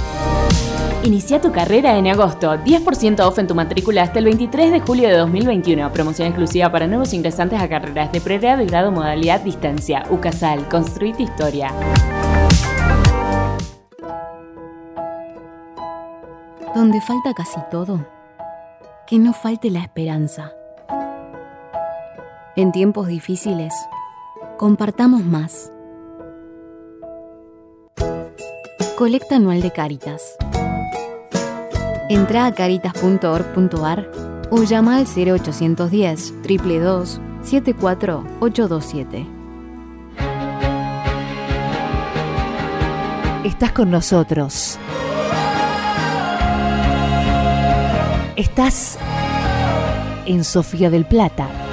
Inicia 1.04 1.40
tu 1.40 1.52
carrera 1.52 1.98
en 1.98 2.08
agosto. 2.08 2.56
10% 2.56 3.20
off 3.22 3.40
en 3.40 3.48
tu 3.48 3.56
matrícula 3.56 4.02
hasta 4.02 4.20
el 4.20 4.26
23 4.26 4.72
de 4.72 4.80
julio 4.82 5.08
de 5.08 5.18
2021. 5.18 5.92
Promoción 5.94 6.28
exclusiva 6.28 6.72
para 6.72 6.88
nuevos 6.88 7.14
ingresantes 7.14 7.62
a 7.62 7.70
carreras 7.70 8.12
de 8.12 8.20
pregrado 8.20 8.62
y 8.64 8.66
grado 8.66 8.92
modalidad 8.92 9.42
distancia. 9.42 10.04
UCASAL. 10.10 10.68
Construir 10.68 11.16
tu 11.16 11.24
historia. 11.24 11.72
Donde 16.76 17.00
falta 17.02 17.34
casi 17.34 17.60
todo, 17.72 18.06
que 19.08 19.18
no 19.18 19.34
falte 19.34 19.72
la 19.72 19.80
esperanza. 19.80 20.52
En 22.56 22.72
tiempos 22.72 23.08
difíciles, 23.08 23.74
compartamos 24.58 25.24
más. 25.24 25.72
Colecta 28.98 29.36
anual 29.36 29.62
de 29.62 29.72
Caritas. 29.72 30.38
Entra 32.10 32.46
a 32.46 32.54
caritas.org.ar 32.54 34.10
o 34.50 34.64
llama 34.64 34.96
al 34.96 35.06
0810 35.06 36.42
322 36.42 37.20
74827. 37.42 39.28
Estás 43.44 43.72
con 43.74 43.92
nosotros. 43.92 44.80
Estás 48.38 48.98
en 50.26 50.46
Sofía 50.46 50.90
del 50.90 51.06
Plata. 51.06 51.67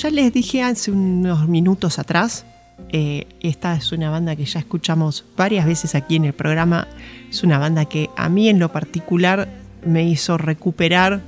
Ya 0.00 0.10
les 0.10 0.32
dije 0.32 0.62
hace 0.62 0.90
unos 0.90 1.48
minutos 1.48 1.98
atrás, 1.98 2.44
eh, 2.92 3.26
esta 3.40 3.74
es 3.74 3.92
una 3.92 4.10
banda 4.10 4.34
que 4.36 4.44
ya 4.46 4.58
escuchamos 4.60 5.24
varias 5.36 5.66
veces 5.66 5.94
aquí 5.94 6.16
en 6.16 6.24
el 6.24 6.32
programa. 6.32 6.88
Es 7.28 7.42
una 7.42 7.58
banda 7.58 7.84
que 7.84 8.08
a 8.16 8.28
mí 8.28 8.48
en 8.48 8.58
lo 8.58 8.72
particular 8.72 9.48
me 9.84 10.04
hizo 10.04 10.38
recuperar 10.38 11.20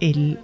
el- 0.00 0.38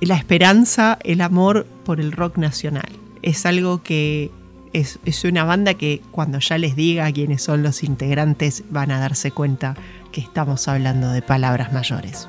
la 0.00 0.16
esperanza, 0.16 0.98
el 1.02 1.20
amor 1.20 1.66
por 1.84 2.00
el 2.00 2.12
rock 2.12 2.36
nacional. 2.36 2.88
Es 3.22 3.46
algo 3.46 3.82
que 3.82 4.30
es, 4.72 4.98
es 5.06 5.24
una 5.24 5.44
banda 5.44 5.74
que 5.74 6.02
cuando 6.12 6.38
ya 6.38 6.58
les 6.58 6.76
diga 6.76 7.10
quiénes 7.10 7.42
son 7.42 7.62
los 7.62 7.82
integrantes 7.82 8.64
van 8.70 8.90
a 8.90 9.00
darse 9.00 9.30
cuenta 9.30 9.74
que 10.12 10.20
estamos 10.20 10.68
hablando 10.68 11.10
de 11.10 11.22
palabras 11.22 11.72
mayores. 11.72 12.28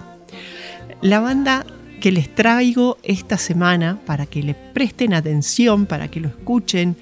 La 1.02 1.20
banda 1.20 1.66
que 2.00 2.12
les 2.12 2.34
traigo 2.34 2.98
esta 3.04 3.38
semana 3.38 4.00
para 4.06 4.26
que 4.26 4.42
le 4.42 4.54
presten 4.54 5.14
atención, 5.14 5.86
para 5.86 6.08
que 6.08 6.20
lo 6.20 6.30
escuchen, 6.30 6.96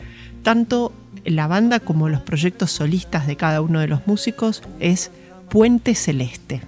tanto 0.43 0.91
la 1.23 1.47
banda 1.47 1.79
como 1.79 2.09
los 2.09 2.21
proyectos 2.21 2.71
solistas 2.71 3.27
de 3.27 3.35
cada 3.35 3.61
uno 3.61 3.79
de 3.79 3.87
los 3.87 4.07
músicos, 4.07 4.63
es 4.79 5.11
Puente 5.49 5.93
Celeste. 5.95 6.61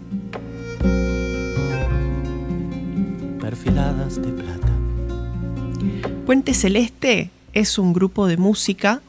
Perfiladas 3.39 4.21
de 4.21 4.29
plata. 4.29 4.67
Puente 6.25 6.53
Celeste 6.53 7.31
es 7.53 7.79
un 7.79 7.93
grupo 7.93 8.27
de 8.27 8.37
música 8.37 9.01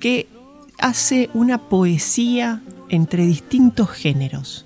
que 0.00 0.26
hace 0.78 1.30
una 1.34 1.58
poesía 1.58 2.62
entre 2.88 3.24
distintos 3.26 3.90
géneros. 3.90 4.63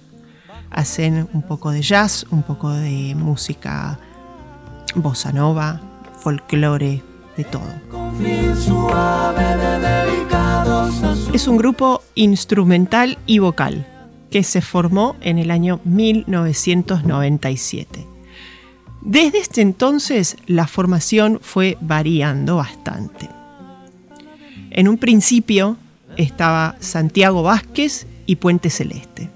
Hacen 0.70 1.28
un 1.32 1.42
poco 1.42 1.70
de 1.70 1.82
jazz, 1.82 2.26
un 2.30 2.42
poco 2.42 2.70
de 2.70 3.14
música 3.14 3.98
bossa 4.94 5.32
nova, 5.32 5.80
folclore, 6.20 7.02
de 7.36 7.44
todo. 7.44 7.62
Es 11.32 11.46
un 11.46 11.56
grupo 11.56 12.02
instrumental 12.14 13.18
y 13.26 13.38
vocal 13.38 13.86
que 14.30 14.42
se 14.42 14.60
formó 14.60 15.16
en 15.20 15.38
el 15.38 15.50
año 15.50 15.80
1997. 15.84 18.06
Desde 19.00 19.38
este 19.38 19.62
entonces 19.62 20.36
la 20.46 20.66
formación 20.66 21.38
fue 21.40 21.78
variando 21.80 22.56
bastante. 22.56 23.30
En 24.70 24.88
un 24.88 24.98
principio 24.98 25.76
estaba 26.16 26.76
Santiago 26.80 27.42
Vázquez 27.42 28.06
y 28.26 28.36
Puente 28.36 28.70
Celeste. 28.70 29.30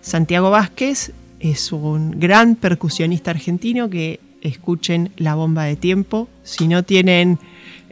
Santiago 0.00 0.50
Vázquez 0.50 1.12
es 1.40 1.72
un 1.72 2.18
gran 2.18 2.54
percusionista 2.56 3.30
argentino 3.30 3.90
que 3.90 4.20
escuchen 4.42 5.10
la 5.16 5.34
bomba 5.34 5.64
de 5.64 5.76
tiempo. 5.76 6.28
Si 6.42 6.68
no 6.68 6.82
tienen, 6.82 7.38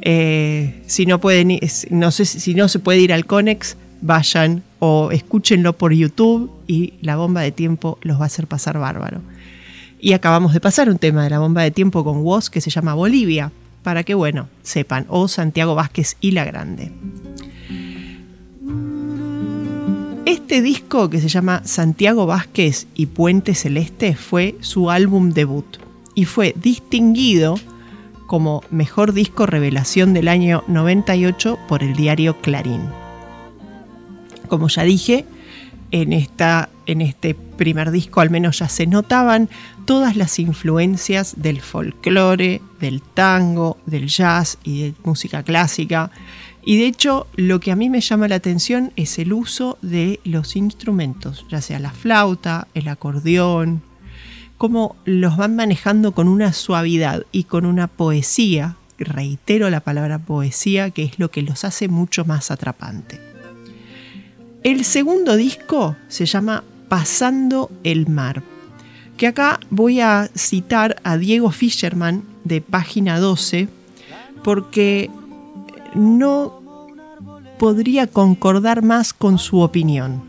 eh, 0.01 0.83
si 0.87 1.07
no 1.07 1.21
pueden, 1.21 1.59
no 1.91 2.11
sé 2.11 2.25
si 2.25 2.55
no 2.55 2.69
se 2.69 2.79
puede 2.79 3.01
ir 3.01 3.13
al 3.13 3.27
Conex, 3.27 3.77
vayan 4.01 4.63
o 4.79 5.11
escúchenlo 5.11 5.73
por 5.73 5.93
YouTube 5.93 6.51
y 6.67 6.95
la 7.03 7.17
bomba 7.17 7.43
de 7.43 7.53
tiempo 7.53 7.99
los 8.03 8.19
va 8.19 8.25
a 8.25 8.27
hacer 8.27 8.47
pasar 8.47 8.79
bárbaro. 8.79 9.21
Y 10.01 10.13
acabamos 10.13 10.53
de 10.53 10.61
pasar 10.61 10.89
un 10.89 10.99
tema 10.99 11.25
de 11.25 11.31
la 11.31 11.41
bomba 11.41 11.63
de 11.63 11.73
tiempo 11.73 12.05
con 12.05 12.19
Woz 12.19 12.51
que 12.51 12.61
se 12.61 12.71
llama 12.71 12.95
Bolivia, 12.95 13.51
para 13.83 14.05
que, 14.05 14.15
bueno, 14.15 14.49
sepan, 14.63 15.07
o 15.09 15.29
Santiago 15.29 15.75
Vázquez 15.75 16.17
y 16.21 16.33
La 16.33 16.45
Grande. 16.45 16.93
Este 20.29 20.61
disco 20.61 21.09
que 21.09 21.23
se 21.23 21.29
llama 21.29 21.63
Santiago 21.65 22.27
Vázquez 22.27 22.87
y 22.95 23.07
Puente 23.07 23.55
Celeste 23.55 24.15
fue 24.15 24.57
su 24.61 24.91
álbum 24.91 25.31
debut 25.31 25.79
y 26.15 26.27
fue 26.27 26.53
distinguido 26.55 27.59
como 28.27 28.63
mejor 28.71 29.15
disco 29.15 29.47
revelación 29.47 30.13
del 30.13 30.29
año 30.29 30.65
98 30.67 31.59
por 31.67 31.83
el 31.83 31.97
diario 31.97 32.39
Clarín. 32.43 32.83
Como 34.49 34.69
ya 34.69 34.83
dije, 34.83 35.25
en, 35.93 36.13
esta, 36.13 36.69
en 36.85 37.01
este 37.01 37.35
primer 37.35 37.91
disco 37.91 38.21
al 38.21 38.29
menos 38.29 38.59
ya 38.59 38.69
se 38.69 38.87
notaban 38.87 39.49
todas 39.87 40.15
las 40.15 40.39
influencias 40.39 41.37
del 41.39 41.63
folclore, 41.63 42.61
del 42.81 43.01
tango, 43.01 43.79
del 43.87 44.09
jazz 44.09 44.59
y 44.63 44.83
de 44.83 44.95
música 45.05 45.43
clásica. 45.43 46.11
Y 46.65 46.79
de 46.79 46.87
hecho, 46.87 47.27
lo 47.37 47.61
que 47.61 47.73
a 47.73 47.77
mí 47.77 47.89
me 47.89 48.01
llama 48.01 48.29
la 48.29 48.35
atención 48.37 48.93
es 48.97 49.19
el 49.19 49.33
uso 49.33 49.79
de 49.81 50.21
los 50.25 50.57
instrumentos, 50.57 51.47
ya 51.49 51.61
sea 51.61 51.79
la 51.79 51.93
flauta, 51.93 52.69
el 52.75 52.89
acordeón, 52.89 53.83
cómo 54.59 54.97
los 55.05 55.37
van 55.37 55.57
manejando 55.57 56.13
con 56.13 56.29
una 56.29 56.53
suavidad 56.53 57.25
y 57.33 57.45
con 57.45 57.65
una 57.65 57.87
poesía, 57.87 58.77
reitero 58.99 59.71
la 59.71 59.81
palabra 59.81 60.19
poesía, 60.19 60.91
que 60.91 61.05
es 61.05 61.19
lo 61.19 61.31
que 61.31 61.43
los 61.43 61.65
hace 61.65 61.89
mucho 61.89 62.25
más 62.25 62.51
atrapante. 62.51 63.21
El 64.65 64.85
segundo 64.85 65.37
disco 65.37 65.97
se 66.09 66.27
llama 66.27 66.65
Pasando 66.89 67.71
el 67.85 68.09
Mar, 68.09 68.43
que 69.17 69.29
acá 69.29 69.61
voy 69.71 70.01
a 70.01 70.29
citar 70.37 70.97
a 71.05 71.17
Diego 71.17 71.51
Fischerman 71.53 72.25
de 72.45 72.61
página 72.61 73.21
12, 73.21 73.69
porque 74.43 75.11
no 75.99 76.63
podría 77.59 78.07
concordar 78.07 78.83
más 78.83 79.13
con 79.13 79.39
su 79.39 79.61
opinión. 79.61 80.23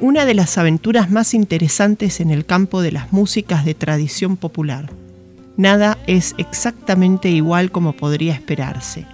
Una 0.00 0.26
de 0.26 0.34
las 0.34 0.58
aventuras 0.58 1.10
más 1.10 1.32
interesantes 1.32 2.20
en 2.20 2.30
el 2.30 2.44
campo 2.44 2.82
de 2.82 2.92
las 2.92 3.12
músicas 3.12 3.64
de 3.64 3.74
tradición 3.74 4.36
popular. 4.36 4.90
Nada 5.56 5.96
es 6.06 6.34
exactamente 6.36 7.30
igual 7.30 7.70
como 7.70 7.94
podría 7.94 8.34
esperarse. 8.34 9.06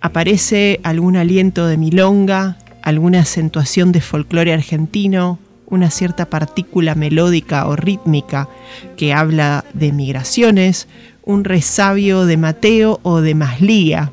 Aparece 0.00 0.80
algún 0.84 1.16
aliento 1.16 1.66
de 1.66 1.76
milonga, 1.76 2.56
alguna 2.82 3.20
acentuación 3.20 3.92
de 3.92 4.00
folclore 4.00 4.54
argentino, 4.54 5.38
una 5.66 5.90
cierta 5.90 6.30
partícula 6.30 6.94
melódica 6.94 7.66
o 7.66 7.76
rítmica 7.76 8.48
que 8.96 9.12
habla 9.12 9.64
de 9.74 9.92
migraciones, 9.92 10.86
un 11.24 11.44
resabio 11.44 12.24
de 12.24 12.38
Mateo 12.38 13.00
o 13.02 13.20
de 13.20 13.34
Maslía 13.34 14.12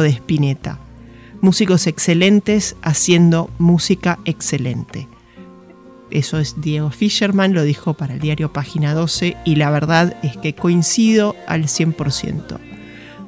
de 0.00 0.10
Spinetta. 0.10 0.78
Músicos 1.40 1.86
excelentes 1.86 2.76
haciendo 2.82 3.50
música 3.58 4.18
excelente. 4.24 5.08
Eso 6.10 6.38
es 6.38 6.60
Diego 6.60 6.90
Fisherman, 6.90 7.52
lo 7.52 7.62
dijo 7.64 7.94
para 7.94 8.14
el 8.14 8.20
diario 8.20 8.52
Página 8.52 8.94
12 8.94 9.36
y 9.44 9.56
la 9.56 9.70
verdad 9.70 10.16
es 10.22 10.36
que 10.36 10.54
coincido 10.54 11.34
al 11.46 11.64
100%. 11.64 12.58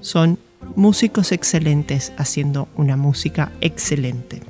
Son 0.01 0.39
músicos 0.77 1.33
excelentes 1.33 2.13
haciendo 2.17 2.69
una 2.77 2.97
música 2.97 3.53
excelente. 3.61 4.43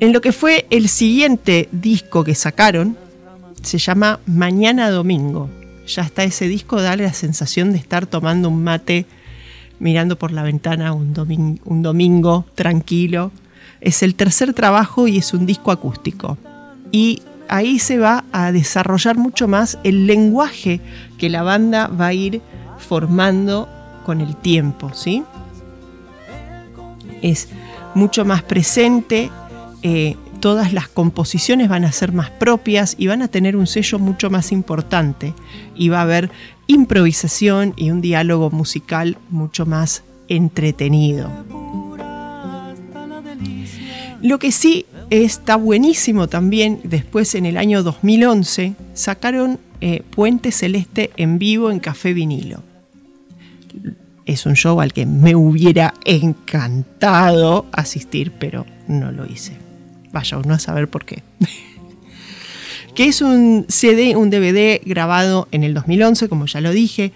En 0.00 0.12
lo 0.12 0.20
que 0.20 0.32
fue 0.32 0.66
el 0.70 0.88
siguiente 0.88 1.68
disco 1.72 2.24
que 2.24 2.34
sacaron, 2.34 2.98
se 3.62 3.78
llama 3.78 4.20
Mañana 4.26 4.90
Domingo. 4.90 5.48
Ya 5.86 6.02
está 6.02 6.24
ese 6.24 6.48
disco, 6.48 6.82
da 6.82 6.96
la 6.96 7.12
sensación 7.12 7.72
de 7.72 7.78
estar 7.78 8.06
tomando 8.06 8.48
un 8.48 8.62
mate, 8.62 9.06
mirando 9.78 10.16
por 10.18 10.32
la 10.32 10.42
ventana 10.42 10.92
un, 10.92 11.12
domingo, 11.12 12.46
tranquilo. 12.54 13.30
Es 13.80 14.02
el 14.02 14.14
tercer 14.14 14.54
trabajo 14.54 15.06
y 15.06 15.18
es 15.18 15.34
un 15.34 15.46
disco 15.46 15.70
acústico. 15.70 16.38
Y 16.92 17.22
ahí 17.48 17.78
se 17.78 17.98
va 17.98 18.24
a 18.32 18.52
desarrollar 18.52 19.16
mucho 19.16 19.48
más 19.48 19.78
el 19.84 20.06
lenguaje 20.06 20.80
que 21.18 21.28
la 21.28 21.42
banda 21.42 21.88
va 21.88 22.08
a 22.08 22.14
ir 22.14 22.40
formando 22.78 23.68
con 24.04 24.20
el 24.20 24.36
tiempo, 24.36 24.92
¿sí? 24.94 25.24
Es 27.22 27.48
mucho 27.94 28.24
más 28.24 28.42
presente, 28.42 29.30
eh, 29.82 30.16
todas 30.46 30.72
las 30.72 30.86
composiciones 30.86 31.68
van 31.68 31.84
a 31.84 31.90
ser 31.90 32.12
más 32.12 32.30
propias 32.30 32.94
y 32.96 33.08
van 33.08 33.20
a 33.20 33.26
tener 33.26 33.56
un 33.56 33.66
sello 33.66 33.98
mucho 33.98 34.30
más 34.30 34.52
importante 34.52 35.34
y 35.74 35.88
va 35.88 35.98
a 35.98 36.02
haber 36.02 36.30
improvisación 36.68 37.74
y 37.76 37.90
un 37.90 38.00
diálogo 38.00 38.50
musical 38.50 39.18
mucho 39.28 39.66
más 39.66 40.04
entretenido. 40.28 41.32
Lo 44.22 44.38
que 44.38 44.52
sí 44.52 44.86
está 45.10 45.56
buenísimo 45.56 46.28
también, 46.28 46.78
después 46.84 47.34
en 47.34 47.44
el 47.44 47.56
año 47.56 47.82
2011 47.82 48.76
sacaron 48.94 49.58
eh, 49.80 50.04
Puente 50.10 50.52
Celeste 50.52 51.10
en 51.16 51.40
vivo 51.40 51.72
en 51.72 51.80
Café 51.80 52.14
Vinilo. 52.14 52.62
Es 54.26 54.46
un 54.46 54.54
show 54.54 54.80
al 54.80 54.92
que 54.92 55.06
me 55.06 55.34
hubiera 55.34 55.94
encantado 56.04 57.66
asistir, 57.72 58.30
pero 58.38 58.64
no 58.86 59.10
lo 59.10 59.26
hice. 59.26 59.65
Vaya 60.16 60.38
uno 60.38 60.54
a 60.54 60.58
saber 60.58 60.88
por 60.88 61.04
qué. 61.04 61.22
que 62.94 63.04
es 63.04 63.20
un 63.20 63.66
CD, 63.68 64.16
un 64.16 64.30
DVD 64.30 64.80
grabado 64.82 65.46
en 65.52 65.62
el 65.62 65.74
2011, 65.74 66.30
como 66.30 66.46
ya 66.46 66.62
lo 66.62 66.70
dije, 66.70 67.12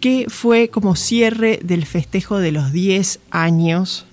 que 0.00 0.26
fue 0.28 0.68
como 0.68 0.96
cierre 0.96 1.60
del 1.62 1.86
festejo 1.86 2.36
de 2.36 2.52
los 2.52 2.72
10 2.72 3.20
años 3.30 4.04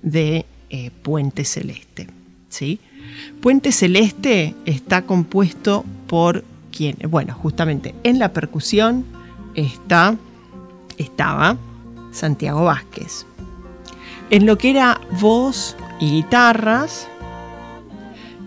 de 0.00 0.46
eh, 0.70 0.92
Puente 1.02 1.44
Celeste. 1.44 2.06
¿sí? 2.50 2.78
Puente 3.40 3.72
Celeste 3.72 4.54
está 4.64 5.02
compuesto 5.02 5.84
por 6.06 6.44
quien, 6.70 6.96
bueno, 7.10 7.34
justamente 7.34 7.96
en 8.04 8.20
la 8.20 8.32
percusión 8.32 9.04
está, 9.56 10.16
estaba 10.98 11.56
Santiago 12.12 12.62
Vázquez. 12.62 13.26
En 14.30 14.46
lo 14.46 14.56
que 14.56 14.70
era 14.70 15.00
voz 15.20 15.76
y 15.98 16.12
guitarras 16.12 17.08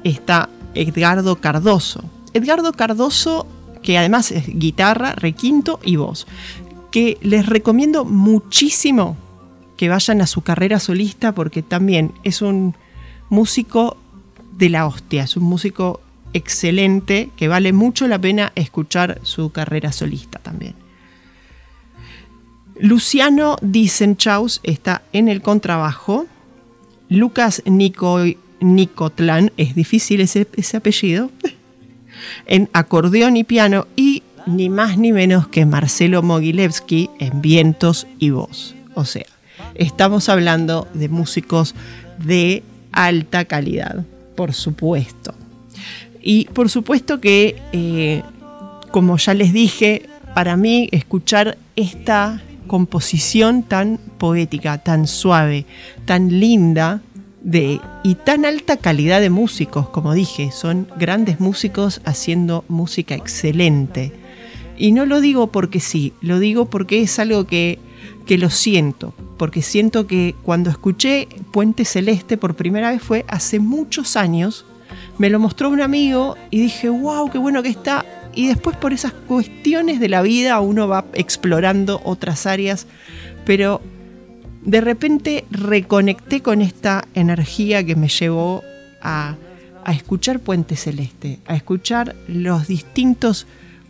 está 0.05 0.49
Edgardo 0.73 1.37
Cardoso. 1.37 2.03
Edgardo 2.33 2.71
Cardoso, 2.71 3.47
que 3.81 3.97
además 3.97 4.31
es 4.31 4.47
guitarra, 4.47 5.13
requinto 5.13 5.79
y 5.83 5.97
voz, 5.97 6.27
que 6.91 7.17
les 7.21 7.45
recomiendo 7.45 8.05
muchísimo 8.05 9.17
que 9.75 9.89
vayan 9.89 10.21
a 10.21 10.27
su 10.27 10.41
carrera 10.41 10.79
solista 10.79 11.33
porque 11.33 11.61
también 11.61 12.13
es 12.23 12.41
un 12.41 12.75
músico 13.29 13.97
de 14.57 14.69
la 14.69 14.87
hostia, 14.87 15.23
es 15.23 15.35
un 15.35 15.43
músico 15.43 15.99
excelente 16.33 17.31
que 17.35 17.47
vale 17.47 17.73
mucho 17.73 18.07
la 18.07 18.19
pena 18.19 18.51
escuchar 18.55 19.19
su 19.23 19.51
carrera 19.51 19.91
solista 19.91 20.39
también. 20.39 20.75
Luciano 22.77 23.55
Dicenchaus 23.61 24.59
está 24.63 25.01
en 25.13 25.29
el 25.29 25.41
contrabajo. 25.41 26.25
Lucas 27.07 27.61
Nico, 27.65 28.19
Nicotlán, 28.59 29.51
es 29.57 29.75
difícil 29.75 30.21
ese, 30.21 30.47
ese 30.55 30.77
apellido, 30.77 31.31
en 32.47 32.69
acordeón 32.73 33.37
y 33.37 33.43
piano. 33.43 33.87
Y 33.95 34.23
ni 34.45 34.69
más 34.69 34.97
ni 34.97 35.11
menos 35.11 35.47
que 35.47 35.65
Marcelo 35.65 36.21
Mogilevsky 36.21 37.09
en 37.19 37.41
vientos 37.41 38.07
y 38.19 38.29
voz. 38.29 38.75
O 38.93 39.05
sea, 39.05 39.25
estamos 39.75 40.29
hablando 40.29 40.87
de 40.93 41.09
músicos 41.09 41.75
de 42.23 42.63
alta 42.91 43.45
calidad, 43.45 44.05
por 44.35 44.53
supuesto. 44.53 45.33
Y 46.21 46.45
por 46.45 46.69
supuesto 46.69 47.19
que, 47.19 47.61
eh, 47.71 48.23
como 48.91 49.17
ya 49.17 49.33
les 49.33 49.53
dije, 49.53 50.09
para 50.33 50.57
mí 50.57 50.89
escuchar 50.91 51.57
esta 51.75 52.41
composición 52.67 53.63
tan 53.63 53.99
poética, 54.17 54.79
tan 54.79 55.07
suave, 55.07 55.65
tan 56.05 56.39
linda 56.39 57.01
de, 57.45 57.79
y 58.03 58.15
tan 58.15 58.43
alta 58.43 58.77
calidad 58.77 59.21
de 59.21 59.29
músicos, 59.29 59.87
como 59.89 60.13
dije, 60.13 60.49
son 60.51 60.87
grandes 60.97 61.39
músicos 61.39 62.01
haciendo 62.03 62.65
música 62.67 63.13
excelente. 63.13 64.11
Y 64.77 64.91
no 64.91 65.05
lo 65.05 65.21
digo 65.21 65.51
porque 65.51 65.79
sí, 65.79 66.13
lo 66.21 66.39
digo 66.39 66.65
porque 66.65 67.01
es 67.01 67.19
algo 67.19 67.45
que, 67.45 67.77
que 68.25 68.39
lo 68.39 68.49
siento, 68.49 69.13
porque 69.37 69.61
siento 69.61 70.07
que 70.07 70.33
cuando 70.41 70.71
escuché 70.71 71.27
Puente 71.51 71.85
Celeste 71.85 72.35
por 72.35 72.55
primera 72.55 72.89
vez 72.89 73.01
fue 73.01 73.25
hace 73.27 73.59
muchos 73.59 74.17
años, 74.17 74.65
me 75.19 75.29
lo 75.29 75.39
mostró 75.39 75.69
un 75.69 75.81
amigo 75.81 76.35
y 76.49 76.59
dije, 76.59 76.89
wow, 76.89 77.29
qué 77.29 77.37
bueno 77.37 77.61
que 77.61 77.69
está, 77.69 78.05
y 78.33 78.47
después 78.47 78.75
por 78.75 78.91
esas 78.91 79.13
cuestiones 79.13 79.99
de 79.99 80.09
la 80.09 80.23
vida 80.23 80.59
uno 80.61 80.87
va 80.87 81.05
explorando 81.13 82.01
otras 82.03 82.47
áreas, 82.47 82.87
pero 83.45 83.81
de 84.65 84.81
repente 84.81 85.45
reconecté 85.51 86.41
con 86.41 86.61
esta 86.61 87.05
energía 87.13 87.85
que 87.85 87.95
me 87.95 88.09
llevó 88.09 88.63
a, 89.01 89.35
escuchar 89.87 90.39
Puente 90.39 90.75
Celeste, 90.75 91.39
a 91.45 91.55
escuchar 91.55 92.15
los 92.27 92.67
distintos 92.67 93.45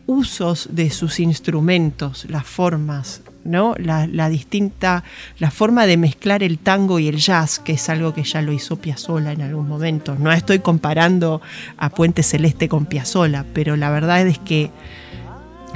usos 0.07 0.67
de 0.71 0.89
sus 0.89 1.21
instrumentos, 1.21 2.25
las 2.29 2.45
formas, 2.45 3.21
¿no? 3.45 3.75
La, 3.77 4.29
distinta, 4.29 5.05
la 5.39 5.51
forma 5.51 5.85
de 5.85 5.95
mezclar 5.95 6.43
el 6.43 6.59
tango 6.59 6.99
y 6.99 7.07
el 7.07 7.15
jazz, 7.15 7.59
que 7.59 7.73
es 7.73 7.87
algo 7.87 8.13
que 8.13 8.23
ya 8.23 8.41
lo 8.41 8.51
hizo 8.51 8.75
Piazzolla 8.75 9.31
en 9.31 9.41
algún 9.41 9.69
momento. 9.69 10.17
No 10.19 10.33
estoy 10.33 10.59
comparando 10.59 11.41
a 11.77 11.89
Puente 11.89 12.23
Celeste 12.23 12.67
con 12.67 12.85
Piazzolla, 12.85 13.45
pero 13.53 13.77
la 13.77 13.89
verdad 13.89 14.27
es 14.27 14.37
que 14.37 14.71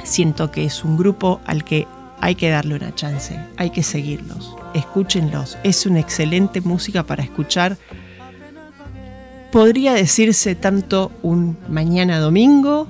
siento 0.04 0.50
que 0.50 0.66
es 0.66 0.84
un 0.84 0.98
grupo 0.98 1.40
al 1.46 1.64
que 1.64 1.86
hay 2.20 2.34
que 2.34 2.50
darle 2.50 2.74
una 2.74 2.94
chance, 2.94 3.40
hay 3.56 3.70
que 3.70 3.82
seguirlos, 3.82 4.54
escúchenlos. 4.74 5.58
Es 5.62 5.86
una 5.86 6.00
excelente 6.00 6.60
música 6.60 7.04
para 7.04 7.22
escuchar. 7.22 7.76
Podría 9.52 9.92
decirse 9.92 10.54
tanto 10.54 11.10
un 11.22 11.56
mañana 11.68 12.20
domingo, 12.20 12.86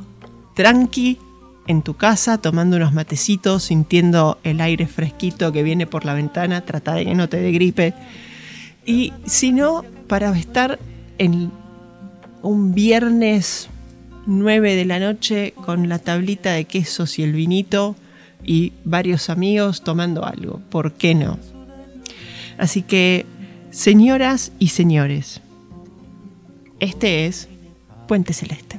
tranqui, 0.55 1.19
en 1.67 1.83
tu 1.83 1.95
casa 1.95 2.39
tomando 2.39 2.77
unos 2.77 2.93
matecitos, 2.93 3.63
sintiendo 3.65 4.39
el 4.43 4.61
aire 4.61 4.87
fresquito 4.87 5.53
que 5.53 5.63
viene 5.63 5.87
por 5.87 6.05
la 6.05 6.15
ventana, 6.15 6.63
trata 6.63 6.95
de 6.95 7.05
que 7.05 7.15
no 7.15 7.29
te 7.29 7.37
dé 7.37 7.53
gripe. 7.53 7.95
Y 8.85 9.13
si 9.25 9.53
no, 9.53 9.85
para 10.09 10.37
estar 10.37 10.81
en 11.19 11.53
un 12.43 12.75
viernes 12.75 13.69
9 14.27 14.75
de 14.75 14.85
la 14.85 14.99
noche 14.99 15.55
con 15.65 15.89
la 15.89 15.99
tablita 15.99 16.53
de 16.53 16.65
quesos 16.65 17.19
y 17.19 17.23
el 17.23 17.33
vinito 17.33 17.95
y 18.43 18.73
varios 18.85 19.31
amigos 19.31 19.83
tomando 19.83 20.25
algo. 20.25 20.61
¿Por 20.71 20.95
qué 20.95 21.15
no? 21.15 21.39
Así 22.61 22.83
que, 22.83 23.25
señoras 23.71 24.53
y 24.59 24.69
señores, 24.69 25.41
este 26.79 27.25
es 27.25 27.49
Puente 28.07 28.35
Celeste. 28.35 28.77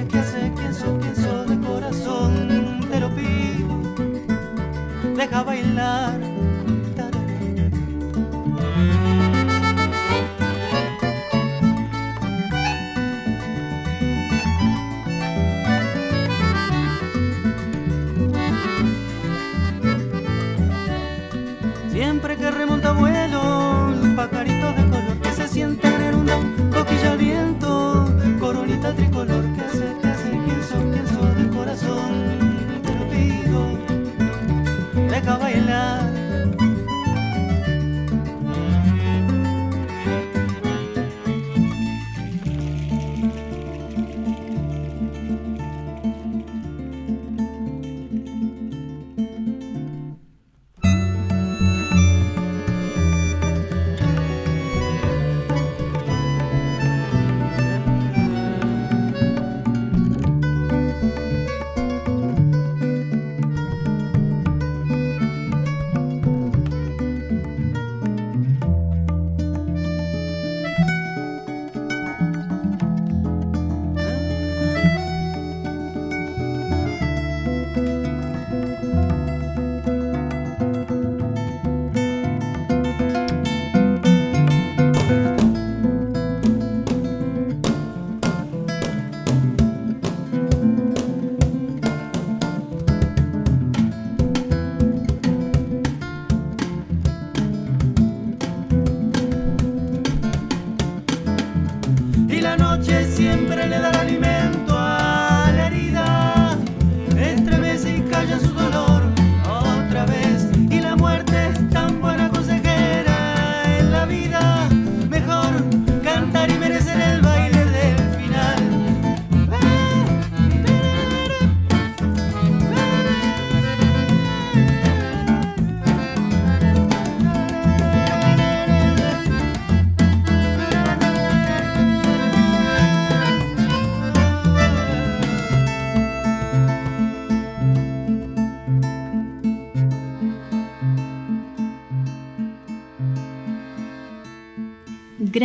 Que 0.00 0.18
hace, 0.18 0.52
quién 0.56 0.74
soy, 0.74 0.98
quién 1.00 1.16
soy 1.16 1.56
de 1.56 1.66
corazón, 1.66 2.80
te 2.90 3.00
lo 3.00 3.10
pido. 3.14 3.68
Deja 5.16 5.42
bailar. 5.42 6.21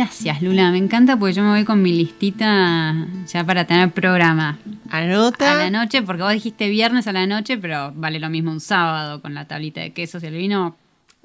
Gracias, 0.02 0.40
Lula. 0.42 0.70
Me 0.70 0.78
encanta 0.78 1.16
porque 1.16 1.32
yo 1.34 1.42
me 1.42 1.48
voy 1.50 1.64
con 1.64 1.82
mi 1.82 1.90
listita 1.92 2.94
ya 3.26 3.42
para 3.44 3.64
tener 3.66 3.90
programa. 3.90 4.56
Anota. 4.90 5.50
A 5.50 5.54
la 5.56 5.70
noche, 5.70 6.02
porque 6.02 6.22
vos 6.22 6.32
dijiste 6.32 6.68
viernes 6.68 7.08
a 7.08 7.12
la 7.12 7.26
noche, 7.26 7.58
pero 7.58 7.90
vale 7.96 8.20
lo 8.20 8.30
mismo 8.30 8.52
un 8.52 8.60
sábado 8.60 9.20
con 9.20 9.34
la 9.34 9.48
tablita 9.48 9.80
de 9.80 9.90
quesos 9.92 10.22
y 10.22 10.26
el 10.26 10.34
vino. 10.36 10.76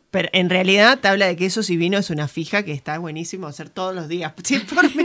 Pero 0.10 0.28
en 0.34 0.50
realidad, 0.50 0.98
tabla 1.00 1.28
de 1.28 1.36
quesos 1.36 1.70
y 1.70 1.78
vino 1.78 2.00
es 2.00 2.10
una 2.10 2.28
fija 2.28 2.64
que 2.64 2.72
está 2.72 2.98
buenísimo 2.98 3.46
hacer 3.46 3.70
todos 3.70 3.94
los 3.94 4.08
días. 4.08 4.34
Sí, 4.44 4.58
por 4.58 4.84
mí. 4.96 5.04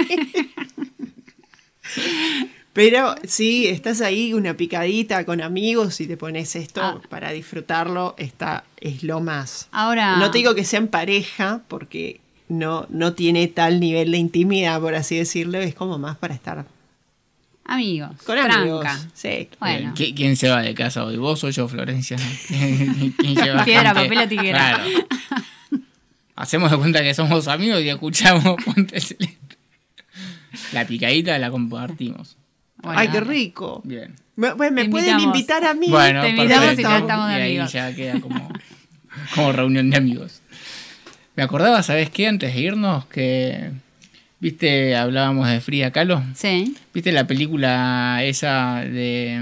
Pero 2.73 3.17
sí, 3.25 3.67
estás 3.67 4.01
ahí 4.01 4.33
una 4.33 4.55
picadita 4.55 5.27
con 5.27 5.43
amigos 5.43 6.01
y 6.01 6.07
te 6.07 6.17
pones 6.17 6.57
esto 6.57 6.81
Ah. 6.83 7.01
para 7.11 7.33
disfrutarlo, 7.33 8.15
está, 8.17 8.65
es 8.81 9.03
lo 9.03 9.21
más. 9.21 9.69
Ahora. 9.73 10.17
No 10.17 10.31
te 10.31 10.39
digo 10.39 10.55
que 10.55 10.65
sean 10.65 10.87
pareja, 10.89 11.61
porque 11.69 12.21
no, 12.49 12.87
no 12.91 13.13
tiene 13.15 13.47
tal 13.49 13.81
nivel 13.81 14.11
de 14.13 14.19
intimidad, 14.19 14.81
por 14.81 14.95
así 14.95 15.17
decirlo, 15.17 15.59
es 15.59 15.75
como 15.75 15.99
más 15.99 16.17
para 16.17 16.35
estar 16.35 16.65
Amigos. 17.65 18.11
con 18.25 18.37
tranca. 18.37 18.61
amigos. 18.61 18.87
Sí. 19.15 19.49
Bueno. 19.61 19.93
¿Qui- 19.95 20.15
¿Quién 20.15 20.37
se 20.37 20.49
va 20.49 20.63
de 20.63 20.75
casa 20.75 21.05
hoy? 21.05 21.17
¿Vos 21.19 21.45
o 21.45 21.51
yo, 21.51 21.69
Florencia? 21.69 22.17
¿Quién 22.49 23.35
lleva 23.35 23.65
Piedra, 23.65 23.95
gente? 23.95 24.09
papel 24.09 24.19
o 24.19 24.29
tijera. 24.29 24.59
Claro. 24.75 24.85
Hacemos 26.37 26.71
de 26.71 26.77
cuenta 26.79 27.03
que 27.03 27.15
somos 27.15 27.49
amigos 27.49 27.83
y 27.83 27.89
escuchamos 27.89 28.57
Celeste. 28.77 29.37
La 30.73 30.87
picadita 30.87 31.39
la 31.39 31.51
compartimos. 31.51 32.37
Bueno, 32.79 32.99
Ay, 33.01 33.09
qué 33.09 33.21
rico. 33.21 33.83
Bien. 33.85 34.15
Me, 34.37 34.53
bueno, 34.55 34.75
me 34.77 34.89
pueden 34.89 35.11
invitamos. 35.21 35.37
invitar 35.37 35.65
a 35.65 35.75
mí. 35.75 35.89
Bueno, 35.89 36.23
Te 36.23 36.29
invitamos 36.31 36.79
y 36.79 36.83
ya 36.83 36.99
estamos 36.99 37.29
de 37.29 37.33
Y 37.39 37.41
ahí 37.43 37.51
amigos. 37.57 37.73
ya 37.73 37.95
queda 37.95 38.21
como, 38.21 38.49
como 39.35 39.53
reunión 39.53 39.91
de 39.91 39.97
amigos. 39.97 40.41
Me 41.39 41.45
acordaba, 41.45 41.85
¿sabes 41.85 42.11
qué? 42.11 42.27
Antes 42.27 42.53
de 42.53 42.61
irnos, 42.61 43.07
que. 43.07 43.71
¿Viste? 44.41 44.97
Hablábamos 44.97 45.47
de 45.47 45.61
Frida 45.61 45.93
Kahlo. 45.93 46.21
Sí. 46.35 46.75
¿Viste 46.93 47.13
la 47.13 47.29
película 47.29 48.25
esa 48.25 48.81
de 48.81 49.41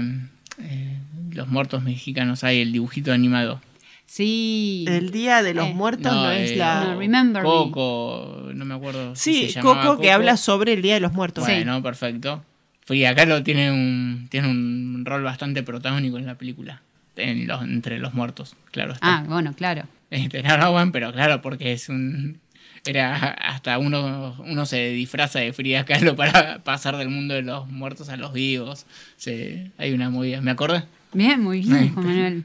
eh, 0.61 0.97
los 1.31 1.47
muertos 1.47 1.81
mexicanos? 1.81 2.43
Hay 2.43 2.61
el 2.61 2.71
dibujito 2.71 3.11
animado. 3.11 3.61
Sí. 4.05 4.85
El 4.87 5.09
Día 5.09 5.41
de 5.41 5.55
los 5.55 5.69
Eh, 5.69 5.73
Muertos 5.73 6.13
no, 6.13 6.29
es 6.29 6.51
eh, 6.51 6.55
la... 6.57 6.83
no, 6.83 6.99
Remember 6.99 7.41
Me. 7.41 7.49
Coco, 7.49 8.43
no 8.53 8.63
me 8.63 8.75
acuerdo. 8.75 9.15
si 9.15 9.47
Sí, 9.47 9.49
se 9.53 9.59
Coco, 9.61 9.97
que 9.97 10.11
habla 10.11 10.37
sobre 10.37 10.73
el 10.73 10.83
Día 10.83 10.93
de 10.93 10.99
los 10.99 11.13
Muertos. 11.13 11.45
Bueno, 11.45 11.81
perfecto. 11.81 12.43
Frida 12.85 13.15
Kahlo 13.15 13.41
tiene 13.41 13.71
un, 13.71 14.27
tiene 14.29 14.49
un 14.49 15.01
rol 15.03 15.23
bastante 15.23 15.63
protagónico 15.63 16.19
en 16.19 16.27
la 16.27 16.35
película. 16.35 16.79
En 17.17 17.47
los, 17.47 17.61
entre 17.63 17.99
los 17.99 18.13
muertos, 18.13 18.55
claro 18.71 18.93
está. 18.93 19.17
Ah, 19.17 19.23
bueno, 19.27 19.53
claro. 19.55 19.83
Este, 20.09 20.41
no, 20.43 20.57
no, 20.57 20.71
bueno, 20.71 20.91
pero 20.91 21.11
claro, 21.11 21.41
porque 21.41 21.73
es 21.73 21.89
un. 21.89 22.39
Era 22.85 23.15
hasta 23.15 23.77
uno, 23.79 24.35
uno 24.39 24.65
se 24.65 24.89
disfraza 24.91 25.39
de 25.39 25.51
Frida 25.51 25.83
Kahlo 25.83 26.15
para 26.15 26.63
pasar 26.63 26.95
del 26.95 27.09
mundo 27.09 27.33
de 27.33 27.41
los 27.41 27.67
muertos 27.67 28.07
a 28.09 28.15
los 28.15 28.31
vivos. 28.31 28.85
Se, 29.17 29.71
hay 29.77 29.91
una 29.91 30.09
movida. 30.09 30.39
¿Me 30.41 30.51
acordé? 30.51 30.83
Bien, 31.13 31.41
muy 31.41 31.61
bien, 31.61 31.93
Juan 31.93 32.05
Manuel. 32.05 32.43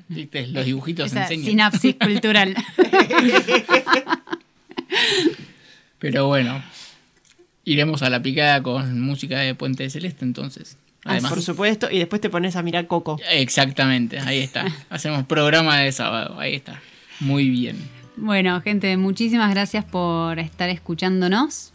Los 0.53 0.65
dibujitos 0.65 1.07
Esa 1.07 1.23
enseñan. 1.23 1.47
sinapsis 1.47 1.97
cultural. 2.01 2.55
Pero 5.99 6.27
bueno, 6.27 6.63
iremos 7.65 8.03
a 8.03 8.11
la 8.11 8.23
picada 8.23 8.63
con 8.63 9.01
música 9.01 9.39
de 9.41 9.55
Puente 9.55 9.89
Celeste 9.91 10.25
entonces. 10.25 10.77
Ah, 11.05 11.13
Además, 11.13 11.33
por 11.33 11.43
supuesto, 11.43 11.91
y 11.91 11.99
después 11.99 12.21
te 12.21 12.31
pones 12.31 12.55
a 12.57 12.63
mirar 12.63 12.87
Coco. 12.87 13.19
Exactamente, 13.31 14.21
ahí 14.21 14.39
está. 14.39 14.67
Hacemos 14.89 15.27
programa 15.27 15.79
de 15.79 15.91
sábado, 15.91 16.39
ahí 16.39 16.55
está. 16.55 16.81
Muy 17.21 17.49
bien. 17.51 17.77
Bueno, 18.17 18.61
gente, 18.61 18.97
muchísimas 18.97 19.51
gracias 19.51 19.85
por 19.85 20.39
estar 20.39 20.69
escuchándonos. 20.69 21.73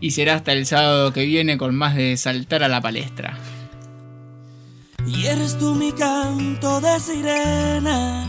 Y 0.00 0.10
será 0.10 0.34
hasta 0.34 0.52
el 0.52 0.66
sábado 0.66 1.12
que 1.12 1.24
viene 1.24 1.56
con 1.56 1.74
más 1.74 1.94
de 1.94 2.16
Saltar 2.16 2.64
a 2.64 2.68
la 2.68 2.80
Palestra. 2.80 3.38
Y 5.06 5.26
eres 5.26 5.58
tú 5.58 5.74
mi 5.74 5.92
canto 5.92 6.80
de 6.80 6.98
sirena, 6.98 8.26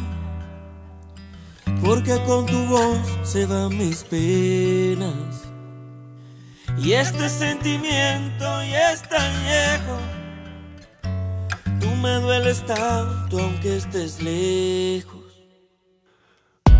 porque 1.83 2.19
con 2.25 2.45
tu 2.45 2.65
voz 2.65 2.99
se 3.23 3.45
van 3.45 3.77
mis 3.77 4.03
penas. 4.03 5.45
Y 6.77 6.91
este 6.91 7.29
sentimiento 7.29 8.43
ya 8.63 8.91
es 8.91 9.01
tan 9.03 9.31
viejo, 9.43 9.97
tú 9.97 10.14
me 12.05 12.19
dueles 12.21 12.63
tanto 12.65 13.39
aunque 13.39 13.77
estés 13.77 14.21
lejos. 14.21 15.23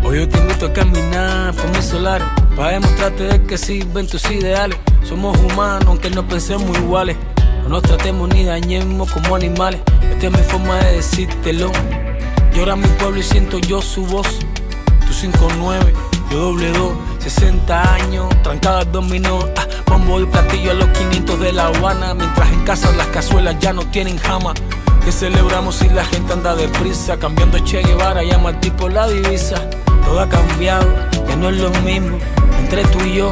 Hoy 0.04 0.20
yo 0.20 0.28
te 0.28 0.38
invito 0.38 0.66
a 0.66 0.72
caminar 0.72 1.52
por 1.54 1.68
mis 1.70 1.84
solares 1.84 2.28
Para 2.54 2.72
demostrarte 2.72 3.24
de 3.24 3.42
que 3.42 3.58
sirven 3.58 4.06
tus 4.06 4.30
ideales. 4.30 4.78
Somos 5.02 5.36
humanos 5.38 5.84
aunque 5.88 6.10
no 6.10 6.26
pensemos 6.28 6.78
iguales. 6.78 7.16
No 7.64 7.70
nos 7.70 7.82
tratemos 7.82 8.28
ni 8.28 8.44
dañemos 8.44 9.10
como 9.10 9.34
animales. 9.34 9.80
Esta 10.12 10.26
es 10.28 10.32
mi 10.32 10.44
forma 10.44 10.76
de 10.76 10.92
decírtelo. 10.96 11.72
Llora 12.54 12.76
mi 12.76 12.88
pueblo 12.98 13.18
y 13.18 13.24
siento 13.24 13.58
yo 13.58 13.82
su 13.82 14.06
voz. 14.06 14.28
Tú 15.06 15.12
5-9, 15.12 15.92
yo 16.30 16.38
doble 16.38 16.70
2 16.70 16.92
60 17.30 17.94
años, 17.94 18.42
trancada 18.42 18.80
al 18.80 18.92
dominó. 18.92 19.40
Ah, 19.56 19.66
Bombo 19.86 20.20
y 20.20 20.26
platillo 20.26 20.72
a 20.72 20.74
los 20.74 20.88
500 20.88 21.40
de 21.40 21.52
La 21.52 21.66
Habana 21.68 22.14
Mientras 22.14 22.50
en 22.52 22.64
casa 22.64 22.92
las 22.92 23.06
cazuelas 23.08 23.56
ya 23.60 23.72
no 23.72 23.82
tienen 23.86 24.18
jama. 24.18 24.54
Que 25.04 25.12
celebramos 25.12 25.76
si 25.76 25.88
la 25.88 26.04
gente 26.04 26.32
anda 26.32 26.54
deprisa 26.56 27.16
Cambiando 27.16 27.58
Che 27.60 27.82
Guevara, 27.82 28.22
llama 28.24 28.50
al 28.50 28.60
tipo 28.60 28.88
la 28.88 29.08
divisa. 29.08 29.56
Todo 30.04 30.20
ha 30.20 30.28
cambiado, 30.28 30.86
ya 31.28 31.36
no 31.36 31.48
es 31.50 31.56
lo 31.58 31.70
mismo. 31.82 32.18
Entre 32.58 32.84
tú 32.84 32.98
y 33.04 33.14
yo 33.16 33.28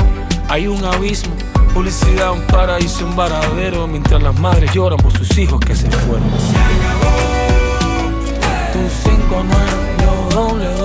hay 0.48 0.66
un 0.68 0.84
abismo. 0.84 1.34
Publicidad, 1.72 2.32
un 2.32 2.42
paraíso, 2.42 3.04
un 3.04 3.16
varadero. 3.16 3.88
Mientras 3.88 4.22
las 4.22 4.38
madres 4.38 4.72
lloran 4.72 4.98
por 4.98 5.12
sus 5.12 5.36
hijos 5.36 5.58
que 5.60 5.74
se 5.74 5.90
fueron. 5.90 6.30
Se 6.38 6.56
acabó 6.56 7.10
Tu 8.72 9.10
5 9.10 9.44
9, 9.44 9.62
yo 10.00 10.36
doble 10.36 10.83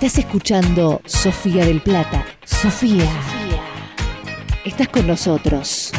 Estás 0.00 0.18
escuchando 0.18 1.02
Sofía 1.06 1.66
del 1.66 1.80
Plata. 1.80 2.24
Sofía. 2.44 3.10
Estás 4.64 4.86
con 4.90 5.08
nosotros. 5.08 5.90